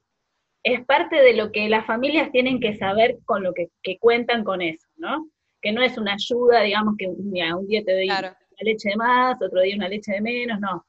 es 0.63 0.85
parte 0.85 1.15
de 1.15 1.33
lo 1.33 1.51
que 1.51 1.67
las 1.67 1.87
familias 1.87 2.31
tienen 2.31 2.59
que 2.59 2.75
saber 2.77 3.17
con 3.25 3.41
lo 3.41 3.51
que, 3.53 3.69
que 3.81 3.97
cuentan 3.97 4.43
con 4.43 4.61
eso, 4.61 4.87
¿no? 4.97 5.27
Que 5.59 5.71
no 5.71 5.81
es 5.81 5.97
una 5.97 6.13
ayuda, 6.13 6.61
digamos, 6.61 6.95
que 6.99 7.07
un 7.07 7.31
día, 7.31 7.55
un 7.55 7.67
día 7.67 7.81
te 7.83 7.93
doy 7.95 8.05
Claro. 8.05 8.27
una 8.27 8.71
leche 8.71 8.89
de 8.89 8.95
más, 8.95 9.41
otro 9.41 9.61
día 9.61 9.75
una 9.75 9.89
leche 9.89 10.11
de 10.11 10.21
menos, 10.21 10.59
no. 10.59 10.85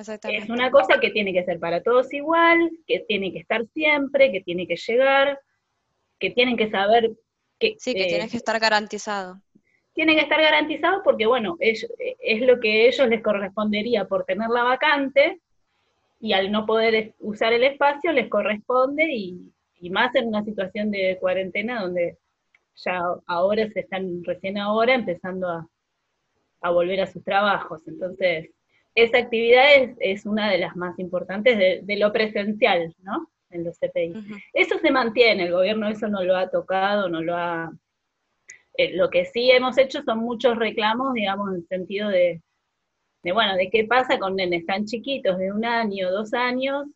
Exactamente. 0.00 0.44
Es 0.44 0.50
una 0.50 0.70
cosa 0.70 0.98
que 1.00 1.10
tiene 1.10 1.32
que 1.32 1.44
ser 1.44 1.58
para 1.58 1.82
todos 1.82 2.12
igual, 2.12 2.70
que 2.86 3.00
tiene 3.06 3.32
que 3.32 3.38
estar 3.38 3.64
siempre, 3.74 4.32
que 4.32 4.40
tiene 4.40 4.66
que 4.66 4.76
llegar, 4.76 5.38
que 6.18 6.30
tienen 6.30 6.56
que 6.56 6.70
saber 6.70 7.10
que... 7.58 7.76
Sí, 7.78 7.94
que 7.94 8.04
eh, 8.04 8.08
tienes 8.08 8.30
que 8.30 8.36
estar 8.36 8.58
garantizado. 8.58 9.40
tiene 9.92 10.14
que 10.14 10.22
estar 10.22 10.40
garantizado 10.40 11.02
porque, 11.02 11.26
bueno, 11.26 11.56
es, 11.60 11.86
es 12.20 12.40
lo 12.42 12.58
que 12.60 12.70
a 12.70 12.88
ellos 12.88 13.08
les 13.08 13.22
correspondería 13.22 14.06
por 14.06 14.24
tener 14.24 14.48
la 14.48 14.62
vacante, 14.62 15.40
y 16.22 16.32
al 16.34 16.52
no 16.52 16.66
poder 16.66 17.14
usar 17.18 17.52
el 17.52 17.64
espacio 17.64 18.12
les 18.12 18.28
corresponde, 18.28 19.04
y, 19.10 19.52
y 19.80 19.90
más 19.90 20.14
en 20.14 20.28
una 20.28 20.44
situación 20.44 20.90
de 20.90 21.18
cuarentena 21.20 21.82
donde 21.82 22.18
ya 22.76 23.00
ahora 23.26 23.68
se 23.70 23.80
están 23.80 24.22
recién 24.24 24.58
ahora 24.58 24.94
empezando 24.94 25.48
a, 25.48 25.68
a 26.62 26.70
volver 26.70 27.00
a 27.00 27.06
sus 27.06 27.24
trabajos. 27.24 27.86
Entonces, 27.86 28.50
esa 29.02 29.18
actividad 29.18 29.74
es, 29.74 29.96
es 30.00 30.26
una 30.26 30.50
de 30.50 30.58
las 30.58 30.76
más 30.76 30.98
importantes 30.98 31.58
de, 31.58 31.80
de 31.82 31.96
lo 31.96 32.12
presencial, 32.12 32.94
¿no? 33.02 33.30
En 33.50 33.64
los 33.64 33.78
CPI. 33.78 34.14
Eso 34.52 34.78
se 34.78 34.90
mantiene, 34.92 35.44
el 35.44 35.52
gobierno 35.52 35.88
eso 35.88 36.06
no 36.06 36.22
lo 36.22 36.36
ha 36.36 36.48
tocado, 36.48 37.08
no 37.08 37.20
lo 37.20 37.36
ha... 37.36 37.72
eh, 38.74 38.92
lo 38.94 39.10
que 39.10 39.24
sí 39.24 39.50
hemos 39.50 39.76
hecho 39.76 40.02
son 40.02 40.20
muchos 40.20 40.56
reclamos, 40.56 41.14
digamos, 41.14 41.48
en 41.48 41.54
el 41.56 41.66
sentido 41.66 42.08
de, 42.08 42.40
de, 43.24 43.32
bueno, 43.32 43.56
de 43.56 43.68
qué 43.68 43.84
pasa 43.84 44.20
con 44.20 44.36
nenes 44.36 44.64
tan 44.66 44.84
chiquitos, 44.86 45.36
de 45.36 45.50
un 45.50 45.64
año, 45.64 46.12
dos 46.12 46.32
años, 46.32 46.86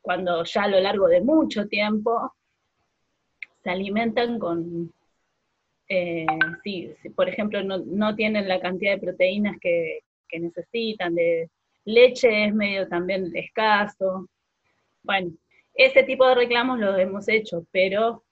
cuando 0.00 0.44
ya 0.44 0.62
a 0.62 0.68
lo 0.68 0.78
largo 0.80 1.08
de 1.08 1.20
mucho 1.20 1.66
tiempo 1.66 2.32
se 3.64 3.70
alimentan 3.70 4.38
con, 4.38 4.92
eh, 5.88 6.26
sí, 6.62 6.92
sí, 7.02 7.10
por 7.10 7.28
ejemplo, 7.28 7.64
no, 7.64 7.78
no 7.78 8.14
tienen 8.14 8.46
la 8.46 8.60
cantidad 8.60 8.92
de 8.92 9.00
proteínas 9.00 9.58
que, 9.60 10.03
que 10.28 10.40
necesitan, 10.40 11.14
de 11.14 11.50
leche 11.84 12.46
es 12.46 12.54
medio 12.54 12.88
también 12.88 13.30
escaso. 13.36 14.28
Bueno, 15.02 15.32
ese 15.74 16.02
tipo 16.04 16.26
de 16.26 16.34
reclamos 16.34 16.78
los 16.78 16.98
hemos 16.98 17.28
hecho, 17.28 17.66
pero 17.70 18.24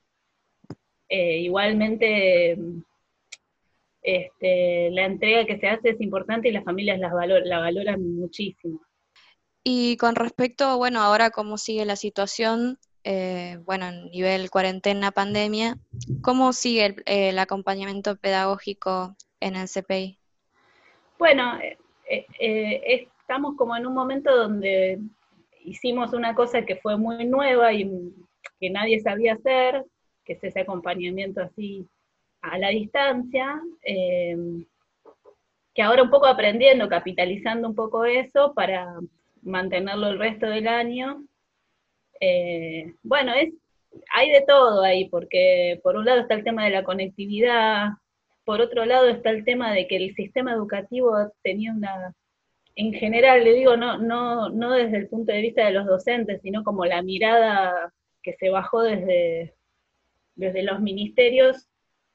eh, 1.08 1.38
igualmente 1.38 2.56
este, 4.02 4.90
la 4.90 5.04
entrega 5.04 5.46
que 5.46 5.58
se 5.58 5.68
hace 5.68 5.90
es 5.90 6.00
importante 6.00 6.48
y 6.48 6.52
las 6.52 6.64
familias 6.64 6.98
las 6.98 7.12
valor- 7.12 7.44
la 7.44 7.58
valoran 7.58 8.16
muchísimo. 8.16 8.80
Y 9.64 9.96
con 9.96 10.16
respecto, 10.16 10.76
bueno, 10.76 11.00
ahora 11.00 11.30
cómo 11.30 11.56
sigue 11.56 11.84
la 11.84 11.94
situación, 11.96 12.78
eh, 13.04 13.58
bueno, 13.64 13.86
en 13.86 14.10
nivel 14.10 14.50
cuarentena, 14.50 15.12
pandemia, 15.12 15.76
¿cómo 16.20 16.52
sigue 16.52 16.86
el, 16.86 17.02
el 17.06 17.38
acompañamiento 17.38 18.16
pedagógico 18.16 19.16
en 19.38 19.54
el 19.56 19.68
CPI? 19.68 20.18
Bueno, 21.22 21.56
eh, 21.60 21.78
eh, 22.08 22.26
eh, 22.40 23.08
estamos 23.20 23.54
como 23.56 23.76
en 23.76 23.86
un 23.86 23.94
momento 23.94 24.36
donde 24.36 24.98
hicimos 25.64 26.12
una 26.14 26.34
cosa 26.34 26.64
que 26.64 26.74
fue 26.74 26.98
muy 26.98 27.24
nueva 27.26 27.72
y 27.72 27.88
que 28.58 28.70
nadie 28.70 28.98
sabía 28.98 29.34
hacer, 29.34 29.84
que 30.24 30.32
es 30.32 30.42
ese 30.42 30.62
acompañamiento 30.62 31.40
así 31.40 31.86
a 32.40 32.58
la 32.58 32.70
distancia, 32.70 33.62
que 33.84 34.66
ahora 35.80 36.02
un 36.02 36.10
poco 36.10 36.26
aprendiendo, 36.26 36.88
capitalizando 36.88 37.68
un 37.68 37.76
poco 37.76 38.04
eso 38.04 38.52
para 38.52 38.92
mantenerlo 39.42 40.08
el 40.08 40.18
resto 40.18 40.46
del 40.46 40.66
año. 40.66 41.24
Eh, 42.18 42.94
bueno, 43.04 43.32
es, 43.32 43.54
hay 44.12 44.32
de 44.32 44.40
todo 44.44 44.82
ahí, 44.82 45.08
porque 45.08 45.78
por 45.84 45.94
un 45.94 46.04
lado 46.04 46.22
está 46.22 46.34
el 46.34 46.42
tema 46.42 46.64
de 46.64 46.70
la 46.70 46.82
conectividad, 46.82 47.90
por 48.44 48.60
otro 48.60 48.84
lado 48.84 49.08
está 49.08 49.30
el 49.30 49.44
tema 49.44 49.72
de 49.72 49.86
que 49.86 49.96
el 49.96 50.14
sistema 50.14 50.52
educativo 50.52 51.12
tenía 51.42 51.72
una, 51.72 52.14
en 52.74 52.92
general, 52.92 53.44
le 53.44 53.52
digo, 53.54 53.76
no, 53.76 53.98
no, 53.98 54.48
no 54.48 54.72
desde 54.72 54.98
el 54.98 55.08
punto 55.08 55.32
de 55.32 55.42
vista 55.42 55.64
de 55.64 55.72
los 55.72 55.86
docentes, 55.86 56.40
sino 56.42 56.64
como 56.64 56.84
la 56.84 57.02
mirada 57.02 57.92
que 58.22 58.34
se 58.34 58.50
bajó 58.50 58.82
desde, 58.82 59.54
desde 60.34 60.62
los 60.62 60.80
ministerios, 60.80 61.68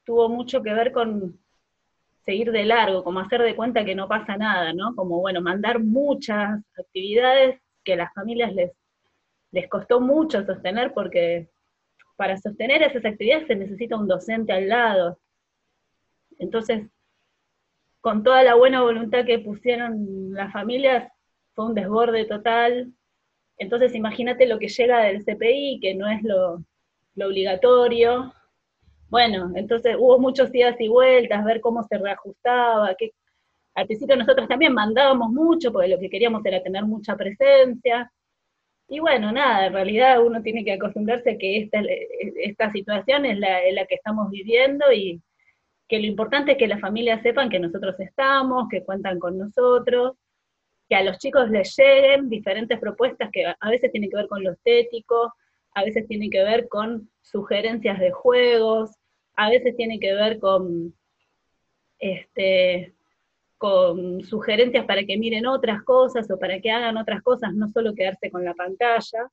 tuvo 0.04 0.28
mucho 0.28 0.62
que 0.62 0.72
ver 0.72 0.92
con 0.92 1.38
seguir 2.24 2.52
de 2.52 2.64
largo, 2.64 3.04
como 3.04 3.20
hacer 3.20 3.42
de 3.42 3.56
cuenta 3.56 3.84
que 3.84 3.94
no 3.94 4.08
pasa 4.08 4.36
nada, 4.36 4.72
¿no? 4.72 4.94
Como, 4.94 5.20
bueno, 5.20 5.40
mandar 5.40 5.82
muchas 5.82 6.60
actividades 6.78 7.60
que 7.84 7.94
a 7.94 7.96
las 7.96 8.12
familias 8.12 8.52
les, 8.54 8.72
les 9.50 9.68
costó 9.68 10.00
mucho 10.00 10.44
sostener, 10.44 10.92
porque 10.92 11.48
para 12.16 12.36
sostener 12.36 12.82
esas 12.82 13.04
actividades 13.04 13.46
se 13.46 13.54
necesita 13.54 13.96
un 13.96 14.08
docente 14.08 14.52
al 14.52 14.68
lado. 14.68 15.18
Entonces, 16.38 16.86
con 18.00 18.22
toda 18.22 18.42
la 18.42 18.54
buena 18.54 18.82
voluntad 18.82 19.24
que 19.24 19.38
pusieron 19.38 20.32
las 20.32 20.52
familias, 20.52 21.12
fue 21.54 21.66
un 21.66 21.74
desborde 21.74 22.24
total. 22.24 22.92
Entonces, 23.58 23.94
imagínate 23.94 24.46
lo 24.46 24.58
que 24.58 24.68
llega 24.68 25.02
del 25.02 25.24
CPI, 25.24 25.80
que 25.80 25.94
no 25.94 26.08
es 26.08 26.22
lo, 26.22 26.64
obligatorio. 27.20 28.32
Bueno, 29.08 29.52
entonces 29.56 29.96
hubo 29.98 30.18
muchos 30.20 30.54
idas 30.54 30.80
y 30.80 30.88
vueltas, 30.88 31.44
ver 31.44 31.60
cómo 31.60 31.82
se 31.82 31.98
reajustaba. 31.98 32.94
Que, 32.94 33.12
al 33.74 33.86
principio 33.86 34.16
nosotros 34.16 34.48
también 34.48 34.74
mandábamos 34.74 35.30
mucho, 35.30 35.72
porque 35.72 35.88
lo 35.88 35.98
que 35.98 36.10
queríamos 36.10 36.44
era 36.46 36.62
tener 36.62 36.84
mucha 36.84 37.16
presencia. 37.16 38.12
Y 38.88 39.00
bueno, 39.00 39.32
nada, 39.32 39.66
en 39.66 39.72
realidad 39.72 40.24
uno 40.24 40.42
tiene 40.42 40.64
que 40.64 40.72
acostumbrarse 40.72 41.32
a 41.32 41.38
que 41.38 41.58
esta, 41.58 41.82
esta 42.42 42.70
situación 42.72 43.26
es 43.26 43.38
la, 43.38 43.62
es 43.62 43.74
la 43.74 43.84
que 43.86 43.96
estamos 43.96 44.30
viviendo 44.30 44.92
y, 44.92 45.20
que 45.88 45.98
lo 45.98 46.06
importante 46.06 46.52
es 46.52 46.58
que 46.58 46.68
las 46.68 46.80
familias 46.80 47.22
sepan 47.22 47.48
que 47.48 47.58
nosotros 47.58 47.98
estamos, 47.98 48.68
que 48.68 48.84
cuentan 48.84 49.18
con 49.18 49.38
nosotros, 49.38 50.16
que 50.88 50.94
a 50.94 51.02
los 51.02 51.18
chicos 51.18 51.50
les 51.50 51.74
lleguen 51.76 52.28
diferentes 52.28 52.78
propuestas 52.78 53.30
que 53.32 53.46
a 53.46 53.70
veces 53.70 53.90
tienen 53.90 54.10
que 54.10 54.16
ver 54.16 54.28
con 54.28 54.44
lo 54.44 54.52
estético, 54.52 55.34
a 55.74 55.84
veces 55.84 56.06
tienen 56.06 56.30
que 56.30 56.42
ver 56.42 56.68
con 56.68 57.10
sugerencias 57.22 57.98
de 57.98 58.10
juegos, 58.10 58.90
a 59.36 59.48
veces 59.48 59.76
tienen 59.76 60.00
que 60.00 60.14
ver 60.14 60.38
con, 60.38 60.94
este, 61.98 62.94
con 63.56 64.22
sugerencias 64.22 64.84
para 64.84 65.04
que 65.04 65.16
miren 65.16 65.46
otras 65.46 65.82
cosas 65.84 66.30
o 66.30 66.38
para 66.38 66.60
que 66.60 66.70
hagan 66.70 66.96
otras 66.96 67.22
cosas, 67.22 67.54
no 67.54 67.68
solo 67.68 67.94
quedarse 67.94 68.30
con 68.30 68.44
la 68.44 68.54
pantalla. 68.54 69.30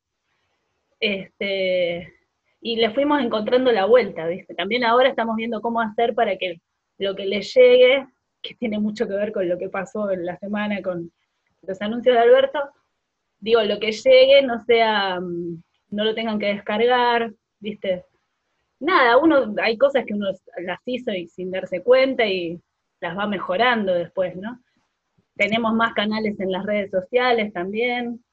Este, 0.99 2.13
y 2.61 2.77
le 2.77 2.91
fuimos 2.91 3.21
encontrando 3.21 3.71
la 3.71 3.85
vuelta, 3.85 4.27
¿viste? 4.27 4.55
También 4.55 4.83
ahora 4.83 5.09
estamos 5.09 5.35
viendo 5.35 5.61
cómo 5.61 5.81
hacer 5.81 6.15
para 6.15 6.37
que 6.37 6.61
lo 6.97 7.15
que 7.15 7.25
les 7.25 7.53
llegue, 7.53 8.07
que 8.41 8.55
tiene 8.55 8.79
mucho 8.79 9.07
que 9.07 9.13
ver 9.13 9.31
con 9.31 9.47
lo 9.47 9.57
que 9.57 9.69
pasó 9.69 10.09
en 10.11 10.25
la 10.25 10.37
semana 10.37 10.81
con 10.81 11.11
los 11.61 11.81
anuncios 11.81 12.15
de 12.15 12.21
Alberto, 12.21 12.59
digo, 13.39 13.61
lo 13.63 13.79
que 13.79 13.91
llegue 13.91 14.41
no 14.41 14.63
sea, 14.65 15.19
no 15.19 16.03
lo 16.03 16.15
tengan 16.15 16.39
que 16.39 16.47
descargar, 16.47 17.31
¿viste? 17.59 18.05
Nada, 18.79 19.17
uno, 19.17 19.53
hay 19.61 19.77
cosas 19.77 20.05
que 20.05 20.13
uno 20.13 20.27
las 20.59 20.79
hizo 20.85 21.11
y 21.11 21.27
sin 21.27 21.51
darse 21.51 21.81
cuenta 21.81 22.25
y 22.25 22.59
las 22.99 23.17
va 23.17 23.27
mejorando 23.27 23.93
después, 23.93 24.35
¿no? 24.35 24.59
Tenemos 25.35 25.73
más 25.73 25.93
canales 25.93 26.39
en 26.39 26.51
las 26.51 26.65
redes 26.65 26.91
sociales 26.91 27.51
también. 27.53 28.23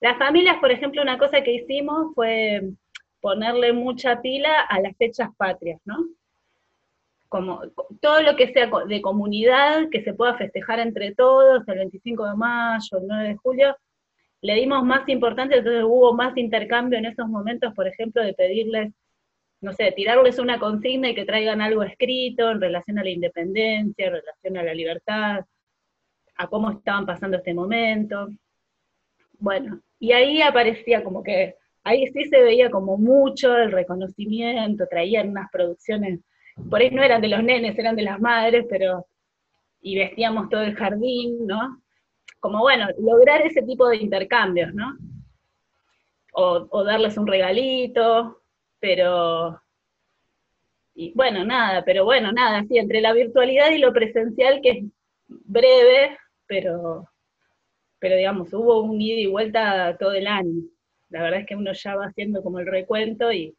Las 0.00 0.16
familias, 0.18 0.58
por 0.58 0.70
ejemplo, 0.70 1.02
una 1.02 1.18
cosa 1.18 1.42
que 1.42 1.54
hicimos 1.54 2.14
fue 2.14 2.62
ponerle 3.20 3.72
mucha 3.72 4.20
pila 4.20 4.60
a 4.62 4.80
las 4.80 4.96
fechas 4.96 5.28
patrias, 5.36 5.80
¿no? 5.84 5.96
Como 7.28 7.60
todo 8.00 8.22
lo 8.22 8.36
que 8.36 8.52
sea 8.52 8.70
de 8.86 9.02
comunidad, 9.02 9.88
que 9.90 10.02
se 10.02 10.14
pueda 10.14 10.36
festejar 10.36 10.80
entre 10.80 11.14
todos, 11.14 11.66
el 11.68 11.78
25 11.78 12.26
de 12.26 12.34
mayo, 12.34 12.98
el 12.98 13.06
9 13.06 13.28
de 13.28 13.36
julio, 13.36 13.76
le 14.40 14.54
dimos 14.54 14.84
más 14.84 15.08
importancia, 15.08 15.56
entonces 15.56 15.82
hubo 15.84 16.14
más 16.14 16.36
intercambio 16.36 16.98
en 16.98 17.06
esos 17.06 17.28
momentos, 17.28 17.74
por 17.74 17.88
ejemplo, 17.88 18.22
de 18.22 18.34
pedirles, 18.34 18.92
no 19.60 19.72
sé, 19.72 19.90
tirarles 19.92 20.38
una 20.38 20.60
consigna 20.60 21.10
y 21.10 21.14
que 21.14 21.24
traigan 21.24 21.60
algo 21.60 21.82
escrito 21.82 22.50
en 22.50 22.60
relación 22.60 22.98
a 22.98 23.04
la 23.04 23.10
independencia, 23.10 24.06
en 24.06 24.12
relación 24.12 24.56
a 24.56 24.62
la 24.62 24.74
libertad, 24.74 25.44
a 26.36 26.46
cómo 26.46 26.70
estaban 26.70 27.04
pasando 27.04 27.36
este 27.36 27.52
momento. 27.52 28.28
Bueno, 29.40 29.80
y 29.98 30.12
ahí 30.12 30.40
aparecía 30.40 31.02
como 31.02 31.22
que 31.22 31.56
ahí 31.84 32.06
sí 32.08 32.24
se 32.24 32.42
veía 32.42 32.70
como 32.70 32.96
mucho 32.96 33.56
el 33.56 33.72
reconocimiento, 33.72 34.86
traían 34.88 35.30
unas 35.30 35.50
producciones, 35.50 36.20
por 36.70 36.80
ahí 36.80 36.90
no 36.90 37.02
eran 37.02 37.20
de 37.20 37.28
los 37.28 37.42
nenes, 37.42 37.78
eran 37.78 37.96
de 37.96 38.02
las 38.02 38.20
madres, 38.20 38.66
pero, 38.68 39.06
y 39.80 39.98
vestíamos 39.98 40.48
todo 40.48 40.62
el 40.62 40.74
jardín, 40.74 41.46
¿no? 41.46 41.82
Como 42.40 42.60
bueno, 42.60 42.86
lograr 42.98 43.46
ese 43.46 43.62
tipo 43.62 43.88
de 43.88 43.96
intercambios, 43.96 44.74
¿no? 44.74 44.96
O, 46.32 46.84
darles 46.84 47.16
un 47.16 47.26
regalito, 47.26 48.42
pero, 48.78 49.60
y 50.94 51.12
bueno, 51.14 51.44
nada, 51.44 51.84
pero 51.84 52.04
bueno, 52.04 52.32
nada, 52.32 52.64
sí, 52.68 52.78
entre 52.78 53.00
la 53.00 53.12
virtualidad 53.12 53.70
y 53.70 53.78
lo 53.78 53.92
presencial, 53.92 54.60
que 54.62 54.70
es 54.70 54.84
breve, 55.26 56.16
pero, 56.46 57.08
pero 57.98 58.16
digamos, 58.16 58.52
hubo 58.52 58.82
un 58.82 59.00
ida 59.00 59.20
y 59.20 59.26
vuelta 59.26 59.96
todo 59.98 60.12
el 60.12 60.26
año 60.26 60.62
la 61.10 61.22
verdad 61.22 61.40
es 61.40 61.46
que 61.46 61.56
uno 61.56 61.72
ya 61.72 61.96
va 61.96 62.06
haciendo 62.06 62.42
como 62.42 62.58
el 62.58 62.66
recuento 62.66 63.32
y, 63.32 63.56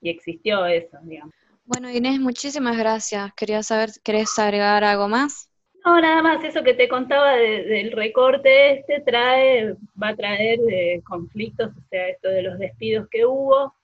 y 0.00 0.10
existió 0.10 0.66
eso, 0.66 0.98
digamos. 1.02 1.34
Bueno, 1.64 1.90
Inés, 1.90 2.20
muchísimas 2.20 2.76
gracias. 2.76 3.32
Quería 3.34 3.62
saber, 3.62 3.90
¿querés 4.04 4.38
agregar 4.38 4.84
algo 4.84 5.08
más? 5.08 5.50
No, 5.84 6.00
nada 6.00 6.22
más, 6.22 6.42
eso 6.44 6.62
que 6.62 6.74
te 6.74 6.88
contaba 6.88 7.36
de, 7.36 7.64
del 7.64 7.92
recorte 7.92 8.72
este 8.72 9.00
trae, 9.00 9.74
va 10.00 10.08
a 10.08 10.16
traer 10.16 10.58
eh, 10.68 11.00
conflictos, 11.04 11.70
o 11.76 11.80
sea, 11.88 12.08
esto 12.08 12.28
de 12.28 12.42
los 12.42 12.58
despidos 12.58 13.08
que 13.08 13.24
hubo. 13.24 13.74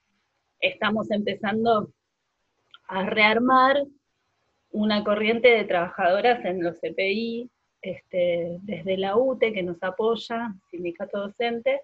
Estamos 0.59 1.11
empezando 1.11 1.91
a 2.87 3.05
rearmar 3.05 3.83
una 4.71 5.03
corriente 5.03 5.49
de 5.49 5.63
trabajadoras 5.65 6.43
en 6.45 6.63
los 6.63 6.79
CPI, 6.79 7.49
este, 7.81 8.57
desde 8.61 8.97
la 8.97 9.17
UTE 9.17 9.53
que 9.53 9.63
nos 9.63 9.81
apoya, 9.83 10.53
sindicato 10.71 11.19
docente, 11.19 11.81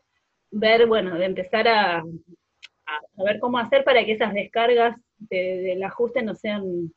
ver, 0.52 0.88
bueno, 0.88 1.16
de 1.16 1.26
empezar 1.26 1.68
a, 1.68 2.00
a, 2.00 3.24
ver 3.24 3.40
cómo 3.40 3.58
hacer 3.58 3.84
para 3.84 4.04
que 4.06 4.14
esas 4.14 4.34
descargas 4.34 4.96
de, 5.18 5.62
del 5.62 5.84
ajuste 5.84 6.22
no 6.22 6.36
sean 6.36 6.94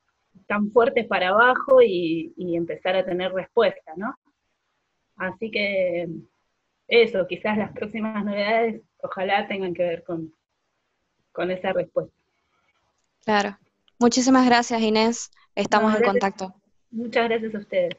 tan 0.47 0.71
fuertes 0.71 1.07
para 1.07 1.29
abajo 1.29 1.83
y, 1.83 2.33
y 2.37 2.57
empezar 2.57 2.97
a 2.97 3.05
tener 3.05 3.33
respuesta, 3.33 3.93
¿no? 3.97 4.15
Así 5.17 5.51
que 5.51 6.09
eso, 6.89 7.27
quizás 7.27 7.57
las 7.57 7.73
próximas 7.73 8.25
novedades 8.25 8.83
ojalá 9.03 9.47
tengan 9.47 9.75
que 9.75 9.83
ver 9.83 10.05
con, 10.05 10.33
con 11.33 11.51
esa 11.51 11.73
respuesta. 11.73 12.15
Claro. 13.25 13.59
Muchísimas 13.99 14.47
gracias, 14.47 14.81
Inés. 14.81 15.31
Estamos 15.55 15.93
No, 15.93 15.99
en 15.99 16.05
contacto. 16.05 16.55
Muchas 16.91 17.29
gracias 17.29 17.55
a 17.55 17.59
ustedes. 17.59 17.97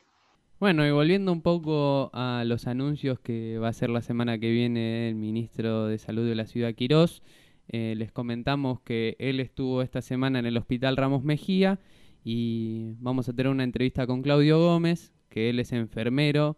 Bueno, 0.64 0.88
y 0.88 0.92
volviendo 0.92 1.34
un 1.34 1.42
poco 1.42 2.10
a 2.14 2.46
los 2.46 2.68
anuncios 2.68 3.20
que 3.20 3.58
va 3.58 3.68
a 3.68 3.72
hacer 3.72 3.90
la 3.90 4.02
semana 4.02 4.40
que 4.40 4.50
viene 4.50 5.10
el 5.10 5.16
ministro 5.16 5.88
de 5.88 5.98
Salud 5.98 6.26
de 6.26 6.36
la 6.36 6.46
ciudad 6.46 6.74
Quirós, 6.74 7.22
eh, 7.68 7.96
les 7.98 8.14
comentamos 8.14 8.80
que 8.80 9.18
él 9.20 9.42
estuvo 9.42 9.82
esta 9.82 10.02
semana 10.02 10.40
en 10.40 10.46
el 10.46 10.56
Hospital 10.56 10.96
Ramos 10.96 11.26
Mejía 11.26 11.82
y 12.24 12.96
vamos 13.00 13.28
a 13.28 13.34
tener 13.34 13.52
una 13.52 13.66
entrevista 13.66 14.08
con 14.08 14.22
Claudio 14.22 14.58
Gómez, 14.58 15.12
que 15.28 15.50
él 15.50 15.60
es 15.60 15.74
enfermero 15.74 16.56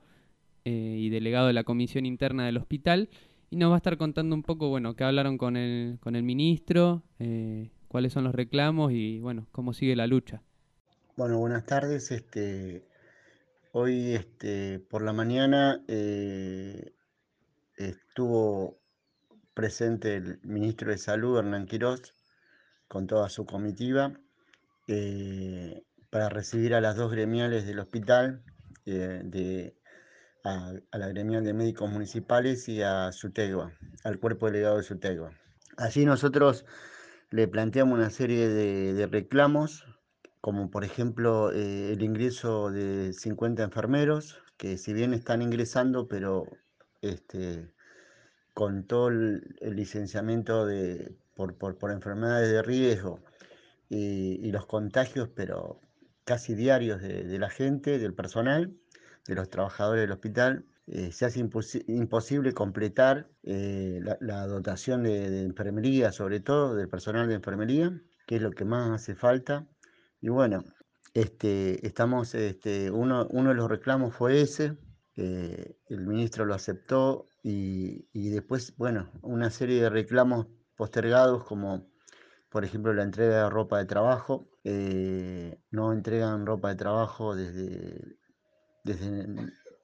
eh, 0.65 0.97
y 0.99 1.09
delegado 1.09 1.47
de 1.47 1.53
la 1.53 1.63
comisión 1.63 2.05
interna 2.05 2.45
del 2.45 2.57
hospital, 2.57 3.09
y 3.49 3.55
nos 3.55 3.71
va 3.71 3.73
a 3.73 3.77
estar 3.77 3.97
contando 3.97 4.35
un 4.35 4.43
poco, 4.43 4.69
bueno, 4.69 4.95
qué 4.95 5.03
hablaron 5.03 5.39
con 5.39 5.57
el, 5.57 5.97
con 5.99 6.15
el 6.15 6.21
ministro, 6.21 7.01
eh, 7.17 7.71
cuáles 7.87 8.13
son 8.13 8.23
los 8.25 8.35
reclamos 8.35 8.91
y, 8.91 9.19
bueno, 9.19 9.47
cómo 9.51 9.73
sigue 9.73 9.95
la 9.95 10.05
lucha. 10.05 10.43
Bueno, 11.17 11.39
buenas 11.39 11.65
tardes. 11.65 12.11
Este, 12.11 12.83
hoy 13.77 14.15
este, 14.15 14.79
por 14.79 15.01
la 15.01 15.11
mañana 15.11 15.83
eh, 15.89 16.93
estuvo 17.75 18.79
presente 19.53 20.15
el 20.15 20.39
ministro 20.43 20.91
de 20.91 20.97
Salud, 20.97 21.37
Hernán 21.37 21.65
Quirós, 21.65 22.15
con 22.87 23.05
toda 23.05 23.27
su 23.27 23.45
comitiva, 23.45 24.13
eh, 24.87 25.83
para 26.09 26.29
recibir 26.29 26.73
a 26.73 26.79
las 26.79 26.95
dos 26.95 27.11
gremiales 27.11 27.67
del 27.67 27.79
hospital, 27.79 28.45
eh, 28.85 29.19
de, 29.25 29.75
a, 30.45 30.71
la 30.93 31.07
gremial 31.09 31.43
de 31.43 31.53
médicos 31.53 31.91
municipales 31.91 32.69
y 32.69 32.81
a 32.81 33.11
Sutegua, 33.11 33.73
al 34.05 34.19
cuerpo 34.19 34.45
delegado 34.45 34.77
de 34.77 34.83
Sutegua. 34.83 35.33
Allí 35.75 36.05
nosotros 36.05 36.65
le 37.29 37.49
planteamos 37.49 37.97
una 37.97 38.09
serie 38.09 38.47
de 38.47 39.05
reclamos 39.07 39.83
como 40.45 40.69
por 40.69 40.83
ejemplo 40.83 41.51
eh, 41.51 41.91
el 41.93 42.03
ingreso 42.03 42.69
de 42.69 43.13
50 43.13 43.63
enfermeros, 43.63 44.43
que 44.57 44.77
si 44.77 44.93
bien 44.93 45.15
están 45.15 45.41
ingresando, 45.41 46.07
pero 46.07 46.45
este, 47.01 47.73
con 48.53 48.85
todo 48.85 49.07
el, 49.07 49.55
licenciamiento 49.59 50.67
de, 50.67 51.15
por, 51.33 51.57
por, 51.57 51.91
enfermedades 51.91 52.51
de 52.51 52.61
riesgo 52.61 53.23
y, 53.89 54.51
los 54.51 54.67
contagios, 54.67 55.29
pero 55.35 55.81
casi 56.25 56.53
diarios 56.53 57.01
de, 57.01 57.39
la 57.39 57.49
gente, 57.49 57.97
del 57.97 58.13
personal, 58.13 58.71
de 59.25 59.33
los 59.33 59.49
trabajadores 59.49 60.03
del 60.03 60.11
hospital, 60.11 60.65
eh, 60.85 61.11
se 61.11 61.25
hace 61.25 61.43
imposi- 61.43 61.85
imposible 61.87 62.53
completar 62.53 63.27
eh, 63.41 63.99
la, 64.19 64.45
dotación 64.45 65.01
de 65.01 65.41
enfermería, 65.41 66.11
sobre 66.11 66.39
todo 66.39 66.75
del 66.75 66.87
personal 66.87 67.27
de 67.27 67.33
enfermería, 67.33 67.99
que 68.25 68.35
es 68.35 68.41
lo 68.41 68.51
que 68.51 68.65
más 68.65 68.91
hace 68.91 69.15
falta. 69.15 69.67
Y 70.25 70.29
bueno, 70.29 70.63
este, 71.13 71.85
estamos, 71.85 72.33
este, 72.33 72.89
uno, 72.89 73.27
uno 73.29 73.49
de 73.49 73.55
los 73.55 73.69
reclamos 73.69 74.15
fue 74.15 74.41
ese, 74.41 74.75
eh, 75.17 75.77
el 75.87 76.07
ministro 76.07 76.45
lo 76.45 76.55
aceptó 76.55 77.27
y, 77.43 78.07
y 78.11 78.29
después, 78.29 78.75
bueno, 78.75 79.11
una 79.21 79.51
serie 79.51 79.79
de 79.83 79.91
reclamos 79.91 80.47
postergados 80.75 81.43
como, 81.43 81.85
por 82.49 82.65
ejemplo, 82.65 82.91
la 82.91 83.03
entrega 83.03 83.43
de 83.43 83.49
ropa 83.51 83.77
de 83.77 83.85
trabajo. 83.85 84.49
eh, 84.63 85.59
no 85.69 85.93
entregan 85.93 86.47
ropa 86.47 86.69
de 86.69 86.75
trabajo 86.75 87.35
desde, 87.35 88.17
desde 88.83 89.27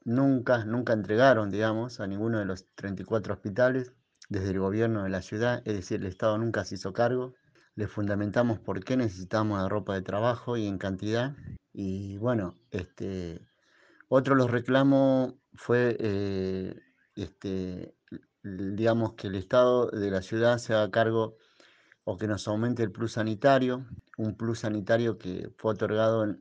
nunca, 0.06 0.66
nunca 0.66 0.94
entregaron, 0.94 1.52
digamos, 1.52 2.00
a 2.00 2.08
ninguno 2.08 2.40
de 2.40 2.46
los 2.46 2.66
34 2.74 3.36
hospitales 3.36 3.94
desde 4.28 4.50
el 4.50 4.60
gobierno 4.60 5.04
de 5.04 5.10
la 5.12 5.22
ciudad, 5.22 5.62
es 5.66 5.76
decir, 5.76 6.02
el 6.02 6.08
Estado 6.08 6.40
nunca 6.40 6.66
se 6.66 6.76
hizo 6.76 6.94
cargo 6.94 7.36
le 7.76 7.88
fundamentamos 7.88 8.60
por 8.60 8.84
qué 8.84 8.98
necesitamos 8.98 9.60
la 9.60 9.70
ropa 9.70 9.94
de 9.96 10.02
trabajo 10.02 10.58
y 10.58 10.68
en 10.68 10.78
cantidad. 10.78 11.36
Y 11.74 12.18
bueno, 12.18 12.56
este, 12.72 13.40
otro 14.10 14.36
de 14.36 14.42
los 14.42 14.52
reclamos 14.52 15.36
fue, 15.54 15.96
eh, 16.00 16.76
este, 17.16 17.96
digamos, 18.44 19.14
que 19.14 19.28
el 19.28 19.36
Estado 19.36 19.88
de 19.88 20.12
la 20.12 20.22
ciudad 20.22 20.58
se 20.58 20.74
haga 20.74 20.92
cargo 20.92 21.38
o 22.04 22.18
que 22.18 22.28
nos 22.28 22.48
aumente 22.48 22.84
el 22.84 22.92
plus 22.92 23.14
sanitario, 23.14 23.86
un 24.18 24.36
plus 24.36 24.60
sanitario 24.60 25.18
que 25.18 25.52
fue 25.58 25.74
otorgado 25.74 26.36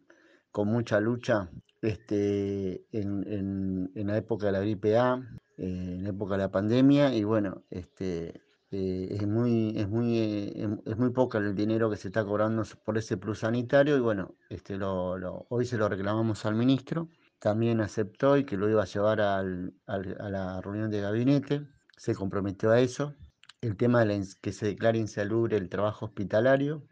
con 0.50 0.68
mucha 0.68 1.00
lucha 1.00 1.50
este, 1.82 2.84
en, 2.92 3.24
en- 3.26 3.90
en 3.94 4.06
la 4.06 4.16
época 4.16 4.46
de 4.46 4.52
la 4.52 4.60
gripe 4.60 4.98
A, 4.98 5.16
eh, 5.58 5.94
en 5.96 6.02
la 6.04 6.10
época 6.10 6.34
de 6.34 6.38
la 6.38 6.50
pandemia, 6.50 7.14
y 7.14 7.24
bueno, 7.24 7.62
este, 7.70 8.42
eh, 8.70 9.08
es 9.10 9.26
muy, 9.26 9.72
es 9.76 9.88
muy, 9.88 10.18
eh, 10.18 10.68
es 10.84 10.96
muy 10.96 11.10
poco 11.10 11.38
el 11.38 11.54
dinero 11.54 11.90
que 11.90 11.96
se 11.96 12.08
está 12.08 12.24
cobrando 12.24 12.62
por 12.84 12.98
ese 12.98 13.16
plus 13.16 13.40
sanitario, 13.40 13.96
y 13.96 14.00
bueno, 14.00 14.34
este, 14.48 14.76
lo, 14.76 15.46
hoy 15.48 15.64
se 15.66 15.76
lo 15.78 15.88
reclamamos 15.88 16.44
al 16.46 16.54
ministro, 16.54 17.08
también 17.38 17.80
aceptó 17.80 18.36
y 18.36 18.44
que 18.44 18.56
lo 18.56 18.68
iba 18.68 18.82
a 18.82 18.86
llevar 18.86 19.20
al- 19.20 19.74
a 19.86 19.98
la 20.30 20.60
reunión 20.60 20.90
de 20.90 21.00
gabinete, 21.00 21.66
se 21.96 22.14
comprometió 22.14 22.70
a 22.70 22.80
eso. 22.80 23.14
El 23.60 23.76
tema 23.76 24.04
de 24.04 24.24
que 24.40 24.52
se 24.52 24.66
declare 24.66 24.98
insalubre 24.98 25.56
el 25.56 25.68
trabajo 25.68 26.06
hospitalario, 26.06 26.82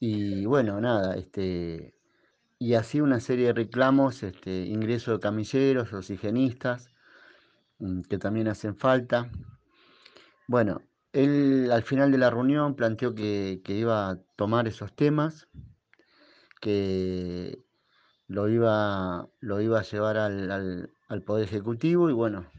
y 0.00 0.44
bueno, 0.46 0.80
nada, 0.80 1.14
este, 1.16 1.94
y 2.58 2.74
así 2.74 3.00
una 3.00 3.20
serie 3.20 3.46
de 3.48 3.52
reclamos, 3.54 4.22
este, 4.22 4.66
ingreso 4.66 5.12
de 5.12 5.20
camilleros, 5.20 5.92
oxigenistas, 5.92 6.90
mm, 7.78 8.02
que 8.02 8.18
también 8.18 8.48
hacen 8.48 8.76
falta. 8.76 9.30
Bueno, 10.48 10.82
él 11.16 11.70
al 11.72 11.82
final 11.82 12.12
de 12.12 12.18
la 12.18 12.30
reunión 12.30 12.76
planteó 12.76 13.14
que, 13.14 13.60
iba 13.68 14.10
a 14.10 14.22
tomar 14.36 14.68
esos 14.68 14.94
temas, 14.94 15.48
que 16.60 17.64
lo 18.28 18.48
iba, 18.48 19.28
lo 19.40 19.60
iba 19.60 19.80
a 19.80 19.82
llevar 19.82 20.16
al, 20.18 20.50
al- 20.50 20.90
al 21.08 21.22
Poder 21.22 21.44
Ejecutivo 21.46 22.10
y 22.10 22.12
bueno, 22.12 22.50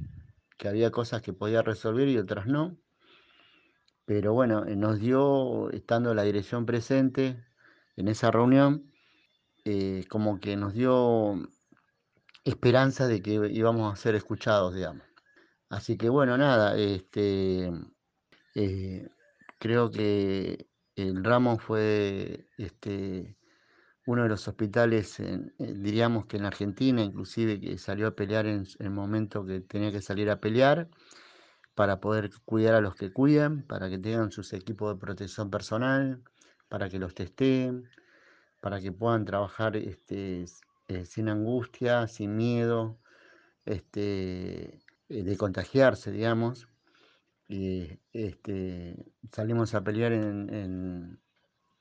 que 0.58 0.68
había 0.70 0.92
cosas 0.92 1.22
que 1.22 1.34
podía 1.34 1.62
resolver 1.64 2.08
y 2.10 2.18
otras 2.18 2.48
no. 2.48 2.78
Pero 4.06 4.34
bueno, 4.34 4.66
eh, 4.66 4.76
nos 4.76 5.00
dio, 5.00 5.70
estando 5.72 6.14
la 6.14 6.24
dirección 6.24 6.66
presente 6.66 7.44
en 7.96 8.08
esa 8.08 8.32
reunión, 8.32 8.92
eh, 9.66 10.06
como 10.10 10.40
que 10.40 10.58
nos 10.58 10.74
dio 10.74 11.36
esperanza 12.44 13.08
de 13.08 13.22
que 13.22 13.34
íbamos 13.52 13.94
a 13.94 13.96
ser 13.96 14.16
escuchados, 14.16 14.74
digamos. 14.76 15.04
Así 15.70 15.98
que 15.98 16.10
bueno, 16.10 16.38
nada, 16.38 16.78
este, 16.78 17.72
eh, 18.60 19.08
creo 19.60 19.92
que 19.92 20.68
el 20.96 21.24
Ramos 21.24 21.62
fue 21.62 22.48
este, 22.58 23.38
uno 24.08 24.24
de 24.24 24.30
los 24.30 24.48
hospitales, 24.48 25.20
eh, 25.20 25.40
diríamos 25.60 26.26
que 26.26 26.38
en 26.38 26.46
Argentina, 26.46 27.04
inclusive, 27.04 27.60
que 27.60 27.78
salió 27.78 28.08
a 28.08 28.16
pelear 28.16 28.48
en 28.48 28.66
el 28.80 28.90
momento 28.90 29.46
que 29.46 29.60
tenía 29.60 29.92
que 29.92 30.02
salir 30.02 30.32
a 30.32 30.40
pelear 30.40 30.90
para 31.76 32.00
poder 32.00 32.32
cuidar 32.46 32.74
a 32.74 32.82
los 32.82 32.96
que 32.96 33.14
cuidan, 33.14 33.62
para 33.62 33.92
que 33.92 34.00
tengan 34.00 34.32
sus 34.32 34.52
equipos 34.54 34.92
de 34.92 35.00
protección 35.00 35.52
personal, 35.52 36.24
para 36.68 36.90
que 36.90 36.98
los 36.98 37.14
testeen, 37.14 37.88
para 38.60 38.82
que 38.82 38.92
puedan 38.92 39.24
trabajar 39.24 39.78
este, 39.78 40.46
eh, 40.88 41.06
sin 41.06 41.30
angustia, 41.30 42.08
sin 42.08 42.36
miedo, 42.36 42.98
este, 43.66 44.82
de 45.10 45.38
contagiarse, 45.38 46.12
digamos. 46.12 46.68
Y 47.48 48.00
este, 48.14 49.06
salimos 49.32 49.74
a 49.76 49.84
pelear 49.84 50.12
en, 50.14 50.54
en- 50.54 51.20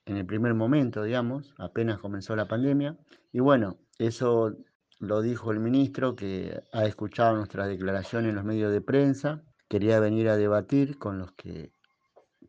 en 0.06 0.16
el 0.16 0.26
primer 0.26 0.54
momento, 0.54 1.02
digamos, 1.02 1.54
apenas 1.58 1.98
comenzó 2.00 2.36
la 2.36 2.48
pandemia. 2.48 2.98
Y 3.32 3.40
bueno, 3.40 3.78
eso 3.98 4.56
lo 5.00 5.22
dijo 5.22 5.52
el 5.52 5.60
ministro, 5.60 6.16
que 6.16 6.62
ha 6.72 6.86
escuchado 6.86 7.36
nuestras 7.36 7.68
declaraciones 7.68 8.30
en 8.30 8.36
los 8.36 8.44
medios 8.44 8.72
de 8.72 8.80
prensa, 8.80 9.44
quería 9.68 10.00
venir 10.00 10.28
a 10.28 10.36
debatir 10.36 10.98
con 10.98 11.18
los 11.18 11.32
que 11.32 11.72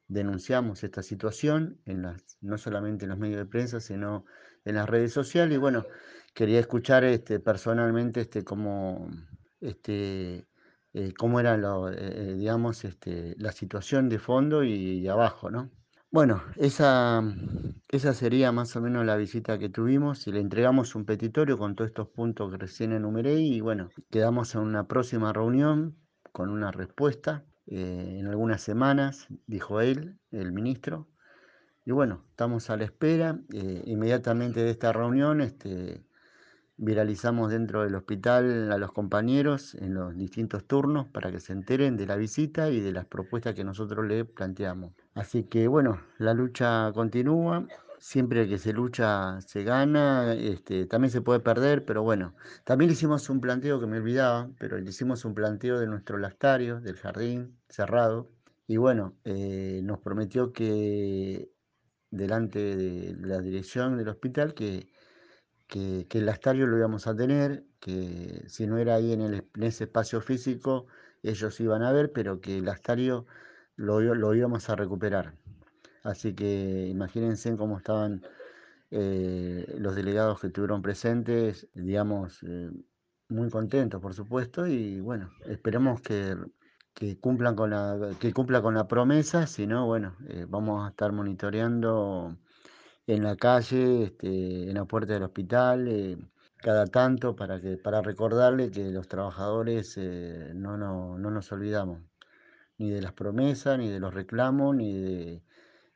denunciamos 0.08 0.84
esta 0.84 1.04
situación, 1.04 1.82
en 1.86 2.04
las, 2.04 2.38
no 2.42 2.58
solamente 2.58 3.06
en 3.06 3.10
los 3.10 3.20
medios 3.20 3.40
de 3.40 3.46
prensa, 3.46 3.80
sino 3.80 4.26
en 4.66 4.76
las 4.76 4.90
redes 4.90 5.14
sociales. 5.14 5.56
Y 5.56 5.60
bueno, 5.60 5.86
quería 6.34 6.60
escuchar 6.60 7.04
este, 7.04 7.40
personalmente 7.40 8.22
este, 8.22 8.44
cómo, 8.44 9.10
este, 9.62 10.47
eh, 11.00 11.14
cómo 11.16 11.40
era 11.40 11.54
eh, 11.54 11.94
eh, 11.96 12.34
digamos, 12.36 12.84
este, 12.84 13.36
la 13.38 13.52
situación 13.52 14.10
de 14.10 14.18
fondo 14.18 14.64
y, 14.64 15.08
abajo, 15.08 15.52
¿no? 15.52 15.70
Bueno, 16.10 16.42
esa, 16.56 17.22
esa 17.90 18.16
sería 18.16 18.52
más 18.52 18.76
o 18.76 18.82
menos 18.82 19.06
la 19.06 19.16
visita 19.16 19.60
que 19.60 19.70
tuvimos 19.70 20.26
y 20.26 20.32
le 20.32 20.40
entregamos 20.40 20.96
un 20.96 21.06
petitorio 21.06 21.56
con 21.60 21.76
todos 21.76 21.90
estos 21.90 22.08
puntos 22.08 22.50
que 22.50 22.58
recién 22.58 22.94
enumeré 22.94 23.36
y 23.36 23.62
bueno, 23.62 23.90
quedamos 24.10 24.56
en 24.56 24.62
una 24.62 24.88
próxima 24.88 25.32
reunión 25.34 25.96
con 26.32 26.50
una 26.50 26.72
respuesta 26.72 27.46
en 27.68 28.26
algunas 28.26 28.62
semanas, 28.64 29.28
dijo 29.46 29.82
él, 29.82 30.18
el 30.32 30.52
ministro, 30.52 31.10
y 31.86 31.92
bueno, 31.92 32.24
estamos 32.32 32.72
a 32.72 32.78
la 32.78 32.86
espera. 32.86 33.40
inmediatamente 33.52 34.64
de 34.64 34.72
esta 34.72 34.94
reunión, 34.94 35.42
este, 35.42 36.07
viralizamos 36.78 37.52
dentro 37.52 37.84
del 37.84 37.96
hospital 37.96 38.72
a 38.72 38.78
los 38.78 38.92
compañeros 38.92 39.76
en 39.76 39.96
los 39.96 40.16
distintos 40.16 40.66
turnos 40.66 41.08
para 41.08 41.32
que 41.32 41.40
se 41.40 41.54
enteren 41.54 41.98
de 41.98 42.06
la 42.06 42.16
visita 42.16 42.70
y 42.70 42.80
de 42.80 42.92
las 42.92 43.06
propuestas 43.06 43.56
que 43.56 43.64
nosotros 43.64 44.06
le 44.06 44.26
planteamos. 44.26 44.94
Así 45.16 45.44
que 45.44 45.68
bueno, 45.68 46.00
la 46.20 46.34
lucha 46.34 46.92
continúa. 46.94 47.68
Siempre 48.00 48.48
que 48.48 48.60
se 48.60 48.74
lucha 48.74 49.42
se 49.42 49.64
gana, 49.64 50.36
este, 50.36 50.86
también 50.86 51.10
se 51.10 51.22
puede 51.22 51.40
perder, 51.40 51.84
pero 51.84 52.04
bueno, 52.04 52.36
también 52.64 52.92
hicimos 52.92 53.28
un 53.28 53.42
planteo 53.42 53.80
que 53.80 53.88
me 53.88 53.98
olvidaba, 53.98 54.52
pero 54.60 54.78
le 54.78 54.88
hicimos 54.88 55.26
un 55.26 55.34
planteo 55.34 55.80
de 55.80 55.88
nuestro 55.88 56.20
lactario, 56.20 56.80
del 56.80 56.96
jardín 56.98 57.58
cerrado, 57.70 58.30
y 58.68 58.78
bueno, 58.78 59.16
eh, 59.24 59.82
nos 59.84 60.00
prometió 60.00 60.54
que 60.54 61.50
delante 62.12 62.76
de 62.76 63.16
la 63.20 63.42
dirección 63.42 63.98
del 63.98 64.10
hospital 64.10 64.54
que, 64.54 64.88
que, 65.68 66.08
el 66.10 66.26
lactario 66.26 66.66
lo 66.68 66.78
íbamos 66.78 67.08
a 67.08 67.16
tener, 67.16 67.64
que 67.80 68.44
si 68.48 68.68
no 68.68 68.78
era 68.78 68.96
ahí 68.96 69.14
en, 69.14 69.22
el, 69.22 69.48
ese 69.62 69.86
espacio 69.86 70.22
físico, 70.22 70.88
ellos 71.24 71.60
iban 71.60 71.84
a 71.84 71.92
ver, 71.92 72.12
pero 72.12 72.42
que 72.42 72.58
el 72.58 72.66
lactario 72.66 73.26
lo, 73.76 74.34
íbamos 74.34 74.70
a 74.70 74.76
recuperar. 74.76 75.34
Así 76.04 76.34
que 76.34 76.88
imagínense 76.88 77.56
cómo 77.58 77.78
estaban 77.78 78.24
eh, 78.92 79.76
los 79.78 79.96
delegados 79.96 80.40
que 80.40 80.48
estuvieron 80.48 80.82
presentes, 80.82 81.68
digamos, 81.74 82.42
eh, 82.44 82.72
muy 83.30 83.50
contentos, 83.50 84.02
por 84.02 84.14
supuesto, 84.14 84.68
y 84.68 85.02
bueno, 85.02 85.32
esperemos 85.46 86.02
que, 86.02 86.38
que 86.94 87.20
cumplan 87.20 87.56
con 87.56 87.72
la, 87.72 88.12
que 88.20 88.34
cumpla 88.34 88.62
con 88.62 88.74
la 88.74 88.88
promesa, 88.88 89.48
si 89.48 89.68
no, 89.68 89.86
bueno, 89.86 90.16
eh, 90.30 90.46
vamos 90.48 90.86
a 90.86 90.90
estar 90.90 91.12
monitoreando 91.12 92.38
en 93.08 93.24
la 93.24 93.38
calle, 93.38 94.04
este, 94.04 94.70
en 94.70 94.76
la 94.76 94.86
puerta 94.86 95.14
del 95.14 95.24
hospital, 95.24 95.88
eh, 95.88 96.18
cada 96.58 96.86
tanto 96.86 97.36
para 97.36 97.62
que, 97.62 97.78
para 97.78 98.02
recordarle 98.02 98.70
que 98.70 98.92
los 98.92 99.08
trabajadores 99.08 99.96
eh, 99.98 100.52
no, 100.54 100.78
no, 100.78 101.18
no 101.18 101.32
nos 101.32 101.52
olvidamos, 101.52 102.02
ni 102.78 102.90
de 102.92 103.02
las 103.02 103.14
promesas, 103.14 103.80
ni 103.80 103.90
de 103.90 104.00
los 104.00 104.14
reclamos, 104.14 104.76
ni 104.76 104.94
de, 104.94 105.42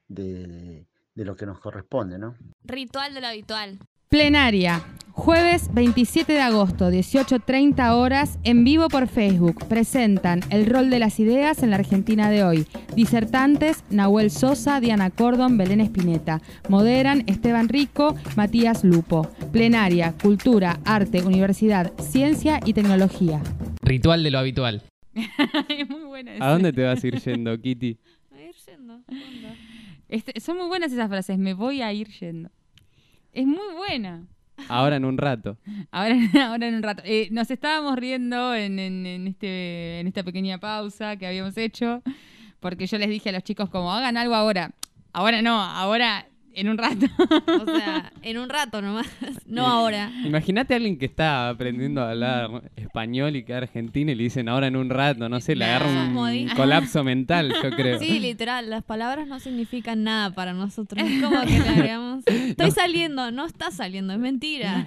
de, 0.08 0.88
de 1.14 1.26
lo 1.26 1.36
que 1.36 1.46
nos 1.46 1.60
corresponde, 1.60 2.18
¿no? 2.18 2.36
Ritual 2.64 3.14
de 3.14 3.22
lo 3.22 3.28
habitual. 3.28 3.80
Plenaria. 4.12 4.84
Jueves 5.12 5.74
27 5.74 6.34
de 6.34 6.42
agosto, 6.42 6.92
18.30 6.92 7.94
horas, 7.94 8.40
en 8.44 8.66
vivo 8.66 8.90
por 8.90 9.08
Facebook. 9.08 9.66
Presentan 9.70 10.42
El 10.50 10.66
rol 10.66 10.90
de 10.90 11.00
las 11.00 11.18
ideas 11.22 11.64
en 11.64 11.70
la 11.70 11.78
Argentina 11.78 12.30
de 12.30 12.44
hoy. 12.44 12.68
Disertantes, 12.94 13.86
Nahuel 13.90 14.30
Sosa, 14.30 14.82
Diana 14.82 15.12
Cordon, 15.12 15.58
Belén 15.58 15.80
Espineta. 15.80 16.42
Moderan 16.68 17.24
Esteban 17.26 17.70
Rico, 17.70 18.18
Matías 18.36 18.84
Lupo. 18.84 19.30
Plenaria, 19.54 20.14
Cultura, 20.22 20.82
Arte, 20.84 21.24
Universidad, 21.24 21.94
Ciencia 21.98 22.60
y 22.66 22.74
Tecnología. 22.74 23.42
Ritual 23.82 24.24
de 24.24 24.32
lo 24.32 24.40
habitual. 24.40 24.82
es 25.70 25.90
muy 25.90 26.04
buena 26.04 26.34
¿A 26.42 26.52
dónde 26.52 26.74
te 26.74 26.84
vas 26.84 27.02
a 27.02 27.08
ir 27.08 27.18
yendo, 27.18 27.58
Kitty? 27.62 27.98
A 28.36 28.42
ir 28.42 28.56
yendo. 28.68 29.04
Este, 30.10 30.38
son 30.42 30.58
muy 30.58 30.68
buenas 30.68 30.92
esas 30.92 31.08
frases, 31.08 31.38
me 31.38 31.54
voy 31.54 31.82
a 31.82 31.94
ir 31.94 32.10
yendo. 32.10 32.50
Es 33.34 33.46
muy 33.46 33.74
buena. 33.76 34.26
Ahora 34.70 34.96
en 34.98 35.06
un 35.06 35.18
rato. 35.18 35.58
Ahora, 35.92 36.16
ahora 36.48 36.68
en 36.68 36.76
un 36.76 36.84
rato. 36.84 37.02
Eh, 37.06 37.30
nos 37.32 37.50
estábamos 37.50 37.96
riendo 37.98 38.54
en, 38.54 38.78
en- 38.80 39.06
en 39.06 39.28
este, 39.28 40.00
en 40.00 40.08
esta 40.08 40.24
pequeña 40.24 40.60
pausa 40.60 41.16
que 41.18 41.26
habíamos 41.26 41.58
hecho, 41.58 42.04
porque 42.60 42.86
yo 42.86 42.98
les 43.00 43.10
dije 43.10 43.30
a 43.30 43.32
los 43.32 43.44
chicos 43.44 43.70
como 43.70 43.92
hagan 43.94 44.18
algo 44.18 44.36
ahora. 44.36 44.72
Ahora 45.14 45.42
no, 45.42 45.60
ahora 45.62 46.28
en 46.54 46.70
un 46.70 46.78
rato. 46.78 47.06
O 47.62 47.66
sea, 47.66 48.12
en 48.22 48.38
un 48.38 48.50
rato 48.50 48.82
nomás, 48.82 49.08
no 49.46 49.66
ahora. 49.68 50.12
Imagínate 50.26 50.74
a 50.74 50.78
alguien 50.78 50.98
que 50.98 51.06
está 51.06 51.50
aprendiendo 51.50 52.02
a 52.02 52.12
hablar 52.12 52.72
español 52.76 53.36
y 53.36 53.44
que 53.44 53.54
es 53.54 53.58
argentino 53.58 54.12
y 54.12 54.16
le 54.16 54.24
dicen 54.24 54.50
ahora 54.50 54.68
en 54.68 54.76
un 54.76 54.90
rato, 54.90 55.30
no 55.30 55.40
sé, 55.40 55.56
le 55.56 55.66
agarra 55.66 55.90
un 56.10 56.48
colapso 56.56 57.04
mental, 57.04 57.54
yo 57.64 57.70
creo. 57.72 58.00
Sí, 58.00 58.20
literal, 58.20 58.70
las 58.70 58.84
palabras 58.84 59.28
no 59.28 59.40
significan 59.40 60.04
nada 60.04 60.32
para 60.34 60.54
nosotros. 60.54 61.02
Es 61.06 61.22
como 61.22 61.42
que 61.42 61.60
le 61.60 61.70
agregamos, 61.70 62.24
estoy 62.28 62.68
No. 62.70 62.74
saliendo, 62.74 63.32
no 63.32 63.46
está 63.46 63.72
saliendo, 63.72 64.14
es 64.14 64.20
mentira. 64.20 64.86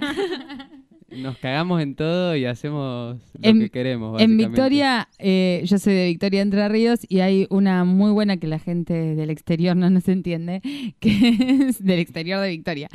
Nos 1.16 1.38
cagamos 1.38 1.80
en 1.80 1.94
todo 1.94 2.36
y 2.36 2.44
hacemos 2.44 3.18
lo 3.38 3.48
En- 3.48 3.60
que 3.60 3.70
queremos. 3.70 4.20
En. 4.20 4.36
Victoria, 4.36 5.08
eh, 5.18 5.62
yo 5.64 5.78
soy 5.78 5.94
de 5.94 6.06
Victoria 6.06 6.42
Entre 6.42 6.68
Ríos 6.68 7.00
y 7.08 7.20
hay 7.20 7.46
una 7.50 7.84
muy 7.84 8.10
buena 8.12 8.36
que 8.36 8.46
la 8.46 8.58
gente 8.58 8.92
del 9.14 9.30
exterior 9.30 9.76
no 9.76 9.88
nos 9.90 10.08
entiende, 10.08 10.60
que 11.00 11.66
es 11.68 11.82
del 11.84 11.98
exterior 12.00 12.40
de 12.40 12.50
Victoria. 12.50 12.88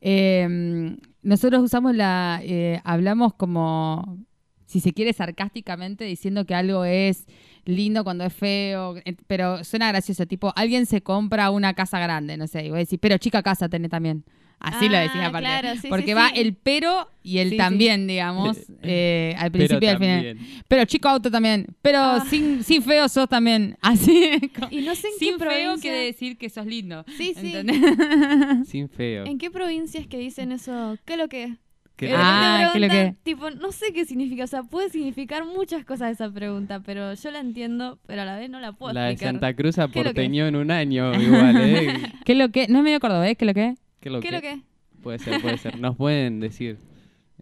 Eh, 0.00 0.96
nosotros 1.22 1.62
usamos 1.62 1.94
la, 1.94 2.40
eh, 2.42 2.80
hablamos 2.84 3.34
como, 3.34 4.18
si 4.66 4.80
se 4.80 4.92
quiere, 4.92 5.12
sarcásticamente, 5.12 6.04
diciendo 6.04 6.44
que 6.46 6.54
algo 6.54 6.84
es 6.84 7.26
lindo 7.64 8.04
cuando 8.04 8.24
es 8.24 8.32
feo, 8.32 8.96
eh, 9.04 9.16
pero 9.26 9.64
suena 9.64 9.88
gracioso, 9.88 10.26
tipo, 10.26 10.52
alguien 10.54 10.86
se 10.86 11.02
compra 11.02 11.50
una 11.50 11.74
casa 11.74 11.98
grande, 11.98 12.36
no 12.36 12.46
sé, 12.46 12.66
y 12.66 12.68
voy 12.70 12.76
a 12.76 12.78
decir, 12.80 13.00
pero 13.00 13.18
chica 13.18 13.42
casa 13.42 13.68
tenés 13.68 13.90
también. 13.90 14.24
Así 14.58 14.88
lo 14.88 14.96
decís 14.98 15.20
Ah, 15.20 15.26
aparte. 15.26 15.46
claro, 15.48 15.80
sí, 15.80 15.88
porque 15.88 16.06
sí, 16.06 16.12
va 16.14 16.28
sí. 16.30 16.40
el 16.40 16.54
pero 16.54 17.08
y 17.22 17.38
el 17.38 17.48
Sí, 17.48 17.50
sí. 17.52 17.56
también, 17.58 18.06
digamos, 18.06 18.56
eh, 18.82 19.34
al 19.38 19.52
Pero 19.52 19.66
principio 19.68 19.88
y 19.88 19.90
al 19.92 19.98
final. 19.98 20.24
también. 20.36 20.62
Pero 20.66 20.84
chico 20.86 21.08
auto 21.08 21.30
también. 21.30 21.66
Pero 21.82 21.98
Ah. 22.00 22.26
sin, 22.28 22.64
sin 22.64 22.82
feo 22.82 23.08
sos 23.08 23.28
también. 23.28 23.76
Así. 23.82 24.30
Y 24.70 24.80
no 24.80 24.94
sé 24.94 25.08
en 25.08 25.18
sin 25.18 25.32
qué 25.38 25.44
feo 25.44 25.48
provincia- 25.50 25.80
quiere 25.82 25.98
decir 26.06 26.38
que 26.38 26.48
sos 26.48 26.66
lindo. 26.66 27.04
Sí, 27.16 27.34
sí. 27.38 27.54
¿entendés? 27.54 27.80
Sin 28.68 28.88
feo. 28.88 29.24
¿En 29.26 29.38
qué 29.38 29.50
provincias 29.50 30.06
que 30.06 30.18
dicen 30.18 30.52
eso? 30.52 30.96
¿Qué 31.04 31.12
es 31.12 31.18
lo 31.18 31.28
que 31.28 31.44
es? 31.44 31.50
¿Qué- 31.96 32.06
de 32.08 32.14
Ah, 32.16 32.70
¿qué 32.72 32.78
es 32.78 32.82
lo 32.82 32.88
que? 32.90 33.14
Tipo, 33.22 33.50
no 33.50 33.72
sé 33.72 33.92
qué 33.92 34.04
significa, 34.04 34.44
o 34.44 34.46
sea, 34.46 34.62
puede 34.64 34.90
significar 34.90 35.44
muchas 35.46 35.84
cosas 35.84 36.12
esa 36.12 36.30
pregunta, 36.30 36.80
pero 36.80 37.14
yo 37.14 37.30
la 37.30 37.38
entiendo, 37.40 37.98
pero 38.06 38.22
a 38.22 38.24
la 38.26 38.36
vez 38.36 38.50
no 38.50 38.60
la 38.60 38.72
puedo 38.72 38.92
La 38.92 39.04
de 39.04 39.12
explicar. 39.12 39.34
Santa 39.34 39.54
Cruz 39.54 39.78
a 39.78 39.88
en 39.94 40.56
un 40.56 40.70
año, 40.70 41.14
igual, 41.20 41.56
¿eh? 41.60 41.96
¿Qué 42.26 42.32
es 42.32 42.38
lo 42.38 42.50
que? 42.50 42.68
No 42.68 42.78
es 42.78 42.84
medio 42.84 43.00
cordobés, 43.00 43.36
¿qué 43.38 43.44
es 43.44 43.46
lo 43.46 43.54
que? 43.54 43.74
¿Qué 44.00 44.10
lo 44.10 44.20
¿Qué 44.20 44.28
es 44.28 44.30
que? 44.30 44.36
lo 44.36 44.40
que 44.42 44.52
es? 44.52 44.60
Puede 45.02 45.18
ser, 45.18 45.40
puede 45.42 45.58
ser. 45.58 45.78
Nos 45.80 45.96
pueden 45.96 46.40
decir 46.40 46.78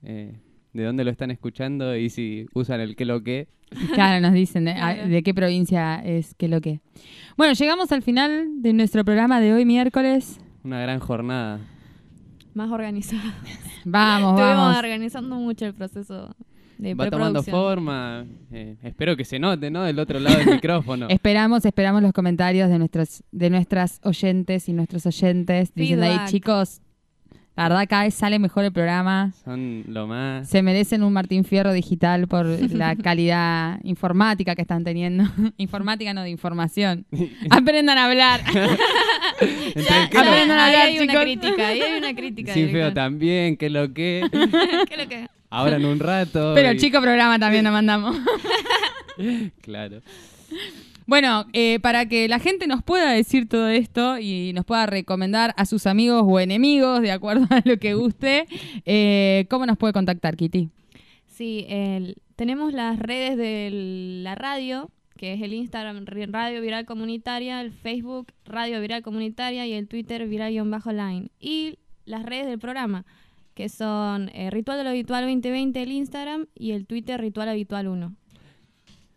eh, 0.02 0.38
de 0.72 0.84
dónde 0.84 1.05
lo 1.05 1.11
están 1.11 1.30
escuchando 1.30 1.96
y 1.96 2.11
si 2.11 2.46
usan 2.55 2.80
el 2.80 2.96
qué 2.96 3.05
lo 3.05 3.22
que. 3.22 3.48
Claro, 3.94 4.20
nos 4.20 4.32
dicen 4.34 4.64
de, 4.66 4.72
a- 4.72 4.94
Claro. 4.94 5.09
de 5.09 5.22
qué 5.22 5.34
provincia 5.34 5.96
es 6.05 6.34
qué 6.34 6.48
lo 6.48 6.61
que. 6.61 6.80
Bueno, 7.36 7.55
llegamos 7.55 7.90
al 7.92 8.02
final 8.02 8.62
de 8.62 8.72
nuestro 8.72 9.05
programa 9.05 9.40
de 9.40 9.52
hoy 9.52 9.64
miércoles. 9.64 10.40
Una 10.62 10.80
gran 10.80 11.00
jornada. 11.00 11.61
Más 12.55 12.70
organizada. 12.70 13.34
Vamos, 13.84 14.32
Estuvimos 14.38 14.57
vamos. 14.64 14.78
organizando 14.78 15.36
mucho 15.36 15.66
el 15.66 15.74
proceso 15.74 16.34
de 16.79 16.95
Va 16.95 17.11
tomando 17.11 17.43
forma. 17.43 18.25
eh, 18.53 18.77
espero 18.83 19.16
que 19.16 19.25
se 19.25 19.39
note, 19.39 19.70
¿no? 19.70 19.83
Del 19.83 19.99
otro 19.99 20.18
lado 20.20 20.39
del 20.39 20.47
micrófono. 20.55 21.07
Esperamos, 21.09 21.64
esperamos 21.64 22.03
los 22.03 22.12
comentarios 22.12 22.68
de 22.68 22.79
nuestros, 22.79 23.22
de 23.33 23.51
nuestras 23.51 24.01
oyentes 24.05 24.68
y 24.68 24.72
nuestros 24.72 25.07
oyentes 25.07 25.72
diciendo 25.75 26.07
ahí, 26.07 26.18
chicos, 26.27 26.81
la 27.57 27.68
verdad 27.68 27.87
cada 27.89 28.03
vez 28.03 28.14
sale 28.14 28.41
mejor 28.41 28.64
el 28.64 28.72
programa. 28.72 29.33
Son 29.45 29.85
lo 29.87 30.09
más. 30.09 30.49
Se 30.49 30.61
merecen 30.62 31.05
un 31.05 31.12
Martín 31.12 31.45
Fierro 31.45 31.72
digital 31.72 32.27
por 32.27 32.45
la 32.47 32.97
calidad 33.03 33.79
informática 33.85 34.57
que 34.57 34.62
están 34.62 34.83
teniendo. 34.83 35.25
informática 35.57 36.12
no 36.12 36.22
de 36.22 36.31
información. 36.31 37.07
Aprendan 37.51 37.97
a 37.97 38.07
hablar. 38.07 38.41
Entre 39.41 39.81
el 39.81 39.85
Ya, 39.85 40.05
Aprendan 40.07 40.59
a 40.59 40.64
ahí 40.64 40.75
hablar, 40.75 40.87
hay 40.89 40.99
una 40.99 41.20
crítica, 41.22 41.68
ahí 41.68 41.81
hay 41.81 41.99
una 41.99 42.14
crítica. 42.14 42.53
Sin 42.55 42.70
feo 42.70 42.93
también, 42.93 43.57
qué 43.57 43.70
lo 43.70 43.93
que. 43.95 44.25
¿Qué 44.33 44.95
es 44.95 44.99
lo 44.99 45.09
que 45.09 45.22
es? 45.22 45.29
Ahora 45.55 45.76
en 45.76 45.84
un 45.84 45.98
rato. 45.98 46.52
Pero 46.55 46.72
y- 46.72 46.76
chico 46.78 47.00
programa 47.00 47.38
también 47.38 47.64
nos 47.64 47.72
mandamos. 47.72 48.16
Claro. 49.62 50.00
Bueno, 51.07 51.46
eh, 51.52 51.78
para 51.80 52.07
que 52.09 52.28
la 52.28 52.38
gente 52.38 52.66
nos 52.66 52.82
pueda 52.82 53.11
decir 53.12 53.48
todo 53.48 53.68
esto 53.68 54.18
y 54.18 54.52
nos 54.55 54.64
pueda 54.64 54.86
recomendar 54.86 55.55
a 55.57 55.66
sus 55.66 55.86
amigos 55.86 56.22
o 56.26 56.40
enemigos, 56.40 57.00
de 57.02 57.12
acuerdo 57.12 57.46
a 57.50 57.61
lo 57.64 57.78
que 57.78 57.94
guste, 57.94 58.46
eh, 58.86 59.46
¿cómo 59.50 59.66
nos 59.66 59.76
puede 59.76 59.92
contactar, 59.92 60.36
Kitty? 60.36 60.70
Sí, 61.26 61.66
el- 61.68 62.16
tenemos 62.36 62.72
las 62.72 62.98
redes 62.98 63.36
de 63.36 63.68
la 64.22 64.34
radio, 64.34 64.90
que 65.16 65.34
es 65.34 65.42
el 65.42 65.52
Instagram 65.52 66.07
Radio 66.07 66.61
Viral 66.62 66.86
Comunitaria, 66.86 67.61
el 67.61 67.70
Facebook 67.70 68.32
Radio 68.46 68.80
Viral 68.80 69.02
Comunitaria 69.02 69.66
y 69.66 69.74
el 69.74 69.86
Twitter 69.86 70.26
Viral-Line. 70.26 71.30
Y 71.38 71.78
las 72.07 72.24
redes 72.24 72.46
del 72.46 72.59
programa, 72.59 73.05
que 73.55 73.68
son 73.68 74.30
eh, 74.34 74.50
Ritual 74.50 74.78
de 74.78 74.84
lo 74.84 74.90
Habitual 74.90 75.22
2020 75.24 75.82
el 75.82 75.92
Instagram 75.92 76.46
y 76.55 76.72
el 76.72 76.86
Twitter 76.86 77.20
Ritual 77.20 77.48
Habitual 77.48 77.88
1. 77.88 78.14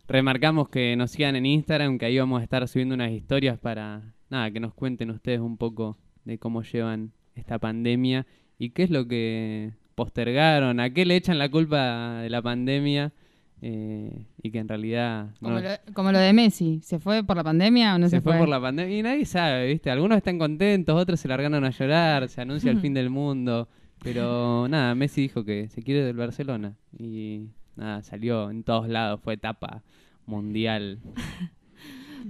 Remarcamos 0.06 0.68
que 0.70 0.96
nos 0.96 1.10
sigan 1.10 1.36
en 1.36 1.44
Instagram, 1.44 1.98
que 1.98 2.06
ahí 2.06 2.18
vamos 2.18 2.40
a 2.40 2.44
estar 2.44 2.66
subiendo 2.66 2.94
unas 2.94 3.10
historias 3.12 3.58
para, 3.58 4.14
nada, 4.30 4.50
que 4.50 4.60
nos 4.60 4.72
cuenten 4.72 5.10
ustedes 5.10 5.40
un 5.40 5.58
poco 5.58 5.98
de 6.24 6.38
cómo 6.38 6.62
llevan 6.62 7.12
esta 7.34 7.58
pandemia 7.58 8.26
y 8.58 8.70
qué 8.70 8.84
es 8.84 8.90
lo 8.90 9.06
que 9.06 9.72
postergaron, 9.94 10.80
a 10.80 10.90
qué 10.90 11.04
le 11.04 11.16
echan 11.16 11.38
la 11.38 11.50
culpa 11.50 12.20
de 12.22 12.30
la 12.30 12.40
pandemia 12.40 13.12
eh, 13.60 14.24
y 14.42 14.50
que 14.50 14.58
en 14.60 14.68
realidad 14.68 15.26
no- 15.40 15.48
Como, 15.50 15.60
lo, 15.60 15.68
como 15.92 16.12
lo 16.12 16.18
de 16.18 16.32
Messi. 16.32 16.80
¿Se 16.82 16.98
fue 16.98 17.22
por 17.22 17.36
la 17.36 17.44
pandemia 17.44 17.96
o 17.96 17.98
no 17.98 18.06
se, 18.08 18.16
se 18.16 18.20
fue 18.22 18.38
por 18.38 18.48
la 18.48 18.60
pandemia 18.60 18.98
y 18.98 19.02
nadie 19.02 19.26
sabe, 19.26 19.66
¿viste? 19.66 19.90
Algunos 19.90 20.16
están 20.16 20.38
contentos, 20.38 20.96
otros 20.98 21.20
se 21.20 21.28
largaron 21.28 21.64
a 21.64 21.70
llorar, 21.70 22.28
se 22.28 22.40
anuncia 22.40 22.70
el 22.70 22.78
fin 22.80 22.94
del 22.94 23.10
mundo, 23.10 23.68
pero 24.02 24.66
nada, 24.68 24.94
Messi 24.94 25.22
dijo 25.22 25.44
que 25.44 25.68
se 25.68 25.82
quiere 25.82 26.02
del 26.04 26.16
Barcelona 26.16 26.74
y 26.98 27.42
nada, 27.76 28.02
salió 28.02 28.50
en 28.50 28.62
todos 28.62 28.88
lados, 28.88 29.20
fue 29.22 29.34
etapa 29.34 29.82
mundial. 30.26 30.98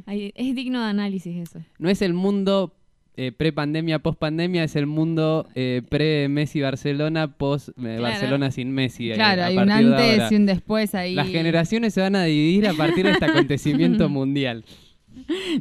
Es 0.07 0.55
digno 0.55 0.81
de 0.81 0.87
análisis 0.91 1.37
eso. 1.37 1.61
No 1.79 1.89
es 1.89 2.03
el 2.03 2.15
mundo 2.15 2.73
eh, 3.17 3.33
pre-pandemia, 3.33 3.99
post-pandemia, 3.99 4.63
es 4.63 4.77
el 4.77 4.87
mundo 4.87 5.49
eh, 5.57 5.83
pre-Messi 5.89 6.61
Barcelona, 6.61 7.37
post-Barcelona 7.37 8.53
sin 8.53 8.71
Messi. 8.71 9.11
eh, 9.11 9.15
Claro, 9.15 9.43
hay 9.43 9.59
un 9.59 9.71
antes 9.71 10.31
y 10.31 10.37
un 10.37 10.47
después 10.47 10.95
ahí 10.95 11.15
Las 11.17 11.27
generaciones 11.27 11.95
se 11.95 12.01
van 12.01 12.15
a 12.15 12.23
dividir 12.25 12.69
a 12.69 12.75
partir 12.75 13.07
de 13.07 13.13
este 13.13 13.25
acontecimiento 13.27 14.09
mundial. 14.09 14.65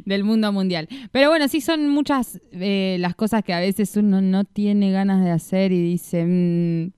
Del 0.04 0.24
mundo 0.24 0.52
mundial. 0.52 0.88
Pero 1.12 1.28
bueno, 1.30 1.48
sí 1.48 1.60
son 1.60 1.88
muchas 1.88 2.40
eh, 2.52 2.96
las 3.00 3.14
cosas 3.14 3.42
que 3.44 3.52
a 3.52 3.60
veces 3.60 3.96
uno 3.96 4.20
no 4.20 4.44
tiene 4.44 4.90
ganas 4.92 5.24
de 5.24 5.30
hacer 5.30 5.72
y 5.72 5.82
dice, 5.82 6.24
"Mm, 6.24 6.92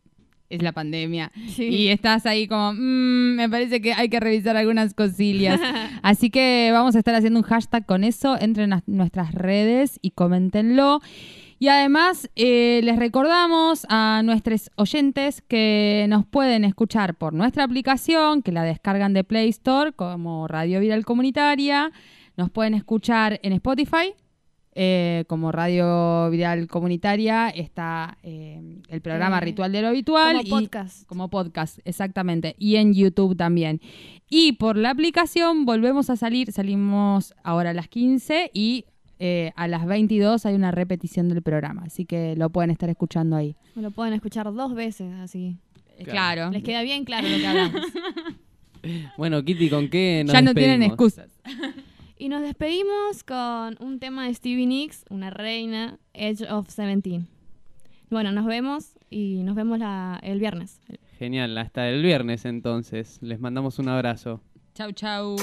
es 0.50 0.62
la 0.62 0.72
pandemia. 0.72 1.30
Sí. 1.54 1.64
Y 1.64 1.88
estás 1.88 2.26
ahí 2.26 2.48
como, 2.48 2.72
"Mm, 2.72 3.36
me 3.36 3.48
parece 3.48 3.80
que 3.80 3.92
hay 3.92 4.08
que 4.08 4.18
revisar 4.18 4.56
algunas 4.56 4.94
cosillas. 4.94 5.60
Así 6.02 6.30
que 6.30 6.70
vamos 6.72 6.96
a 6.96 6.98
estar 6.98 7.14
haciendo 7.14 7.38
un 7.38 7.44
hashtag 7.44 7.86
con 7.86 8.02
eso. 8.02 8.36
Entren 8.40 8.72
a 8.72 8.82
nuestras 8.86 9.32
redes 9.32 9.98
y 10.02 10.10
coméntenlo. 10.10 11.00
Y 11.62 11.68
además 11.68 12.30
eh, 12.36 12.80
les 12.84 12.98
recordamos 12.98 13.86
a 13.90 14.22
nuestros 14.24 14.70
oyentes 14.76 15.42
que 15.46 16.06
nos 16.08 16.24
pueden 16.24 16.64
escuchar 16.64 17.14
por 17.16 17.34
nuestra 17.34 17.64
aplicación, 17.64 18.40
que 18.42 18.50
la 18.50 18.62
descargan 18.64 19.12
de 19.12 19.24
Play 19.24 19.50
Store 19.50 19.92
como 19.92 20.48
Radio 20.48 20.80
Viral 20.80 21.04
Comunitaria. 21.04 21.92
Nos 22.40 22.48
pueden 22.50 22.72
escuchar 22.72 23.38
en 23.42 23.52
Spotify. 23.52 24.14
eh, 24.74 25.24
como 25.26 25.52
Radio 25.52 26.30
Viral 26.30 26.68
Comunitaria 26.68 27.50
está 27.50 28.16
eh, 28.22 28.80
el 28.88 29.00
programa 29.02 29.36
Eh, 29.36 29.40
Ritual 29.42 29.72
de 29.72 29.82
lo 29.82 29.88
Habitual. 29.88 30.36
como 30.36 30.46
y- 30.46 30.48
podcast. 30.62 31.06
como 31.06 31.28
podcast, 31.28 31.80
exactamente. 31.84 32.54
Y 32.58 32.76
en 32.76 32.94
YouTube 32.94 33.36
también. 33.36 33.82
Y 34.30 34.52
por 34.52 34.78
la 34.78 34.88
aplicación 34.90 35.66
volvemos 35.66 36.08
a 36.08 36.16
salir, 36.16 36.50
salimos 36.50 37.34
ahora 37.44 37.70
a 37.70 37.74
las 37.74 37.88
15 37.88 38.50
y 38.54 38.86
eh, 39.18 39.52
a 39.54 39.68
las 39.68 39.84
22 39.84 40.46
hay 40.46 40.54
una 40.54 40.70
repetición 40.70 41.28
del 41.28 41.42
programa. 41.42 41.82
Así 41.84 42.06
que 42.06 42.34
lo 42.36 42.48
pueden 42.48 42.70
estar 42.70 42.88
escuchando 42.88 43.36
ahí. 43.36 43.56
Lo 43.74 43.90
pueden 43.90 44.14
escuchar 44.14 44.50
dos 44.50 44.74
veces, 44.74 45.12
así. 45.20 45.58
Claro. 46.04 46.48
Les 46.52 46.62
queda 46.62 46.80
bien 46.80 47.04
claro 47.04 47.28
lo 47.28 47.36
que 47.36 47.46
hablamos. 47.46 47.82
Bueno, 49.18 49.44
Kitty, 49.44 49.68
¿con 49.68 49.90
qué 49.90 50.22
nos 50.24 50.32
Ya 50.32 50.40
no 50.40 50.54
tienen 50.54 50.82
excusas. 50.82 51.28
Y 52.20 52.28
nos 52.28 52.42
despedimos 52.42 53.24
con 53.24 53.76
un 53.80 53.98
tema 53.98 54.26
de 54.26 54.34
Stevie 54.34 54.66
Nicks, 54.66 55.04
una 55.08 55.30
reina, 55.30 55.98
Edge 56.12 56.44
of 56.50 56.68
Seventeen. 56.68 57.26
Bueno, 58.10 58.30
nos 58.32 58.44
vemos 58.44 58.98
y 59.08 59.42
nos 59.42 59.54
vemos 59.54 59.78
la- 59.78 60.20
el 60.22 60.38
viernes. 60.38 60.80
Genial, 61.18 61.56
hasta 61.58 61.88
el 61.88 62.02
viernes 62.02 62.44
entonces. 62.44 63.18
Les 63.22 63.40
mandamos 63.40 63.78
un 63.78 63.88
abrazo. 63.88 64.40
Chau, 64.74 64.92
chau. 64.92 65.36